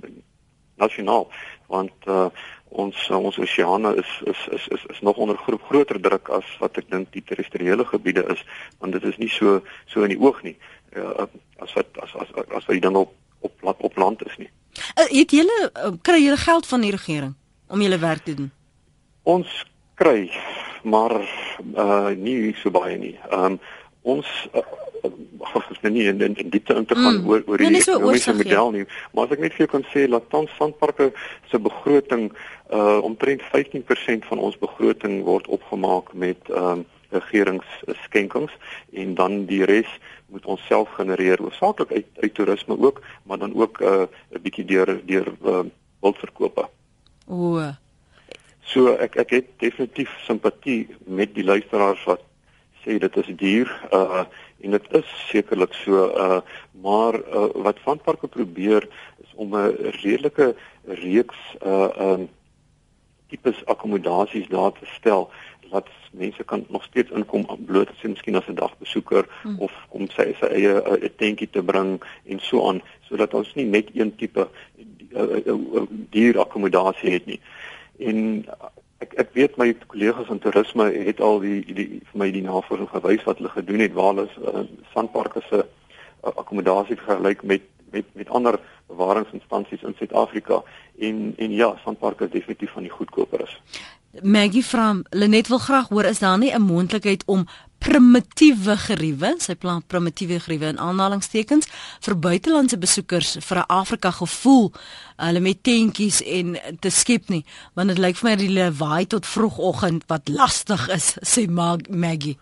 nasionaal 0.75 1.27
want 1.67 1.93
uh 2.07 2.29
ons 2.71 3.07
uh, 3.09 3.17
ons 3.17 3.37
oseane 3.37 3.95
is, 3.95 4.11
is 4.31 4.47
is 4.51 4.67
is 4.67 4.83
is 4.89 5.01
nog 5.01 5.17
onder 5.17 5.37
groep 5.37 5.63
groter 5.63 6.01
druk 6.01 6.29
as 6.29 6.47
wat 6.59 6.77
ek 6.77 6.87
dink 6.89 7.11
die 7.11 7.23
terrestriële 7.23 7.85
gebiede 7.85 8.23
is 8.31 8.43
want 8.79 8.95
dit 8.95 9.03
is 9.03 9.17
nie 9.17 9.29
so 9.29 9.59
so 9.85 10.03
in 10.07 10.13
die 10.15 10.19
oog 10.19 10.39
nie 10.43 10.55
uh, 10.95 11.27
as 11.59 11.73
wat 11.73 11.99
as 12.03 12.15
as 12.15 12.31
as 12.39 12.65
wat 12.65 12.75
die 12.77 12.83
ding 12.87 12.95
op 12.95 13.13
op 13.41 13.83
op 13.83 13.95
land 13.95 14.25
is 14.25 14.37
nie. 14.37 14.49
Uh, 14.95 15.07
het 15.09 15.31
julle 15.31 15.59
uh, 15.73 15.91
kry 16.01 16.21
julle 16.23 16.37
geld 16.37 16.67
van 16.67 16.81
die 16.81 16.91
regering 16.91 17.35
om 17.67 17.81
julle 17.81 17.99
werk 17.99 18.23
te 18.23 18.33
doen? 18.33 18.51
Ons 19.23 19.65
kry 20.01 20.25
maar 20.83 21.13
uh 21.75 22.09
nie 22.17 22.55
so 22.61 22.71
baie 22.73 22.97
nie. 22.97 23.15
Um 23.29 23.59
ons 24.01 24.27
uh, 24.53 24.61
nie 25.81 26.07
in 26.09 26.21
in, 26.21 26.35
in 26.35 26.49
diepte 26.49 26.73
in 26.73 26.85
te 26.85 26.95
gaan 26.95 27.21
mm. 27.21 27.27
oor 27.29 27.43
oor 27.45 27.61
nee, 27.61 27.69
die 27.69 27.81
ekonomiese 27.81 28.33
model 28.33 28.71
nie, 28.71 28.85
maar 29.13 29.27
as 29.27 29.35
ek 29.35 29.43
net 29.43 29.53
vir 29.57 29.65
jou 29.65 29.71
kan 29.75 29.85
sê 29.93 30.07
dat 30.09 30.29
tans 30.33 30.53
sandparke 30.57 31.11
se 31.51 31.59
begroting 31.59 32.31
uh 32.73 32.97
omtrent 33.05 33.43
15% 33.53 34.25
van 34.29 34.41
ons 34.41 34.57
begroting 34.61 35.21
word 35.27 35.47
opgemaak 35.47 36.13
met 36.13 36.49
um 36.49 36.85
regeringsskenkings 37.11 38.53
en 38.95 39.15
dan 39.19 39.41
die 39.45 39.65
res 39.67 39.89
moet 40.31 40.45
ons 40.47 40.61
self 40.69 40.93
genereer 40.95 41.41
hoofsaaklik 41.43 41.91
uit 41.91 42.07
uit 42.23 42.33
toerisme 42.33 42.77
ook 42.79 43.01
maar 43.27 43.37
dan 43.37 43.53
ook 43.53 43.81
'n 43.81 43.85
uh, 43.85 44.07
'n 44.37 44.41
bietjie 44.41 44.65
deur 44.65 45.01
deur 45.05 45.27
uh, 45.45 45.65
wildverkope. 46.01 46.69
O, 47.27 47.59
So 48.63 48.95
ek 48.95 49.15
ek 49.15 49.29
het 49.29 49.47
definitief 49.59 50.11
simpatie 50.25 50.87
met 51.05 51.33
die 51.35 51.43
luisteraars 51.43 52.03
wat 52.05 52.21
sê 52.83 52.97
dit 52.97 53.17
is 53.17 53.31
duur 53.37 53.69
uh 53.93 54.25
en 54.61 54.75
dit 54.77 54.91
is 54.93 55.13
sekerlik 55.29 55.73
so 55.73 56.05
uh 56.25 56.41
maar 56.81 57.17
uh, 57.17 57.49
wat 57.65 57.79
van 57.85 58.01
parke 58.01 58.27
probeer 58.27 58.87
is 59.23 59.31
om 59.35 59.55
'n 59.55 59.75
redelike 60.03 60.55
reeks 60.85 61.39
uh 61.65 61.89
um 61.97 62.29
tipes 63.29 63.65
akkommodasies 63.65 64.47
daar 64.47 64.71
te 64.71 64.85
stel 64.85 65.31
wat 65.71 65.87
mense 66.11 66.43
kan 66.43 66.65
nog 66.69 66.83
steeds 66.83 67.11
inkom 67.11 67.45
bloot 67.65 67.89
as 67.89 68.01
jy 68.03 68.09
miskien 68.09 68.35
as 68.35 68.47
'n 68.47 68.59
dagbesoeker 68.59 69.25
hmm. 69.41 69.59
of 69.59 69.71
om 69.89 70.09
sy 70.09 70.33
sy 70.39 70.49
eie 70.57 70.73
'n 70.73 71.03
uh, 71.03 71.09
tentjie 71.15 71.49
te 71.49 71.63
bring 71.63 72.03
en 72.25 72.39
so 72.39 72.67
aan 72.67 72.81
sodat 73.07 73.33
ons 73.33 73.53
nie 73.55 73.65
net 73.65 73.87
een 73.93 74.15
tipe 74.15 74.47
uh, 74.47 75.21
uh, 75.21 75.47
uh, 75.47 75.87
duur 76.09 76.39
akkommodasie 76.39 77.11
het 77.11 77.25
nie 77.25 77.39
en 78.01 78.45
ek 79.01 79.13
ek 79.23 79.29
weet 79.37 79.57
my 79.57 79.71
kollegas 79.87 80.29
in 80.29 80.39
toerisme 80.39 80.87
het 81.09 81.21
al 81.21 81.39
die 81.43 81.61
die 81.73 81.87
vir 82.11 82.19
my 82.23 82.29
die 82.31 82.43
navorsing 82.45 82.89
gewys 82.91 83.23
wat 83.27 83.41
hulle 83.41 83.53
gedoen 83.53 83.85
het 83.85 83.95
waar 83.97 84.13
hulle 84.13 84.27
uh, 84.51 84.65
sandparke 84.93 85.41
se 85.49 85.61
uh, 85.61 86.33
akkommodasie 86.33 86.99
vergelyk 86.99 87.43
met 87.43 87.67
met 87.91 88.05
met 88.13 88.29
ander 88.29 88.59
bewaringsinstansies 88.87 89.83
in 89.87 89.95
Suid-Afrika 89.97 90.61
en 90.99 91.33
en 91.37 91.57
ja 91.57 91.73
sandparke 91.83 92.29
is 92.29 92.35
definitief 92.37 92.71
van 92.77 92.87
die 92.87 92.95
goedkoper 92.97 93.43
is. 93.47 93.57
Maggie 94.21 94.63
from 94.63 95.03
Lenet 95.09 95.47
wil 95.47 95.57
graag 95.57 95.87
hoor 95.87 96.05
is 96.05 96.19
daar 96.19 96.37
nie 96.37 96.53
'n 96.53 96.61
moontlikheid 96.61 97.23
om 97.25 97.47
primitiewe 97.81 98.75
geriewe, 98.77 99.33
sy 99.41 99.55
plant 99.59 99.87
primitiewe 99.89 100.37
geriewe 100.43 100.69
in 100.75 100.81
aanhalingstekens 100.81 101.69
vir 102.05 102.15
buitelandse 102.25 102.77
besoekers 102.77 103.37
vir 103.41 103.57
'n 103.57 103.69
Afrika 103.81 104.11
gevoel 104.11 104.71
hulle 105.17 105.39
met 105.39 105.63
tentjies 105.63 106.21
en 106.21 106.57
te 106.79 106.89
skep 106.89 107.29
nie, 107.29 107.45
want 107.75 107.89
dit 107.89 107.97
lyk 107.97 108.17
vir 108.17 108.29
my 108.29 108.35
hulle 108.37 108.71
waai 108.71 109.05
tot 109.05 109.25
vroegoggend 109.25 110.03
wat 110.07 110.29
lastig 110.29 110.89
is, 110.89 111.17
sê 111.33 111.47
Mag 111.49 111.89
Maggie. 111.89 112.37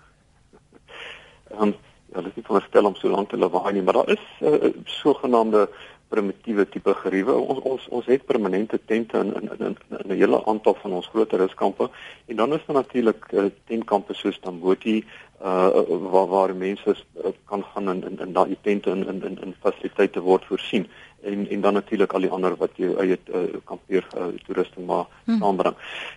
Um, 1.59 1.75
ja, 2.13 2.21
dit 2.21 2.31
is 2.31 2.35
nie 2.35 2.45
veronderstel 2.45 2.85
om 2.85 2.95
so 2.95 3.09
lank 3.09 3.29
te 3.29 3.37
lawaai 3.37 3.73
nie, 3.73 3.81
maar 3.81 3.93
daar 3.93 4.09
is 4.09 4.25
'n 4.41 4.45
uh, 4.45 4.73
sogenaamde 4.85 5.69
primitiewe 6.09 6.65
tipe 6.69 6.93
geriewe. 7.03 7.33
Ons 7.37 7.59
ons 7.71 7.87
ons 7.99 8.05
het 8.11 8.25
permanente 8.25 8.79
tente 8.85 9.17
in 9.17 9.33
in 9.39 9.49
in, 9.59 9.77
in 9.99 10.11
'n 10.11 10.19
hele 10.21 10.45
aantal 10.45 10.75
van 10.81 10.91
ons 10.99 11.07
groter 11.07 11.39
ruskampe 11.39 11.89
en 12.25 12.35
dan 12.35 12.53
is 12.53 12.65
daar 12.65 12.75
natuurlik 12.75 13.31
uh, 13.31 13.45
tentkampe 13.67 14.13
soos 14.13 14.39
Tamboti 14.39 15.03
uh 15.41 15.69
waar 16.11 16.27
waar 16.27 16.55
mense 16.55 16.95
uh, 16.95 17.31
kan 17.45 17.63
gaan 17.63 17.89
in 17.89 18.03
in, 18.09 18.19
in 18.19 18.33
daai 18.33 18.57
tente 18.61 18.89
in 18.89 19.07
in 19.07 19.23
in, 19.23 19.37
in 19.43 19.55
fasiliteite 19.61 20.19
word 20.21 20.45
voorsien 20.45 20.87
en 21.21 21.47
en 21.49 21.61
dan 21.61 21.73
natuurlik 21.73 22.13
al 22.13 22.21
die 22.21 22.31
ander 22.31 22.55
wat 22.55 22.71
jy 22.75 22.89
eie 23.03 23.17
uh, 23.33 23.43
kampeer 23.65 24.07
uh, 24.17 24.27
toerusting 24.45 24.85
maar 24.85 25.05
hmm. 25.25 25.43
aanbring. 25.43 25.75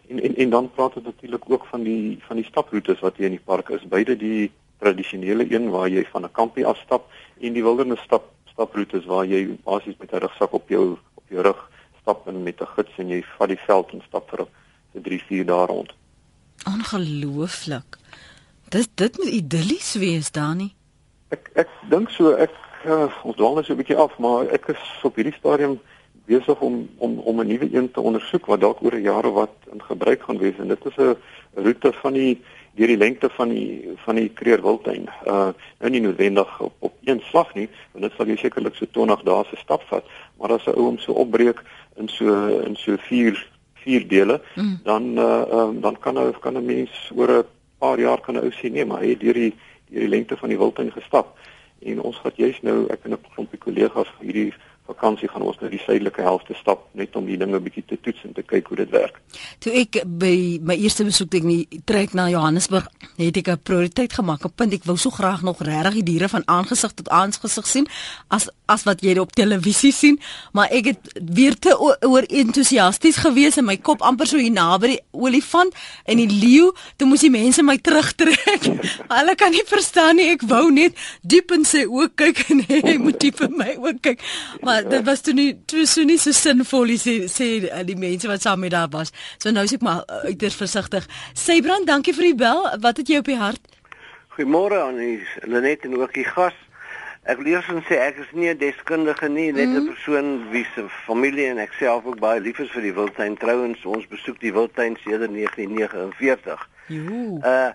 En, 0.09 0.23
en 0.23 0.37
en 0.37 0.51
dan 0.51 0.71
praat 0.71 0.97
ons 0.97 1.05
natuurlik 1.05 1.45
ook 1.51 1.67
van 1.67 1.83
die 1.83 2.19
van 2.27 2.37
die 2.37 2.45
staproetes 2.45 3.01
wat 3.01 3.17
hier 3.17 3.27
in 3.27 3.39
die 3.39 3.47
park 3.47 3.69
is. 3.69 3.89
Beide 3.89 4.17
die 4.17 4.51
tradisionele 4.79 5.47
een 5.55 5.71
waar 5.71 5.89
jy 5.89 6.05
van 6.11 6.25
'n 6.25 6.33
kampie 6.33 6.67
afstap 6.67 7.11
en 7.41 7.53
die 7.53 7.63
wildernis 7.63 8.01
stap 8.01 8.31
staproetes 8.53 9.05
waar 9.05 9.27
jy 9.27 9.57
basies 9.65 9.99
met 9.99 10.13
'n 10.13 10.23
rugsak 10.25 10.53
op 10.53 10.69
jou 10.69 10.99
op 11.15 11.25
jou 11.29 11.43
rug 11.43 11.71
stap 12.01 12.27
en 12.29 12.43
met 12.43 12.61
'n 12.61 12.73
gids 12.77 12.99
en 12.99 13.09
jy 13.09 13.23
vat 13.39 13.49
die 13.49 13.63
veld 13.67 13.93
en 13.93 14.03
stap 14.07 14.31
vir 14.31 14.47
vir 14.93 15.03
3 15.03 15.23
4 15.29 15.45
dae 15.47 15.67
rond. 15.67 15.93
Ongelooflik. 16.67 17.99
Dit 18.69 18.89
dit 18.95 19.19
moet 19.19 19.29
idillies 19.29 19.95
wees, 19.95 20.31
Dani. 20.31 20.75
Ek 21.29 21.51
ek 21.55 21.69
dink 21.91 22.11
so 22.11 22.33
ek 22.33 22.55
uh, 22.85 23.09
ons 23.25 23.37
dwaal 23.37 23.55
net 23.55 23.65
so 23.65 23.73
'n 23.73 23.77
bietjie 23.77 23.97
af, 23.97 24.19
maar 24.19 24.47
ek 24.53 24.69
is 24.69 24.83
op 25.03 25.17
hierdie 25.17 25.39
stadium 25.39 25.81
besig 26.27 26.61
om 26.61 26.89
om 26.99 27.19
om 27.19 27.41
'n 27.41 27.47
nuwe 27.47 27.69
een 27.75 27.91
te 27.91 28.01
ondersoek 28.01 28.47
wat 28.47 28.61
dalk 28.61 28.83
oor 28.83 28.95
'n 28.95 29.03
jaar 29.03 29.25
of 29.25 29.35
wat 29.35 29.55
in 29.73 29.83
gebruik 29.83 30.23
gaan 30.23 30.39
wees 30.39 30.59
en 30.59 30.69
dit 30.69 30.87
is 30.87 30.97
'n 30.97 31.17
roete 31.55 31.93
van 31.93 32.13
die 32.13 32.43
deur 32.75 32.87
die 32.87 32.97
lengte 32.97 33.29
van 33.37 33.49
die 33.49 33.95
van 34.05 34.17
die 34.17 34.29
Kreer 34.29 34.63
Wildtuin. 34.63 35.09
Uh 35.27 35.53
nou 35.79 35.91
nie 35.91 36.01
noodwendig 36.01 36.61
op 36.61 36.75
op 36.79 36.95
een 37.05 37.21
slag 37.29 37.55
nie, 37.55 37.69
want 37.93 38.05
dit 38.05 38.13
sal 38.17 38.27
jy 38.27 38.37
sekerlik 38.41 38.77
so 38.79 38.87
20 38.91 39.25
dae 39.29 39.45
se 39.51 39.57
stap 39.61 39.83
vat, 39.91 40.05
maar 40.39 40.53
as 40.53 40.67
'n 40.67 40.77
ou 40.77 40.85
hom 40.89 40.99
so 40.99 41.13
opbreek 41.13 41.63
in 41.97 42.09
so 42.09 42.59
in 42.61 42.77
so 42.77 42.97
4 42.97 43.37
vier 43.83 44.09
dele, 44.09 44.41
mm. 44.55 44.81
dan 44.85 45.19
uh 45.19 45.45
um, 45.51 45.81
dan 45.81 45.99
kan 45.99 46.19
ou 46.19 46.31
kan 46.41 46.57
'n 46.57 46.67
mens 46.67 47.11
oor 47.15 47.31
'n 47.39 47.45
paar 47.79 47.99
jaar 47.99 48.21
kan 48.21 48.35
'n 48.35 48.45
ou 48.45 48.51
sien 48.51 48.73
nee, 48.73 48.85
maar 48.85 49.01
hy 49.01 49.09
het 49.09 49.21
deur 49.21 49.35
die 49.35 49.55
deur 49.91 50.01
die 50.01 50.09
lengte 50.09 50.37
van 50.37 50.49
die 50.49 50.59
Wildtuin 50.59 50.93
gestap. 50.93 51.39
En 51.83 52.01
ons 52.01 52.17
gaan 52.17 52.33
juist 52.37 52.63
nou 52.63 52.87
ek 52.89 53.05
en 53.05 53.13
'n 53.13 53.25
klompie 53.35 53.59
kollegas 53.59 54.13
hierdie 54.21 54.55
vakansie 54.91 55.29
gaan 55.31 55.45
ons 55.47 55.59
na 55.61 55.69
die 55.71 55.81
suidelike 55.83 56.23
helfte 56.25 56.55
stap 56.59 56.89
net 56.99 57.15
om 57.17 57.27
die 57.29 57.39
dinge 57.39 57.61
bietjie 57.63 57.85
te 57.87 57.99
toets 58.03 58.25
en 58.27 58.35
te 58.35 58.43
kyk 58.43 58.71
hoe 58.71 58.79
dit 58.83 58.91
werk. 58.91 59.21
Toe 59.63 59.73
ek 59.79 60.01
by 60.07 60.59
my 60.67 60.77
eerste 60.83 61.07
besoek 61.07 61.31
ding 61.31 61.47
nie 61.47 61.81
trek 61.89 62.17
na 62.19 62.29
Johannesburg, 62.33 62.89
het 63.17 63.37
ek 63.37 63.49
'n 63.49 63.63
prioriteit 63.63 64.13
gemaak. 64.13 64.45
Op 64.45 64.57
punt 64.57 64.73
ek 64.73 64.85
wou 64.85 64.97
so 64.97 65.11
graag 65.11 65.43
nog 65.43 65.63
regtig 65.63 65.95
die 65.95 66.09
diere 66.13 66.29
van 66.29 66.43
aangesig 66.47 66.93
tot 66.95 67.09
aangesig 67.09 67.67
sien 67.67 67.87
as 68.29 68.49
as 68.73 68.85
wat 68.89 69.03
jy 69.05 69.19
op 69.19 69.33
televisie 69.37 69.93
sien, 69.93 70.19
maar 70.53 70.69
ek 70.71 70.85
het 70.85 71.21
weer 71.35 71.55
te 71.59 71.77
oor 71.79 72.23
entoesiasties 72.23 73.17
gewees 73.17 73.59
en 73.61 73.65
my 73.65 73.77
kop 73.77 74.01
amper 74.01 74.27
so 74.27 74.41
hier 74.41 74.55
naby 74.55 74.87
die 74.87 75.01
olifant 75.13 75.75
en 76.09 76.17
die 76.17 76.29
leeu, 76.29 76.73
toe 76.97 77.09
moes 77.09 77.21
die 77.21 77.31
mense 77.31 77.63
my 77.63 77.77
terugtrek. 77.77 78.63
Hulle 79.17 79.35
kan 79.35 79.53
nie 79.53 79.65
verstaan 79.67 80.17
nie, 80.17 80.31
ek 80.33 80.47
wou 80.49 80.71
net 80.71 80.97
diep 81.21 81.53
in 81.53 81.65
sy 81.69 81.85
oë 81.85 82.09
kyk 82.17 82.45
en 82.49 82.65
hy 82.89 82.97
moet 83.03 83.21
diep 83.21 83.41
in 83.41 83.57
my 83.59 83.77
oë 83.77 83.95
kyk. 84.01 84.25
Maar 84.63 84.72
maar 84.73 84.89
dit 84.89 85.05
was 85.05 85.21
toe 85.21 85.35
nie 85.37 85.51
toe 85.67 85.85
so 85.87 86.05
nie 86.09 86.19
so 86.21 86.33
sinvol 86.37 86.89
nie 86.93 86.99
sê 87.01 87.15
sê 87.31 87.49
uh, 87.69 87.85
die 87.87 87.99
mense 87.99 88.29
wat 88.31 88.45
saam 88.45 88.63
met 88.65 88.73
daar 88.73 88.91
was. 88.93 89.13
So 89.43 89.53
nou 89.53 89.65
is 89.69 89.77
ek 89.77 89.85
maar 89.85 90.03
uh, 90.07 90.25
uiters 90.31 90.57
versigtig. 90.57 91.07
Sê 91.45 91.61
Brand, 91.65 91.87
dankie 91.87 92.15
vir 92.17 92.31
die 92.31 92.39
bel. 92.45 92.65
Wat 92.81 93.01
het 93.01 93.13
jy 93.13 93.21
op 93.23 93.31
die 93.31 93.39
hart? 93.41 93.81
Goeiemôre 94.37 94.81
aan 94.87 95.01
die 95.01 95.19
Lenet 95.45 95.85
en 95.89 95.99
ook 96.01 96.15
die 96.17 96.29
gas. 96.29 96.57
Ek 97.29 97.39
wil 97.39 97.53
eers 97.53 97.69
sê 97.87 98.01
ek 98.03 98.19
is 98.25 98.31
nie 98.35 98.49
'n 98.51 98.59
deskundige 98.59 99.29
nie, 99.29 99.53
net 99.53 99.69
'n 99.69 99.69
mm 99.69 99.77
-hmm. 99.77 99.93
persoon 99.93 100.51
wie 100.51 100.67
se 100.75 100.89
familie 101.07 101.47
en 101.47 101.59
ek 101.59 101.73
self 101.79 102.05
ook 102.05 102.19
baie 102.19 102.41
lief 102.41 102.59
is 102.59 102.71
vir 102.71 102.83
die 102.83 102.95
wildtuin. 102.95 103.37
Trouwens, 103.37 103.85
ons 103.85 104.07
besoek 104.09 104.41
die 104.41 104.53
wildtuin 104.53 104.97
sedert 105.05 105.31
1949. 105.31 106.69
Jo. 106.89 107.39
Uh 107.45 107.71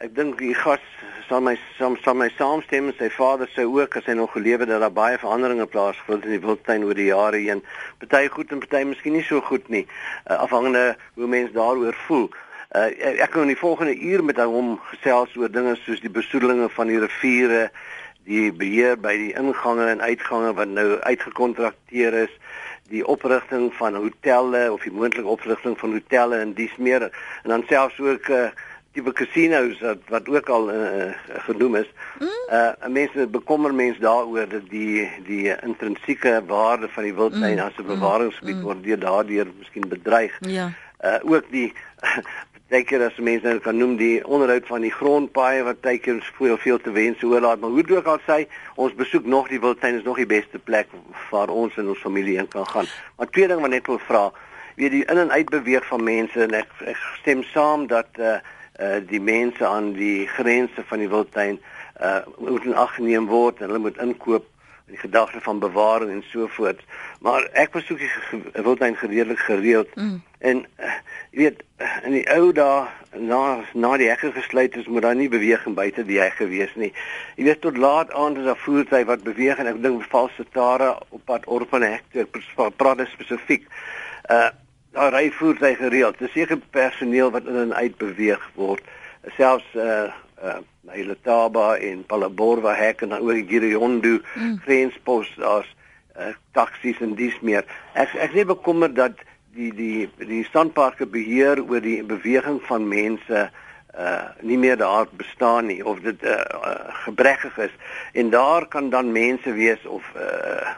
ek 0.00 0.14
dink 0.16 0.38
die 0.40 0.54
gas 0.56 0.80
sal 1.28 1.42
my 1.44 1.52
sal, 1.76 1.92
sal 2.00 2.16
my 2.16 2.30
saamstem 2.38 2.86
en 2.88 2.94
sy 2.96 3.10
vader 3.12 3.50
sê 3.52 3.66
ook 3.68 3.98
as 3.98 4.06
hy 4.08 4.14
nog 4.16 4.32
gelewe 4.32 4.64
dat 4.64 4.80
daar 4.80 4.94
baie 4.96 5.18
veranderinge 5.20 5.66
plaasgevind 5.68 6.24
in 6.24 6.32
die 6.38 6.40
wildtuin 6.40 6.86
oor 6.88 6.96
die 6.96 7.10
jare 7.10 7.40
heen. 7.42 7.60
Party 8.00 8.30
goed 8.32 8.54
en 8.54 8.62
party 8.64 8.80
miskien 8.88 9.18
nie 9.18 9.26
so 9.28 9.42
goed 9.44 9.68
nie, 9.68 9.82
uh, 10.24 10.38
afhangende 10.40 10.94
hoe 11.20 11.28
mense 11.28 11.52
daaroor 11.52 11.98
voel. 12.06 12.30
Uh, 12.72 12.86
ek 13.10 13.34
kan 13.34 13.44
in 13.44 13.52
die 13.52 13.60
volgende 13.60 13.92
uur 13.92 14.24
met 14.24 14.40
hom 14.40 14.78
gesels 14.88 15.36
oor 15.36 15.52
dinge 15.52 15.76
soos 15.82 16.00
die 16.00 16.12
besoedelinge 16.16 16.70
van 16.72 16.88
die 16.88 16.98
riviere, 17.02 17.68
die 18.24 18.48
beheer 18.56 18.96
by 18.96 19.12
die 19.20 19.34
ingange 19.36 19.90
en 19.90 20.00
uitgange 20.00 20.54
wat 20.56 20.72
nou 20.72 20.88
uitgekontrakteer 21.04 22.22
is 22.24 22.32
die 22.90 23.04
oprigting 23.06 23.68
van 23.78 23.94
hotelle 24.00 24.64
of 24.72 24.82
die 24.82 24.96
moontlike 24.96 25.28
oprigting 25.28 25.76
van 25.78 25.92
hotelle 25.94 26.40
en 26.42 26.56
dis 26.56 26.72
meer 26.78 27.06
en 27.10 27.52
dan 27.52 27.68
selfs 27.68 28.00
ook 28.00 28.32
uh, 28.34 28.48
tipe 28.92 29.12
casinos 29.12 29.80
wat 29.80 29.98
wat 30.08 30.28
ook 30.28 30.48
al 30.48 30.70
uh, 30.74 31.12
genoem 31.46 31.76
is. 31.76 31.90
Mm. 32.18 32.28
Uh 32.50 32.88
mense 32.88 33.26
bekommer 33.26 33.74
mense 33.74 34.00
daaroor 34.00 34.48
dat 34.48 34.68
die 34.70 35.08
die 35.26 35.54
intrinsieke 35.62 36.42
waarde 36.46 36.88
van 36.88 37.02
die 37.06 37.14
wildtuin 37.14 37.56
mm. 37.56 37.64
as 37.64 37.78
'n 37.78 37.86
bewaringsgebied 37.86 38.56
mm. 38.56 38.62
word 38.62 38.82
deur 38.82 38.98
daardeur 38.98 39.46
miskien 39.58 39.88
bedreig. 39.88 40.38
Ja. 40.40 40.72
Uh 41.04 41.18
ook 41.22 41.50
die 41.50 41.72
teiker 42.70 43.02
as 43.02 43.16
mense 43.18 43.46
nou 43.46 43.58
kan 43.58 43.76
noem 43.76 43.96
die 43.98 44.26
onderhoud 44.26 44.66
van 44.66 44.84
die 44.86 44.92
grondpaaie 44.94 45.62
wat 45.66 45.82
teiker 45.82 46.20
veel 46.38 46.58
veel 46.58 46.78
te 46.78 46.90
wense 46.90 47.26
oorlaat, 47.26 47.60
maar 47.60 47.70
hoe 47.70 47.82
dit 47.82 47.96
ook 47.96 48.06
al 48.06 48.20
sê, 48.26 48.46
ons 48.74 48.94
besoek 48.94 49.26
nog 49.26 49.48
die 49.48 49.60
wildtuin 49.60 49.98
is 49.98 50.06
nog 50.06 50.16
die 50.16 50.26
beste 50.26 50.58
plek 50.58 50.86
waar 51.30 51.50
ons 51.50 51.76
en 51.76 51.88
ons 51.88 51.98
familie 51.98 52.38
in 52.38 52.48
kan 52.48 52.66
gaan. 52.66 52.86
Maar 53.16 53.30
twee 53.30 53.48
dinge 53.48 53.60
wat 53.60 53.74
net 53.74 53.86
wil 53.86 53.98
vra, 53.98 54.30
weet 54.76 54.90
die 54.90 55.04
in 55.04 55.18
en 55.18 55.30
uit 55.30 55.50
beweeg 55.50 55.86
van 55.86 56.04
mense 56.04 56.42
en 56.46 56.54
ek, 56.62 56.70
ek 56.86 57.02
stem 57.20 57.42
saam 57.50 57.86
dat 57.90 58.18
uh 58.18 58.38
uh 58.80 59.00
die 59.06 59.20
mense 59.20 59.66
aan 59.66 59.92
die 59.92 60.26
grense 60.26 60.84
van 60.88 60.98
die 60.98 61.08
wildtuin 61.08 61.60
uh 62.00 62.20
moet 62.38 62.64
in 62.64 62.74
ag 62.74 62.94
geneem 62.94 63.26
word 63.26 63.60
en 63.60 63.68
hulle 63.68 63.84
moet 63.88 64.00
inkoop 64.00 64.46
in 64.90 64.96
die 64.96 65.02
gedagte 65.02 65.40
van 65.40 65.58
bewaring 65.58 66.10
en 66.10 66.24
so 66.30 66.46
voort. 66.46 66.80
Maar 67.20 67.46
ek 67.52 67.70
besoek 67.76 67.98
die 67.98 68.62
wildtuin 68.62 68.96
gereedelik 68.96 69.38
gereeld 69.38 69.94
mm. 69.94 70.22
en 70.38 70.64
uh, 70.80 70.94
jy 71.30 71.44
weet 71.44 71.60
in 72.08 72.16
die 72.16 72.24
ou 72.34 72.50
dae 72.56 72.88
na 73.18 73.42
na 73.74 73.92
die 74.00 74.08
hekke 74.10 74.32
gesluit 74.34 74.76
is 74.76 74.88
moet 74.90 75.02
daar 75.06 75.18
nie 75.18 75.28
beweging 75.30 75.74
buite 75.74 76.04
die 76.06 76.18
hek 76.22 76.40
gewees 76.40 76.72
nie. 76.74 76.90
Jy 77.36 77.46
weet 77.50 77.62
tot 77.62 77.78
laat 77.78 78.10
aand 78.14 78.40
is 78.40 78.48
daar 78.48 78.58
voertuie 78.64 79.06
wat 79.06 79.22
beweeg 79.26 79.62
en 79.62 79.70
ek 79.70 79.82
dink 79.82 80.08
valse 80.10 80.46
tare 80.54 80.96
op 81.10 81.22
pad 81.30 81.46
Orphan 81.46 81.86
Hector 81.86 82.26
praat 82.76 83.06
spesifiek. 83.12 83.68
Uh 84.30 84.48
daar 84.90 85.12
ry 85.14 85.30
voertuie 85.32 85.76
gereeld. 85.78 86.18
Dis 86.18 86.32
seker 86.32 86.58
personeel 86.70 87.30
wat 87.30 87.46
in 87.46 87.56
en 87.56 87.74
uit 87.74 87.96
beweeg 87.96 88.42
word. 88.54 88.82
Selfs 89.36 89.74
uh 89.74 90.10
uh 90.42 90.58
na 90.80 91.14
Taba 91.22 91.76
en 91.76 92.04
Palaborwa 92.06 92.72
hek 92.74 93.02
en 93.02 93.08
dan 93.08 93.20
ook 93.20 93.48
Giriondo 93.48 94.18
mm. 94.34 94.58
grenspos 94.64 95.28
as 95.38 95.68
uh 96.18 96.32
taksies 96.52 97.00
en 97.00 97.14
dis 97.14 97.36
meer. 97.40 97.64
Ek 97.94 98.14
ek 98.16 98.32
is 98.34 98.48
bekommer 98.48 98.92
dat 98.94 99.20
die 99.54 99.72
die 99.74 100.08
die 100.18 100.44
standparke 100.44 101.06
beheer 101.06 101.62
oor 101.62 101.82
die 101.84 102.02
beweging 102.02 102.60
van 102.66 102.88
mense 102.88 103.50
uh 103.98 104.28
nie 104.40 104.58
meer 104.58 104.76
daar 104.76 105.06
bestaan 105.18 105.66
nie 105.66 105.82
of 105.84 106.00
dit 106.00 106.22
uh, 106.22 106.38
uh 106.64 106.90
gebrekkig 107.04 107.56
is 107.58 107.74
en 108.12 108.30
daar 108.30 108.66
kan 108.66 108.90
dan 108.90 109.12
mense 109.12 109.52
wees 109.52 109.86
of 109.86 110.02
uh 110.16 110.74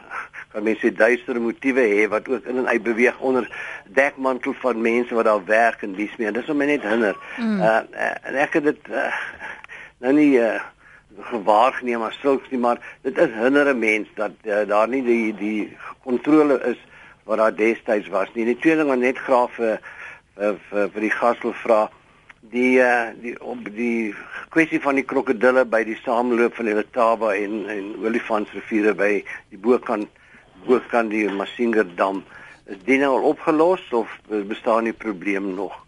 kan 0.53 0.63
mense 0.63 0.91
duistere 0.93 1.41
motiewe 1.41 1.85
hê 1.93 2.03
wat 2.09 2.29
ook 2.29 2.45
in 2.45 2.61
en 2.61 2.67
uit 2.67 2.83
beweeg 2.83 3.19
onder 3.19 3.47
dekmantel 3.97 4.53
van 4.61 4.81
mense 4.81 5.15
wat 5.15 5.25
daar 5.25 5.45
werk 5.45 5.81
en 5.81 5.95
dis 5.97 6.13
meer. 6.17 6.33
Dis 6.33 6.49
om 6.49 6.57
my 6.61 6.69
net 6.69 6.85
hinder. 6.85 7.17
Mm. 7.37 7.59
Uh, 7.59 7.81
en 8.29 8.37
ek 8.45 8.59
het 8.59 8.69
dit 8.69 8.93
uh, 8.93 9.09
nou 10.05 10.13
nie 10.17 10.29
uh, 10.37 10.61
gewaar 11.31 11.73
geneem 11.79 12.05
as 12.05 12.17
sulks 12.21 12.49
nie, 12.53 12.61
maar 12.61 12.81
dit 13.01 13.17
is 13.17 13.33
hinder 13.37 13.73
'n 13.73 13.79
mens 13.79 14.07
dat 14.15 14.37
uh, 14.43 14.61
daar 14.67 14.87
nie 14.87 15.03
die 15.03 15.33
die 15.33 15.77
kontrole 16.03 16.61
is 16.71 16.79
wat 17.23 17.37
daar 17.37 17.55
destyds 17.55 18.07
was 18.07 18.29
nie. 18.33 18.45
Die 18.45 18.57
tweede 18.57 18.83
ding 18.83 18.89
wat 18.89 18.99
net 18.99 19.17
graaf 19.17 19.53
vir 19.57 19.79
vir, 20.35 20.57
vir, 20.69 20.89
vir 20.89 21.01
die 21.01 21.13
gas 21.13 21.41
wil 21.41 21.53
vra 21.53 21.89
die 22.53 22.79
uh, 22.81 23.13
die 23.21 23.35
op 23.41 23.69
die 23.75 24.13
kwessie 24.53 24.81
van 24.81 24.95
die 24.99 25.05
krokodille 25.05 25.65
by 25.65 25.83
die 25.87 25.97
sameloop 26.03 26.57
van 26.59 26.69
die 26.69 26.75
Letaba 26.77 27.33
en 27.35 27.63
en 27.69 27.95
Olifantsriviere 28.03 28.93
by 28.93 29.23
die 29.49 29.57
bokant 29.57 30.09
bokant 30.65 31.11
die 31.11 31.27
Masinga 31.29 31.83
dam 31.95 32.23
is 32.65 32.79
dit 32.85 32.99
nou 32.99 33.17
opgelos 33.27 33.83
of 33.91 34.11
bestaan 34.47 34.87
die 34.87 34.95
probleem 34.95 35.53
nog? 35.55 35.82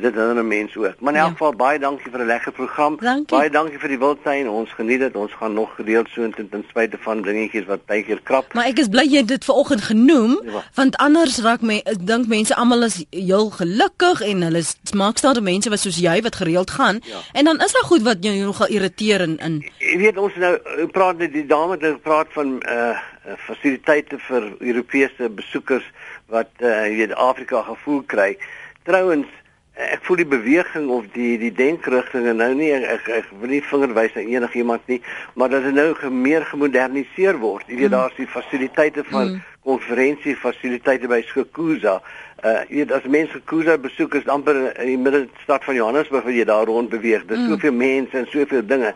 Dit 0.00 0.14
herinner 0.14 0.44
mense 0.44 0.78
ook. 0.78 0.94
Maar 1.00 1.12
in 1.12 1.18
elk 1.18 1.26
Ja. 1.28 1.32
geval 1.32 1.54
baie 1.56 1.78
dankie 1.78 2.10
vir 2.10 2.20
'n 2.20 2.26
lekker 2.26 2.52
program. 2.52 2.96
Dankie. 3.00 3.36
Baie 3.38 3.50
dankie 3.50 3.78
vir 3.78 3.88
die 3.88 3.98
wildtuin. 3.98 4.48
Ons 4.48 4.70
geniet 4.72 4.98
dit. 5.00 5.16
Ons 5.16 5.32
gaan 5.32 5.52
nog 5.54 5.74
gereeld 5.74 6.08
so 6.08 6.22
intoe 6.22 6.48
ten 6.48 6.64
spyte 6.68 6.96
van 7.00 7.22
dingetjies 7.22 7.64
wat 7.66 7.80
tydjie 7.86 8.20
krap. 8.22 8.54
Maar 8.54 8.66
ek 8.66 8.78
is 8.78 8.88
bly 8.88 9.02
jy 9.02 9.16
het 9.18 9.28
dit 9.28 9.44
vanoggend 9.44 9.80
genoem 9.80 10.40
Ja. 10.44 10.62
want 10.74 10.96
anders 10.96 11.38
raak 11.42 11.60
my 11.62 11.80
ek 11.84 12.06
dink 12.06 12.26
mense 12.26 12.54
almal 12.56 12.82
is 12.82 13.04
heel 13.10 13.50
gelukkig 13.50 14.20
en 14.20 14.42
hulle 14.42 14.58
is 14.58 14.76
smaakstelde 14.84 15.40
mense 15.40 15.70
wat 15.70 15.78
soos 15.78 15.98
jy 16.00 16.22
wat 16.22 16.36
gereeld 16.36 16.70
gaan 16.70 17.00
Ja. 17.04 17.16
en 17.32 17.44
dan 17.44 17.58
is 17.60 17.72
daar 17.72 17.82
goed 17.84 18.02
wat 18.02 18.16
jou 18.20 18.34
nogal 18.44 18.66
irriteer 18.68 19.20
in 19.20 19.38
in 19.38 19.64
Jy 19.78 19.98
weet 19.98 20.16
ons 20.16 20.34
nou 20.34 20.54
eh, 20.54 20.86
praat 20.90 21.18
net 21.18 21.32
die 21.32 21.46
dame 21.46 21.72
het 21.72 21.80
nou 21.80 21.92
gepraat 21.92 22.26
van 22.30 22.62
uh 22.68 22.96
fasiliteite 23.36 24.18
vir 24.18 24.42
Europese 24.60 25.28
besoekers 25.30 25.84
wat 26.28 26.48
uh 26.60 26.86
jy 26.86 26.96
weet 26.96 27.14
Afrika 27.14 27.62
gevoel 27.62 28.02
kry. 28.06 28.36
Trouwens 28.84 29.26
eh, 29.26 29.45
ek 29.76 30.04
voel 30.06 30.22
die 30.22 30.28
beweging 30.28 30.88
of 30.88 31.04
die 31.12 31.34
die 31.36 31.52
denkrigtinge 31.52 32.32
nou 32.32 32.48
nie 32.56 32.70
ek, 32.72 32.84
ek, 32.94 33.08
ek 33.18 33.32
wil 33.42 33.50
nie 33.52 33.60
vinger 33.60 33.92
wys 33.96 34.14
na 34.16 34.22
enigiemand 34.24 34.86
nie, 34.88 35.02
maar 35.36 35.52
dat 35.52 35.66
dit 35.68 35.76
nou 35.76 35.90
meer 36.10 36.46
gemoderniseer 36.48 37.36
word. 37.42 37.68
Jy 37.68 37.82
weet 37.82 37.90
mm. 37.90 37.96
daar's 37.96 38.16
die 38.16 38.28
fasiliteite 38.30 39.04
van 39.10 39.34
mm. 39.34 39.42
konferensie 39.68 40.36
fasiliteite 40.40 41.10
by 41.12 41.20
Skokuza. 41.28 41.98
Uh 42.40 42.62
jy 42.70 42.80
weet 42.80 42.94
as 42.96 43.08
mense 43.12 43.36
Skokuza 43.36 43.76
besoek 43.82 44.16
is 44.16 44.30
amper 44.32 44.62
in 44.70 44.94
die 44.94 45.02
middestad 45.08 45.68
van 45.68 45.76
Johannesburg 45.76 46.24
waar 46.24 46.38
jy 46.38 46.48
daar 46.48 46.72
rond 46.72 46.88
beweeg. 46.94 47.26
Daar's 47.28 47.44
mm. 47.44 47.52
soveel 47.52 47.76
mense 47.76 48.16
en 48.16 48.30
soveel 48.32 48.64
dinge. 48.64 48.94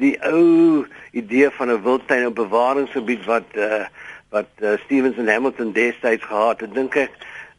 Die 0.00 0.14
ou 0.32 0.86
idee 1.12 1.52
van 1.58 1.68
'n 1.76 1.82
wildtuin 1.84 2.30
op 2.30 2.40
bewaringsgebied 2.40 3.28
wat 3.28 3.52
uh 3.52 3.84
wat 4.32 4.48
uh, 4.64 4.78
Stevens 4.84 5.18
en 5.20 5.28
Hamilton 5.28 5.72
destyds 5.76 6.24
gehad 6.24 6.60
het, 6.64 6.74
dink 6.74 6.94
ek 6.96 7.10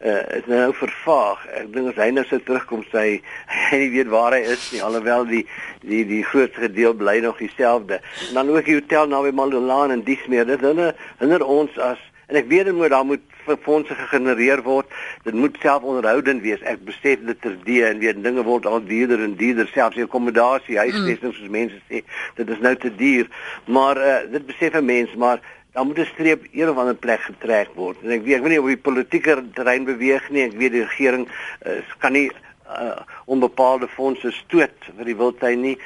uh, 0.04 0.38
is 0.38 0.48
nou 0.52 0.72
vervaag. 0.78 1.44
Ek 1.60 1.68
dink 1.74 1.92
as 1.94 2.00
hy 2.02 2.10
nou 2.16 2.24
sou 2.28 2.40
terugkom 2.44 2.84
sy 2.92 3.06
hy 3.70 3.82
nie 3.86 3.92
weet 3.98 4.12
waar 4.14 4.36
hy 4.36 4.44
is 4.56 4.70
nie 4.74 4.84
alhoewel 4.84 5.28
die 5.30 5.44
die 5.84 6.04
die 6.08 6.24
grootste 6.28 6.72
deel 6.72 6.96
bly 6.98 7.20
nog 7.24 7.40
dieselfde. 7.42 8.02
En 8.30 8.42
dan 8.42 8.52
ook 8.54 8.68
die 8.68 8.80
hotel 8.80 9.12
naby 9.12 9.34
Malolaan 9.36 9.96
en 9.96 10.04
dis 10.08 10.24
meer. 10.32 10.48
Dit 10.50 10.64
hinder, 10.66 10.96
hinder 11.22 11.46
ons 11.46 11.78
as 11.80 12.02
en 12.32 12.40
ek 12.40 12.48
weet 12.50 12.70
dit 12.70 12.76
moet 12.76 12.90
daar 12.90 13.06
moet 13.06 13.24
fondse 13.62 13.96
gegenereer 13.96 14.62
word. 14.64 14.88
Dit 15.28 15.36
moet 15.36 15.58
selfonderhoudend 15.62 16.42
wees. 16.42 16.62
Ek 16.68 16.80
besef 16.88 17.24
dit 17.28 17.42
terdee 17.44 17.84
en 17.86 18.00
weet 18.00 18.22
dinge 18.24 18.46
word 18.48 18.66
al 18.66 18.80
duurder 18.88 19.22
en 19.26 19.36
duurder 19.40 19.68
selfs 19.74 20.00
die 20.00 20.06
akkommodasie, 20.08 20.80
huisvesting 20.80 21.36
soos 21.36 21.52
mense 21.52 21.82
sê, 21.90 22.02
dit 22.40 22.54
is 22.56 22.64
nou 22.64 22.74
te 22.80 22.94
duur. 22.96 23.28
Maar 23.68 24.00
uh, 24.00 24.16
dit 24.32 24.48
besef 24.48 24.80
'n 24.80 24.86
mens, 24.88 25.14
maar 25.20 25.44
dan 25.74 25.88
moet 25.88 26.00
'n 26.00 26.06
streep 26.06 26.46
een 26.52 26.70
of 26.70 26.78
ander 26.78 26.96
plek 26.96 27.22
getrek 27.22 27.70
word. 27.76 27.98
En 28.04 28.12
ek 28.12 28.24
weet 28.24 28.36
ek 28.36 28.42
weet 28.42 28.52
nie 28.52 28.62
of 28.62 28.68
die 28.68 28.78
politieke 28.78 29.44
terrein 29.54 29.86
beweeg 29.86 30.30
nie. 30.30 30.44
Ek 30.44 30.58
weet 30.58 30.72
die 30.72 30.86
regering 30.86 31.28
uh, 31.66 31.82
kan 31.98 32.12
nie 32.14 32.32
uh, 32.68 33.02
onbepaalde 33.26 33.88
fondse 33.88 34.32
stoot 34.32 34.90
vir 34.98 35.06
die 35.06 35.16
wildtuin 35.16 35.62
nie. 35.62 35.78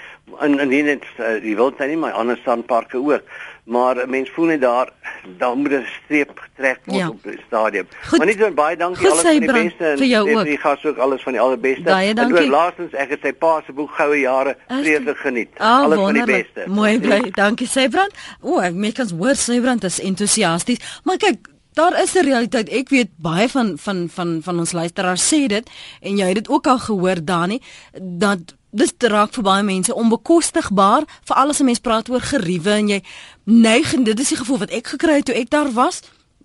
In 0.41 0.59
in 0.59 0.69
nie 0.69 0.83
net 0.83 1.03
uh, 1.19 1.41
die 1.41 1.55
wildtuin 1.55 1.89
nie, 1.89 1.97
maar 1.97 2.11
ander 2.11 2.39
sandparke 2.43 2.97
ook. 2.97 3.23
Maar 3.67 3.95
'n 4.05 4.09
mens 4.09 4.29
voel 4.29 4.45
net 4.45 4.61
daar 4.61 4.89
daar 5.37 5.55
moet 5.57 5.71
'n 5.71 5.85
streep 6.03 6.39
getrek 6.39 6.79
word 6.85 6.99
Ja. 6.99 7.09
op 7.09 7.23
die 7.23 7.39
stadium. 7.47 7.87
Goed. 8.07 8.17
Maar 8.17 8.27
nie 8.27 8.37
doen 8.37 8.53
baie 8.53 8.77
dankie 8.77 9.07
Goed, 9.07 9.11
alles 9.11 9.21
van 9.21 9.31
die 9.31 9.41
Sybrand, 9.41 9.63
beste 9.63 9.85
en 9.85 9.97
vir 10.35 10.43
die 10.45 10.57
gas 10.57 10.85
ook 10.85 10.97
alles 10.97 11.21
van 11.23 11.31
die 11.33 11.41
allerbeste. 11.41 11.89
En 11.89 12.15
dankie. 12.15 12.41
ook 12.43 12.47
laastens 12.47 12.93
ek 12.93 13.09
het 13.09 13.19
sy 13.21 13.33
pa 13.33 13.61
se 13.65 13.71
boek 13.73 13.91
Goue 13.91 14.19
Jare 14.19 14.55
vreeslik 14.67 15.17
geniet. 15.17 15.49
Ah, 15.57 15.81
alles 15.83 15.95
van 15.99 16.13
die 16.13 16.21
wonderlik. 16.21 16.53
beste. 16.53 16.69
Mooi 16.69 16.99
bly. 16.99 17.29
Dankie 17.31 17.67
Sybrand. 17.67 18.11
O, 18.41 18.59
ek 18.59 18.73
merk 18.73 18.97
ons 18.99 19.11
hoor 19.11 19.35
Sybrand 19.35 19.83
is 19.83 19.99
entoesiasties. 19.99 21.01
Maar 21.03 21.17
kyk, 21.17 21.47
daar 21.77 22.01
is 22.01 22.13
'n 22.13 22.25
realiteit. 22.25 22.69
Ek 22.69 22.89
weet 22.89 23.09
baie 23.15 23.49
van 23.49 23.77
van 23.77 24.09
van 24.09 24.39
van 24.43 24.59
ons 24.59 24.71
luisteraars 24.71 25.33
sê 25.33 25.45
dit 25.47 25.69
en 26.01 26.17
jy 26.17 26.25
het 26.25 26.35
dit 26.35 26.49
ook 26.49 26.67
al 26.67 26.79
gehoor 26.79 27.25
Dani 27.25 27.61
dat 28.01 28.39
dis 28.71 28.93
te 28.97 29.07
raak 29.07 29.33
vir 29.33 29.43
baie 29.43 29.63
mense 29.63 29.95
onbekostigbaar 29.95 31.03
veral 31.23 31.49
as 31.49 31.59
'n 31.59 31.65
mens 31.65 31.79
praat 31.79 32.09
oor 32.09 32.21
geriewe 32.21 32.71
en 32.71 32.87
jy 32.87 33.01
neig 33.43 33.93
en 33.93 34.03
dit 34.03 34.19
is 34.19 34.29
die 34.29 34.37
gevoel 34.37 34.57
wat 34.57 34.69
ek 34.69 34.87
gekry 34.87 35.15
het 35.15 35.25
toe 35.25 35.35
ek 35.35 35.49
daar 35.49 35.71
was 35.71 36.01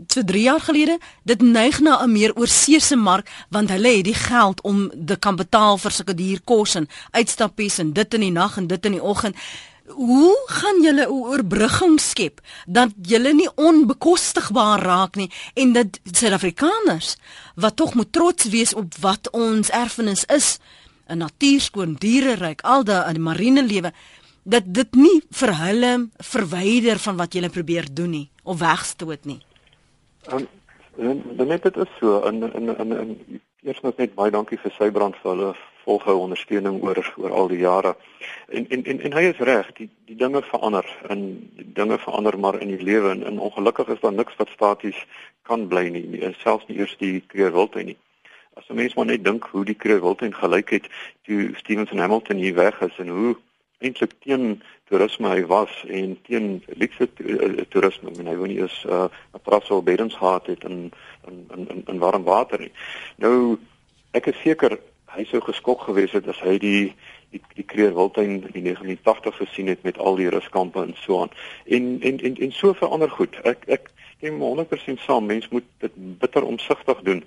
so 0.06 0.22
3 0.24 0.42
jaar 0.42 0.60
gelede 0.60 0.98
dit 1.24 1.42
neig 1.42 1.80
na 1.80 2.02
'n 2.02 2.12
meer 2.12 2.34
oorseese 2.34 2.96
mark 2.96 3.30
want 3.50 3.70
hulle 3.70 3.96
het 3.96 4.04
die 4.04 4.14
geld 4.14 4.60
om 4.60 4.90
dit 4.94 5.18
kan 5.18 5.36
betaal 5.36 5.78
vir 5.78 5.90
sulke 5.90 6.14
duur 6.14 6.40
kos 6.44 6.74
en 6.74 6.88
uitstappies 7.10 7.78
en 7.78 7.92
dit 7.92 8.14
in 8.14 8.20
die 8.20 8.30
nag 8.30 8.56
en 8.56 8.66
dit 8.66 8.84
in 8.84 8.92
die 8.92 9.02
oggend 9.02 9.36
Hoe 9.86 10.36
gaan 10.46 10.82
julle 10.82 11.06
'n 11.06 11.10
oorbrugging 11.10 12.00
skep 12.00 12.40
dat 12.66 12.90
julle 13.02 13.32
nie 13.34 13.48
onbekostigbaar 13.54 14.80
raak 14.80 15.16
nie 15.16 15.30
en 15.54 15.72
dat 15.72 16.00
Suid-Afrikaners 16.04 17.16
wat 17.54 17.76
tog 17.76 17.94
moet 17.94 18.12
trots 18.12 18.44
wees 18.44 18.74
op 18.74 18.94
wat 19.00 19.30
ons 19.30 19.70
erfenis 19.70 20.24
is, 20.24 20.58
'n 21.08 21.18
natuurskoon 21.18 21.94
diereryk, 21.94 22.60
al 22.60 22.84
daai 22.84 23.18
marine 23.18 23.62
lewe, 23.66 23.92
dat 24.42 24.62
dit 24.66 24.94
nie 24.94 25.22
vir 25.30 25.54
hulle 25.56 26.08
verwyder 26.18 26.98
van 26.98 27.16
wat 27.16 27.32
julle 27.32 27.48
probeer 27.48 27.86
doen 27.94 28.10
nie 28.10 28.30
of 28.42 28.58
wegstoot 28.58 29.24
nie. 29.24 29.40
Um, 30.32 30.48
dan 31.36 31.46
net 31.46 31.62
dit 31.62 31.76
is 31.76 31.88
so 32.00 32.22
in 32.28 32.42
in 32.42 32.76
in 32.76 32.92
in 32.98 33.40
eers 33.62 33.80
nog 33.80 33.96
net 33.96 34.14
baie 34.14 34.30
dankie 34.30 34.58
vir 34.58 34.74
sy 34.78 34.90
brand 34.90 35.16
vir 35.22 35.30
hulle 35.30 35.54
volgehou 35.84 36.18
ondersteuning 36.18 36.82
oor 36.82 37.12
oor 37.16 37.32
al 37.32 37.48
die 37.48 37.58
jare. 37.58 37.96
En 38.48 38.66
en 38.68 38.84
en, 38.84 39.00
en 39.00 39.12
hy 39.12 39.22
is 39.32 39.38
reg, 39.38 39.72
die 39.78 39.88
die 40.06 40.16
dinge 40.16 40.42
verander 40.42 40.86
en 41.08 41.50
dinge 41.74 41.98
verander 41.98 42.38
maar 42.38 42.60
in 42.60 42.68
die 42.68 42.82
lewe 42.82 43.10
en, 43.10 43.24
en 43.26 43.38
ongelukkig 43.38 43.88
is 43.88 44.00
daar 44.00 44.12
niks 44.12 44.36
wat 44.36 44.48
staties 44.48 45.06
kan 45.42 45.68
bly 45.68 45.88
nie, 45.88 46.06
nie 46.06 46.34
selfs 46.38 46.66
nie 46.68 46.78
eers 46.78 46.96
die 46.98 47.22
kreerwildtuin 47.26 47.86
nie. 47.92 47.98
As 48.54 48.68
'n 48.68 48.74
mens 48.74 48.94
maar 48.94 49.06
net 49.06 49.24
dink 49.24 49.44
hoe 49.44 49.64
die 49.64 49.74
kreerwildtuin 49.74 50.34
gelyk 50.34 50.70
het 50.70 50.86
toe 51.24 51.50
Stevens 51.56 51.90
en 51.90 51.98
Hamilton 51.98 52.36
hier 52.36 52.54
weg 52.54 52.80
is 52.80 52.98
en 52.98 53.08
hoe 53.08 53.36
eintlik 53.82 54.12
teen 54.22 54.62
toerisme 54.88 55.28
hy 55.28 55.42
was 55.50 55.72
en 55.88 56.14
teen 56.28 56.62
luxe 56.76 57.08
to- 57.14 57.64
toerisme 57.72 58.12
en 58.18 58.26
hy 58.26 58.36
wou 58.36 58.46
nie 58.46 58.60
eens 58.60 58.84
uh, 58.86 59.08
'n 59.34 59.42
prassel 59.42 59.82
beddens 59.82 60.14
gehad 60.14 60.46
het 60.46 60.64
in 60.64 60.92
in 61.28 61.46
in, 61.68 61.82
in 61.86 61.98
warm 61.98 62.22
water 62.22 62.60
nie. 62.60 62.72
Nou 63.16 63.58
ek 64.12 64.26
is 64.26 64.40
seker 64.42 64.78
hy 65.16 65.24
sou 65.28 65.40
geskok 65.44 65.84
gewees 65.88 66.14
het 66.16 66.28
as 66.28 66.40
hy 66.44 66.58
die 66.62 66.94
die 67.32 67.40
die 67.56 67.64
Kreer 67.64 67.94
Wildtuin 67.96 68.42
in 68.52 68.54
die 68.54 68.64
1980 68.68 69.36
gesien 69.40 69.70
het 69.72 69.82
met 69.82 69.98
al 69.98 70.16
die 70.20 70.28
ruskampe 70.32 70.82
en 70.82 70.94
so 71.00 71.22
aan. 71.22 71.32
En 71.64 71.98
en 72.00 72.20
en 72.20 72.36
en 72.36 72.52
so 72.52 72.72
verander 72.76 73.10
goed. 73.10 73.38
Ek 73.48 73.64
ek 73.66 73.90
stem 74.16 74.40
100% 74.40 75.00
saam. 75.06 75.26
Mens 75.26 75.48
moet 75.48 75.68
dit 75.84 75.92
bitter 76.18 76.44
omsigtig 76.44 77.00
doen 77.08 77.24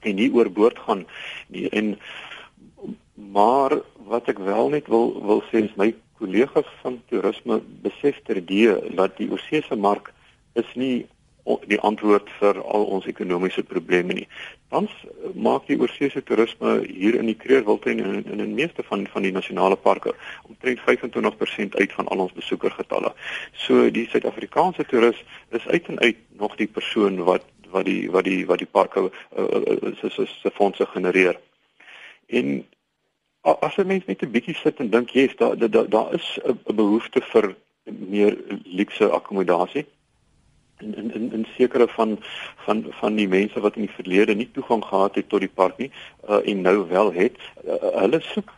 en 0.00 0.14
nie 0.14 0.30
oorboord 0.32 0.78
gaan 0.78 1.06
nie. 1.48 1.68
En 1.68 1.96
maar 3.14 3.80
wat 4.06 4.28
ek 4.28 4.38
wel 4.38 4.68
net 4.76 4.88
wil 4.92 5.14
wil 5.24 5.42
sê 5.50 5.64
is 5.64 5.76
my 5.80 5.94
kollegas 6.20 6.68
van 6.82 7.00
toerisme 7.10 7.60
besef 7.84 8.20
terdee 8.28 8.76
dat 8.96 9.16
die 9.20 9.30
oorsese 9.32 9.76
mark 9.76 10.12
is 10.54 10.68
nie 10.74 11.06
die 11.70 11.78
antwoord 11.80 12.30
vir 12.40 12.58
al 12.62 12.84
ons 12.96 13.06
ekonomiese 13.06 13.62
probleme 13.62 14.16
nie. 14.18 14.26
Tans 14.74 14.92
eh, 15.04 15.30
maak 15.34 15.66
die 15.70 15.78
oorsese 15.78 16.22
toerisme 16.26 16.78
hier 16.86 17.18
in 17.20 17.30
die 17.30 17.38
Kreerwildtuin 17.38 18.02
en 18.02 18.22
in 18.24 18.42
die 18.42 18.58
meeste 18.62 18.82
van 18.88 19.06
van 19.12 19.26
die 19.26 19.32
nasionale 19.34 19.76
parke 19.76 20.14
omtrent 20.48 20.82
25% 20.88 21.78
uit 21.78 21.92
van 21.98 22.08
al 22.08 22.24
ons 22.26 22.36
besoekergetalle. 22.36 23.12
So 23.66 23.90
die 23.90 24.06
Suid-Afrikaanse 24.10 24.86
toerist 24.90 25.24
is 25.50 25.66
uit 25.66 25.92
en 25.92 26.00
uit 26.00 26.22
nog 26.38 26.56
die 26.56 26.70
persoon 26.70 27.22
wat 27.24 27.46
wat 27.70 27.86
die 27.86 28.10
wat 28.10 28.24
die 28.24 28.46
wat 28.46 28.62
die 28.62 28.70
parke 28.70 29.08
uh, 29.08 29.42
uh, 29.42 29.92
se 30.00 30.10
se 30.10 30.26
se 30.26 30.50
fondse 30.54 30.86
genereer. 30.86 31.38
En 32.26 32.66
as 33.42 33.76
'n 33.76 33.86
mens 33.86 34.06
net 34.06 34.22
'n 34.22 34.30
bietjie 34.30 34.54
sit 34.54 34.78
en 34.78 34.90
dink, 34.90 35.10
jy's 35.10 35.36
daar 35.36 35.58
daar 35.58 35.70
daar- 35.70 35.88
daar 35.88 36.14
is 36.14 36.38
'n 36.42 36.74
behoefte 36.74 37.20
vir 37.20 37.54
meer 37.84 38.36
luukse 38.64 39.08
akkommodasie 39.08 39.86
in 40.80 40.94
in 40.94 41.14
in 41.14 41.32
in 41.32 41.46
sekere 41.56 41.88
van 41.88 42.18
van 42.64 42.84
van 43.00 43.16
die 43.16 43.28
mense 43.28 43.60
wat 43.60 43.76
in 43.76 43.86
die 43.86 43.96
verlede 43.96 44.34
nie 44.34 44.50
toegang 44.52 44.84
gehad 44.84 45.14
het 45.14 45.28
tot 45.28 45.40
die 45.40 45.54
park 45.54 45.78
nie 45.78 45.90
uh, 46.28 46.40
en 46.44 46.60
nou 46.60 46.76
wel 46.88 47.12
het 47.12 47.36
uh, 47.64 47.80
hulle 48.02 48.20
soek 48.20 48.52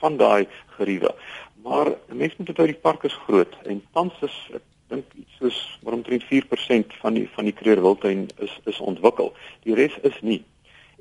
van 0.00 0.16
daai 0.16 0.46
geriewe. 0.76 1.14
Maar 1.62 1.86
'n 1.86 2.16
mens 2.16 2.36
moet 2.36 2.48
onthou 2.48 2.66
die 2.66 2.82
park 2.86 3.02
is 3.04 3.18
groot 3.26 3.56
en 3.64 3.82
tans 3.92 4.14
is 4.20 4.36
ek 4.54 4.62
dink 4.88 5.04
iets 5.14 5.36
soos 5.38 5.78
maar 5.82 5.92
omtrent 5.92 6.24
4% 6.24 6.96
van 7.02 7.14
die 7.14 7.28
van 7.34 7.44
die 7.44 7.52
Kreer 7.52 7.82
Wildtuin 7.82 8.28
is 8.38 8.60
is 8.64 8.80
ontwikkel. 8.80 9.34
Die 9.62 9.74
res 9.74 9.98
is 10.02 10.20
nie. 10.20 10.44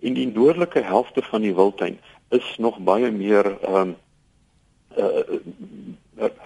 En 0.01 0.13
die 0.13 0.27
noordelike 0.27 0.81
helfte 0.81 1.21
van 1.21 1.41
die 1.41 1.55
wildtuin 1.55 1.99
is 2.29 2.55
nog 2.57 2.77
baie 2.79 3.11
meer 3.11 3.57
ehm 3.61 3.75
um, 3.75 3.95
uh, 4.97 5.39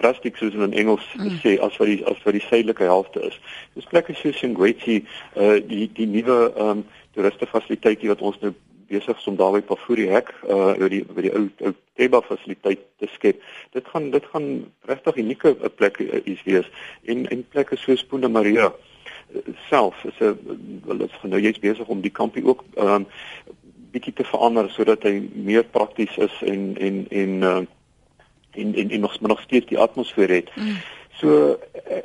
rustic 0.04 0.36
soos 0.36 0.54
in 0.54 0.72
Engels 0.72 1.06
mm. 1.14 1.40
sê 1.42 1.56
as 1.62 1.76
wat 1.80 1.90
die 1.90 2.02
as 2.06 2.20
wat 2.24 2.36
die 2.36 2.44
suidelike 2.44 2.86
helfte 2.88 3.22
is. 3.30 3.38
Dis 3.74 3.88
plekke 3.90 4.14
soos 4.18 4.38
Singwetsi, 4.38 5.00
uh 5.36 5.58
die 5.72 5.88
die 5.96 6.06
nuwe 6.10 6.38
ehm 6.52 6.70
um, 6.78 6.84
toeristefasiliteitjie 7.14 8.10
wat 8.10 8.22
ons 8.22 8.40
nou 8.42 8.54
besig 8.90 9.18
is 9.18 9.26
om 9.30 9.36
daar 9.36 9.52
by 9.56 9.62
Pafuri 9.66 10.08
hek 10.12 10.32
uh 10.46 10.74
oor 10.74 10.90
die 10.92 11.02
by 11.04 11.26
die 11.26 11.34
ou 11.34 11.46
ou 11.66 11.74
Teba 11.98 12.20
fasiliteit 12.26 12.82
te 12.98 13.08
skep. 13.14 13.42
Dit 13.72 13.88
gaan 13.92 14.10
dit 14.10 14.24
gaan 14.32 14.48
regtig 14.90 15.20
unieke 15.22 15.54
uh, 15.54 15.70
plekke 15.70 16.08
uh, 16.10 16.22
is 16.24 16.42
wees 16.48 16.70
en 17.04 17.28
en 17.30 17.44
plekke 17.54 17.78
soos 17.80 18.04
Punda 18.04 18.28
Maria 18.28 18.70
uh, 18.70 19.44
self 19.68 20.04
is 20.04 20.18
'n 20.20 20.80
wel 20.86 21.06
is 21.06 21.20
nou 21.22 21.40
jy's 21.40 21.58
besig 21.58 21.86
om 21.86 22.00
die 22.00 22.14
kampie 22.22 22.44
ook 22.44 22.64
ehm 22.76 23.04
um, 23.04 23.06
bietjie 23.94 24.12
te 24.12 24.24
verander 24.26 24.70
sodat 24.70 25.02
hy 25.06 25.22
meer 25.34 25.64
prakties 25.64 26.16
is 26.18 26.42
en 26.42 26.76
en 26.76 27.06
en 27.10 27.42
uh, 27.42 27.62
en 28.56 28.74
en, 28.74 28.90
en 28.90 29.00
nog 29.00 29.20
nog 29.20 29.40
steeds 29.40 29.66
die 29.66 29.78
atmosfeer 29.78 30.28
het. 30.28 30.50
Mm. 30.56 30.76
So 31.20 31.58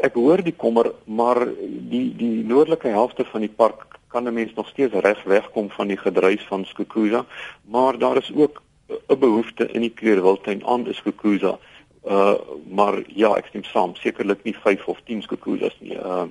ek 0.06 0.14
hoor 0.14 0.44
die 0.44 0.56
kommer, 0.56 0.92
maar 1.06 1.42
die 1.66 2.16
die 2.16 2.44
noordelike 2.46 2.88
helfte 2.88 3.26
van 3.26 3.42
die 3.42 3.56
park 3.56 4.00
kan 4.10 4.28
'n 4.28 4.34
mens 4.34 4.54
nog 4.54 4.68
steeds 4.68 4.94
reg 4.94 5.24
wegkom 5.24 5.70
van 5.70 5.88
die 5.88 5.98
gedruis 5.98 6.44
van 6.48 6.66
Skukuza, 6.66 7.26
maar 7.66 7.98
daar 7.98 8.18
is 8.18 8.32
ook 8.36 8.62
'n 9.08 9.20
behoefte 9.20 9.72
in 9.72 9.82
die 9.82 9.94
kleurwildtuin 9.94 10.66
aan 10.66 10.88
is 10.88 10.98
Skukuza. 10.98 11.60
Uh 12.06 12.34
maar 12.70 13.04
ja, 13.08 13.36
ek 13.36 13.46
stem 13.46 13.64
saam, 13.64 13.96
sekerlik 13.96 14.44
nie 14.44 14.56
5 14.56 14.88
of 14.88 15.02
10 15.04 15.22
Skukuzas 15.22 15.78
nie. 15.80 15.96
Uh 15.96 16.24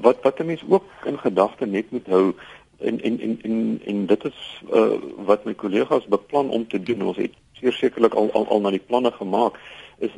wat 0.00 0.22
wat 0.22 0.38
'n 0.38 0.46
mens 0.46 0.62
ook 0.68 0.84
in 1.04 1.18
gedagte 1.18 1.66
net 1.66 1.90
moet 1.90 2.06
hou 2.06 2.34
en 2.78 3.00
en 3.00 3.20
en 3.20 3.38
en 3.42 3.80
en 3.84 4.06
dit 4.06 4.24
is 4.24 4.62
uh 4.72 4.98
wat 5.16 5.44
my 5.44 5.54
kollegas 5.54 6.06
beplan 6.06 6.50
om 6.50 6.68
te 6.68 6.82
doen. 6.82 7.02
Ons 7.02 7.16
het 7.16 7.34
sekerlik 7.70 8.14
al 8.14 8.32
al 8.32 8.48
al 8.48 8.60
na 8.60 8.70
die 8.70 8.82
planne 8.82 9.12
gemaak 9.12 9.58
is 9.98 10.10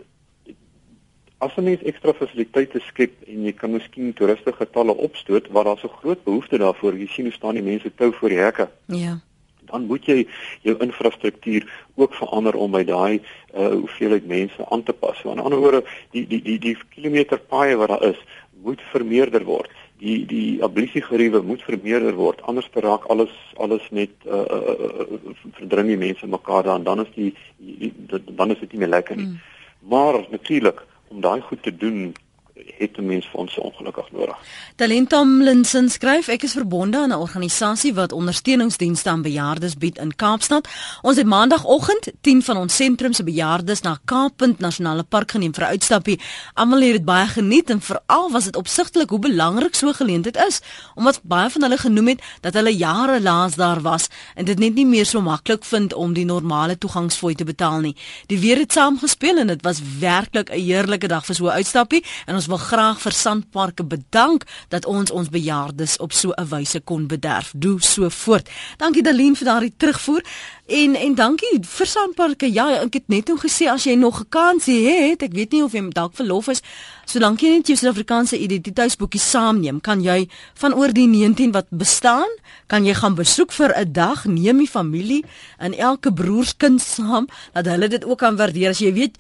as 1.39 1.53
'n 1.57 1.65
mens 1.65 1.83
ekstra 1.83 2.13
fasiliteite 2.13 2.81
skep 2.81 3.13
en 3.27 3.45
jy 3.45 3.53
kan 3.53 3.73
miskien 3.73 4.13
toeriste 4.13 4.53
getalle 4.53 4.95
opstoot 5.07 5.49
waar 5.49 5.65
daar 5.65 5.79
so 5.79 5.89
groot 5.89 6.25
behoefte 6.25 6.59
daarvoor, 6.59 6.97
jy 6.99 7.07
sien 7.07 7.25
hoe 7.25 7.35
staan 7.35 7.55
die 7.55 7.63
mense 7.63 7.95
tou 7.95 8.13
voor 8.13 8.29
die 8.29 8.39
hekke. 8.39 8.69
Ja. 8.87 9.21
Dan 9.65 9.87
moet 9.87 10.07
jy 10.07 10.27
jou 10.63 10.77
infrastruktuur 10.79 11.67
ook 11.95 12.15
verander 12.15 12.55
om 12.55 12.71
by 12.71 12.85
daai 12.85 13.21
uh 13.55 13.73
hoeveelheid 13.73 14.27
mense 14.27 14.71
aan 14.71 14.83
te 14.83 14.93
pas. 14.93 15.19
So 15.19 15.31
aan 15.31 15.39
ander 15.45 15.59
woorde, 15.59 15.85
die 16.11 16.27
die 16.27 16.43
die 16.43 16.59
die 16.59 16.77
kilometer 16.95 17.39
paaie 17.39 17.77
wat 17.77 17.89
daar 17.89 18.05
is, 18.11 18.21
moet 18.63 18.81
vermeerder 18.93 19.45
word. 19.45 19.71
Die 19.99 20.27
die 20.27 20.63
ablisiegeriewe 20.63 21.43
moet 21.43 21.63
vermeerder 21.63 22.15
word. 22.15 22.43
Anders 22.43 22.69
raak 22.75 23.05
alles 23.13 23.33
alles 23.57 23.85
net 23.91 24.11
uh, 24.27 24.43
uh, 24.43 24.75
uh 25.01 25.35
verdring 25.59 25.93
die 25.93 26.01
mense 26.01 26.27
mekaar 26.27 26.63
dan 26.63 26.83
dan 26.83 27.05
is 27.05 27.13
die, 27.15 27.35
die 27.59 27.93
dan 28.35 28.51
is 28.51 28.59
dit 28.61 28.73
nie 28.73 28.83
meer 28.85 28.95
lekker 28.97 29.17
nie. 29.17 29.27
Mm. 29.27 29.41
Maar 29.89 30.25
natuurlik 30.31 30.83
om 31.09 31.21
daai 31.21 31.41
goed 31.41 31.63
te 31.63 31.77
doen 31.77 32.15
het 32.55 32.97
'n 32.99 33.07
mens 33.07 33.27
fondse 33.27 33.63
ongelukkig 33.63 34.13
nodig. 34.13 34.37
Talent 34.77 35.09
Tomlinson 35.09 35.89
skryf 35.89 36.29
ek 36.29 36.43
is 36.43 36.53
verbonde 36.53 36.99
aan 36.99 37.09
'n 37.09 37.17
organisasie 37.17 37.95
wat 37.95 38.13
ondersteuningsdienste 38.13 39.09
aan 39.09 39.23
bejaardes 39.23 39.77
bied 39.77 39.99
in 39.99 40.17
Kaapstad. 40.17 40.69
Ons 41.03 41.17
het 41.17 41.27
maandagooggend 41.27 42.13
10 42.21 42.43
van 42.43 42.57
ons 42.57 42.77
sentrum 42.77 43.13
se 43.13 43.25
bejaardes 43.25 43.81
na 43.81 43.99
Kaappunt 44.05 44.59
Nasionale 44.59 45.03
Park 45.03 45.31
geneem 45.31 45.55
vir 45.55 45.65
'n 45.65 45.69
uitstappie. 45.69 46.21
Almal 46.53 46.81
het 46.81 46.93
dit 46.93 47.05
baie 47.05 47.27
geniet 47.27 47.71
en 47.71 47.81
veral 47.81 48.31
was 48.31 48.45
dit 48.45 48.57
opsigtelik 48.57 49.11
hoe 49.11 49.19
belangrik 49.19 49.75
so 49.75 49.89
'n 49.89 49.95
geleentheid 49.95 50.37
is, 50.37 50.61
omdat 50.95 51.21
baie 51.23 51.51
van 51.51 51.63
hulle 51.63 51.79
genoem 51.79 52.09
het 52.09 52.23
dat 52.41 52.55
hulle 52.55 52.77
jare 52.77 53.21
laas 53.21 53.55
daar 53.55 53.81
was 53.81 54.09
en 54.35 54.45
dit 54.45 54.59
net 54.59 54.75
nie 54.75 54.87
meer 54.87 55.07
so 55.07 55.21
maklik 55.21 55.65
vind 55.65 55.95
om 55.95 56.13
die 56.13 56.25
normale 56.25 56.79
toegangsfooi 56.79 57.35
te 57.35 57.45
betaal 57.45 57.81
nie. 57.81 57.97
Die 58.27 58.39
weer 58.39 58.59
het 58.59 58.73
saamgespeel 58.73 59.37
en 59.37 59.47
dit 59.47 59.63
was 59.63 59.81
werklik 59.99 60.51
'n 60.51 60.61
heerlike 60.61 61.09
dag 61.09 61.25
vir 61.27 61.35
so 61.35 61.47
'n 61.47 61.51
uitstappie 61.51 62.05
en 62.27 62.35
ons 62.35 62.44
wil 62.47 62.61
graag 62.61 63.01
vir 63.01 63.13
Sandparke 63.13 63.85
bedank 63.85 64.45
dat 64.69 64.87
ons 64.87 65.11
ons 65.11 65.29
bejaardes 65.29 65.97
op 65.99 66.13
so 66.13 66.33
'n 66.37 66.49
wyse 66.49 66.81
kon 66.81 67.07
bederf. 67.07 67.53
Doe 67.57 67.81
so 67.81 68.09
voort. 68.09 68.49
Dankie 68.77 69.03
Daleen 69.03 69.37
vir 69.37 69.47
daardie 69.47 69.75
terugvoer. 69.77 70.23
En 70.67 70.95
en 70.95 71.15
dankie 71.15 71.59
vir 71.61 71.87
Sandparke. 71.87 72.53
Ja, 72.53 72.71
ek 72.81 72.95
het 72.95 73.09
net 73.09 73.27
nou 73.29 73.39
gesê 73.39 73.69
as 73.69 73.85
jy 73.85 73.95
nog 73.95 74.21
'n 74.21 74.29
kans 74.29 74.65
het, 74.65 75.23
ek 75.23 75.33
weet 75.33 75.53
nie 75.53 75.63
of 75.63 75.73
jy 75.73 75.89
dalk 75.91 76.15
verlof 76.15 76.49
is, 76.49 76.63
solank 77.05 77.41
jy 77.41 77.49
net 77.49 77.67
jou 77.67 77.77
Suid-Afrikaanse 77.77 78.39
identiteitsboekie 78.39 79.21
saamneem, 79.21 79.81
kan 79.81 80.03
jy 80.03 80.29
van 80.55 80.75
oor 80.75 80.93
die 80.93 81.07
19 81.07 81.53
wat 81.53 81.67
bestaan, 81.71 82.29
kan 82.67 82.85
jy 82.85 82.95
gaan 82.95 83.15
besoek 83.15 83.53
vir 83.53 83.75
'n 83.77 83.93
dag, 83.93 84.25
neem 84.25 84.59
die 84.59 84.69
familie 84.69 85.25
en 85.59 85.75
elke 85.75 86.13
broerskind 86.13 86.81
saam, 86.81 87.29
dat 87.53 87.67
hulle 87.67 87.89
dit 87.89 88.05
ook 88.05 88.19
kan 88.19 88.37
waardeer 88.37 88.71
as 88.71 88.79
jy 88.79 88.93
weet 88.93 89.19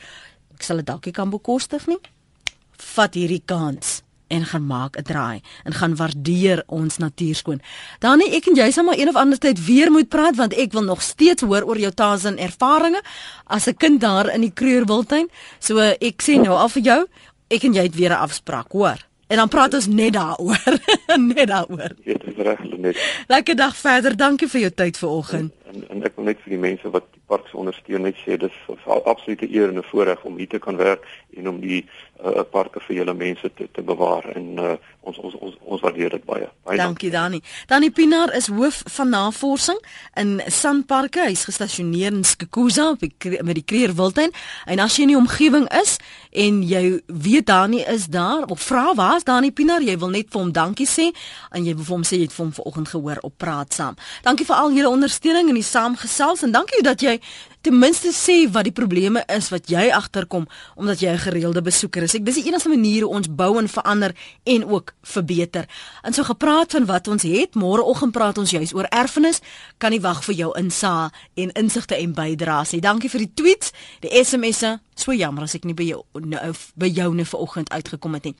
ek 0.54 0.62
sal 0.62 0.80
dit 0.80 0.86
dalk 0.86 1.06
nie 1.08 1.14
kan 1.16 1.32
bekostig 1.32 1.86
nie 1.90 1.98
vat 2.76 3.14
hierdie 3.14 3.42
kans 3.44 4.02
en 4.26 4.44
gaan 4.44 4.66
maak 4.66 4.96
'n 4.96 5.02
draai 5.02 5.40
en 5.64 5.72
gaan 5.72 5.96
waardeer 5.96 6.62
ons 6.66 6.96
natuurskoon. 6.96 7.60
Dan 7.98 8.18
nie 8.18 8.34
ek 8.36 8.46
en 8.46 8.54
jy 8.54 8.70
sal 8.70 8.84
maar 8.84 8.98
een 8.98 9.08
of 9.08 9.16
ander 9.16 9.38
tyd 9.38 9.64
weer 9.66 9.90
moet 9.90 10.08
praat 10.08 10.36
want 10.36 10.54
ek 10.54 10.72
wil 10.72 10.82
nog 10.82 11.02
steeds 11.02 11.42
hoor 11.42 11.62
oor 11.62 11.78
jou 11.78 11.92
Tarzan 11.92 12.38
ervarings 12.38 13.02
as 13.44 13.66
'n 13.66 13.76
kind 13.76 14.00
daar 14.00 14.34
in 14.34 14.40
die 14.40 14.52
Kreurwiltuin. 14.54 15.28
So 15.58 15.78
ek 15.78 16.22
sê 16.22 16.40
nou 16.40 16.56
al 16.56 16.68
vir 16.68 16.82
jou, 16.82 17.06
ek 17.48 17.62
en 17.64 17.72
jy 17.72 17.82
het 17.82 17.94
weer 17.94 18.10
'n 18.10 18.24
afspraak, 18.26 18.72
hoor. 18.72 18.98
En 19.26 19.36
dan 19.36 19.48
praat 19.48 19.74
ons 19.74 19.86
net 19.86 20.12
daaroor. 20.12 20.78
net 21.34 21.48
daaroor. 21.48 21.92
Dit 22.04 22.24
is 22.24 22.36
reg, 22.36 22.60
net. 22.78 23.24
Lekker 23.26 23.56
dag 23.56 23.76
verder. 23.76 24.16
Dankie 24.16 24.48
vir 24.48 24.60
jou 24.60 24.70
tyd 24.70 24.98
vanoggend. 24.98 25.52
En, 25.64 25.74
en, 25.74 25.88
en 25.88 26.04
ek 26.04 26.12
wil 26.16 26.24
net 26.24 26.38
vir 26.44 26.50
die 26.50 26.60
mense 26.60 26.90
wat 26.90 27.08
park 27.34 27.50
se 27.50 27.56
ondersteun 27.56 28.06
net 28.06 28.16
sê 28.22 28.38
dis 28.38 28.56
'n 28.68 29.02
absolute 29.04 29.46
eer 29.50 29.68
en 29.68 29.78
'n 29.78 29.90
voorreg 29.90 30.24
om 30.24 30.36
hier 30.36 30.48
te 30.48 30.58
kan 30.58 30.76
werk 30.76 31.02
en 31.36 31.48
om 31.48 31.60
die 31.60 31.84
uh, 32.24 32.42
parke 32.50 32.80
vir 32.86 32.96
julle 32.96 33.14
mense 33.14 33.50
te 33.54 33.68
te 33.72 33.82
bewaar 33.82 34.24
en 34.34 34.46
uh, 34.58 34.74
ons 35.00 35.18
ons 35.18 35.34
ons 35.34 35.56
ons 35.74 35.82
waardeer 35.84 36.14
dit 36.16 36.24
baie. 36.24 36.46
Baie 36.64 36.78
dankie 36.78 37.10
Dani. 37.10 37.40
Dani 37.70 37.90
Pinaar 37.90 38.32
is 38.36 38.46
hoof 38.52 38.82
van 38.96 39.10
navorsing 39.12 39.80
in 40.20 40.40
Sanparke. 40.46 41.26
Hy's 41.28 41.44
gestasioneer 41.48 42.12
in 42.12 42.24
Skukuza 42.24 42.94
met 42.98 43.54
die 43.58 43.64
Kreer 43.64 43.94
Wildtuin. 43.94 44.32
En 44.66 44.82
as 44.84 44.96
jy 44.96 45.08
in 45.08 45.14
die 45.14 45.18
omgewing 45.18 45.66
is 45.80 45.96
en 46.30 46.62
jy 46.62 47.00
weet 47.06 47.46
Dani 47.50 47.82
is 47.90 48.06
daar, 48.06 48.46
of 48.50 48.62
vra 48.62 48.94
waar 48.94 49.16
is 49.20 49.26
Dani 49.28 49.52
Pinaar? 49.52 49.84
Jy 49.84 49.98
wil 49.98 50.14
net 50.14 50.30
vir 50.32 50.40
hom 50.40 50.52
dankie 50.54 50.88
sê 50.88 51.10
en 51.52 51.66
jy 51.66 51.74
wil 51.74 51.84
vir 51.84 51.96
hom 51.96 52.06
sê 52.06 52.20
jy 52.20 52.28
het 52.28 52.36
vir 52.36 52.44
hom 52.46 52.54
vanoggend 52.56 52.92
gehoor 52.94 53.22
op 53.22 53.36
praat 53.38 53.74
saam. 53.74 53.98
Dankie 54.22 54.46
vir 54.48 54.56
al 54.56 54.72
julle 54.72 54.92
ondersteuning 54.92 55.50
en 55.52 55.60
die 55.60 55.66
saamgesels 55.66 56.46
en 56.46 56.54
dankie 56.54 56.82
dat 56.86 57.02
jy 57.02 57.18
ten 57.64 57.78
minste 57.78 58.12
sê 58.12 58.44
wat 58.52 58.66
die 58.68 58.74
probleme 58.76 59.22
is 59.32 59.48
wat 59.48 59.70
jy 59.72 59.88
agterkom 59.92 60.44
omdat 60.76 61.00
jy 61.00 61.08
'n 61.12 61.18
gereelde 61.18 61.62
besoeker 61.62 62.02
is. 62.02 62.14
Ek 62.14 62.24
dis 62.24 62.34
die 62.34 62.46
enigste 62.48 62.68
manier 62.68 63.02
hoe 63.02 63.14
ons 63.14 63.28
bou 63.28 63.58
en 63.58 63.68
verander 63.68 64.12
en 64.44 64.64
ook 64.64 64.92
verbeter. 65.02 65.64
En 66.02 66.12
so 66.12 66.22
gepraat 66.22 66.72
van 66.72 66.86
wat 66.86 67.08
ons 67.08 67.22
het, 67.22 67.54
môreoggend 67.54 68.12
praat 68.12 68.38
ons 68.38 68.50
juis 68.50 68.74
oor 68.74 68.84
erfenis. 68.84 69.40
Kan 69.78 69.90
nie 69.90 70.00
wag 70.00 70.24
vir 70.24 70.34
jou 70.34 70.58
insa 70.58 71.10
en 71.34 71.52
insigte 71.52 71.96
en 71.96 72.14
bydraes 72.14 72.70
nie. 72.72 72.80
Dankie 72.80 73.10
vir 73.10 73.20
die 73.20 73.34
tweets, 73.34 73.72
die 74.00 74.24
SMS'e. 74.24 74.80
So 74.94 75.12
jammer 75.12 75.42
as 75.42 75.54
ek 75.54 75.64
nie 75.64 75.74
by 75.74 75.84
jou 75.84 76.04
nou 76.20 76.52
by 76.76 76.86
jou 76.86 77.14
ne 77.14 77.24
vanoggend 77.24 77.70
uitgekom 77.70 78.14
het 78.14 78.24
nie. 78.24 78.34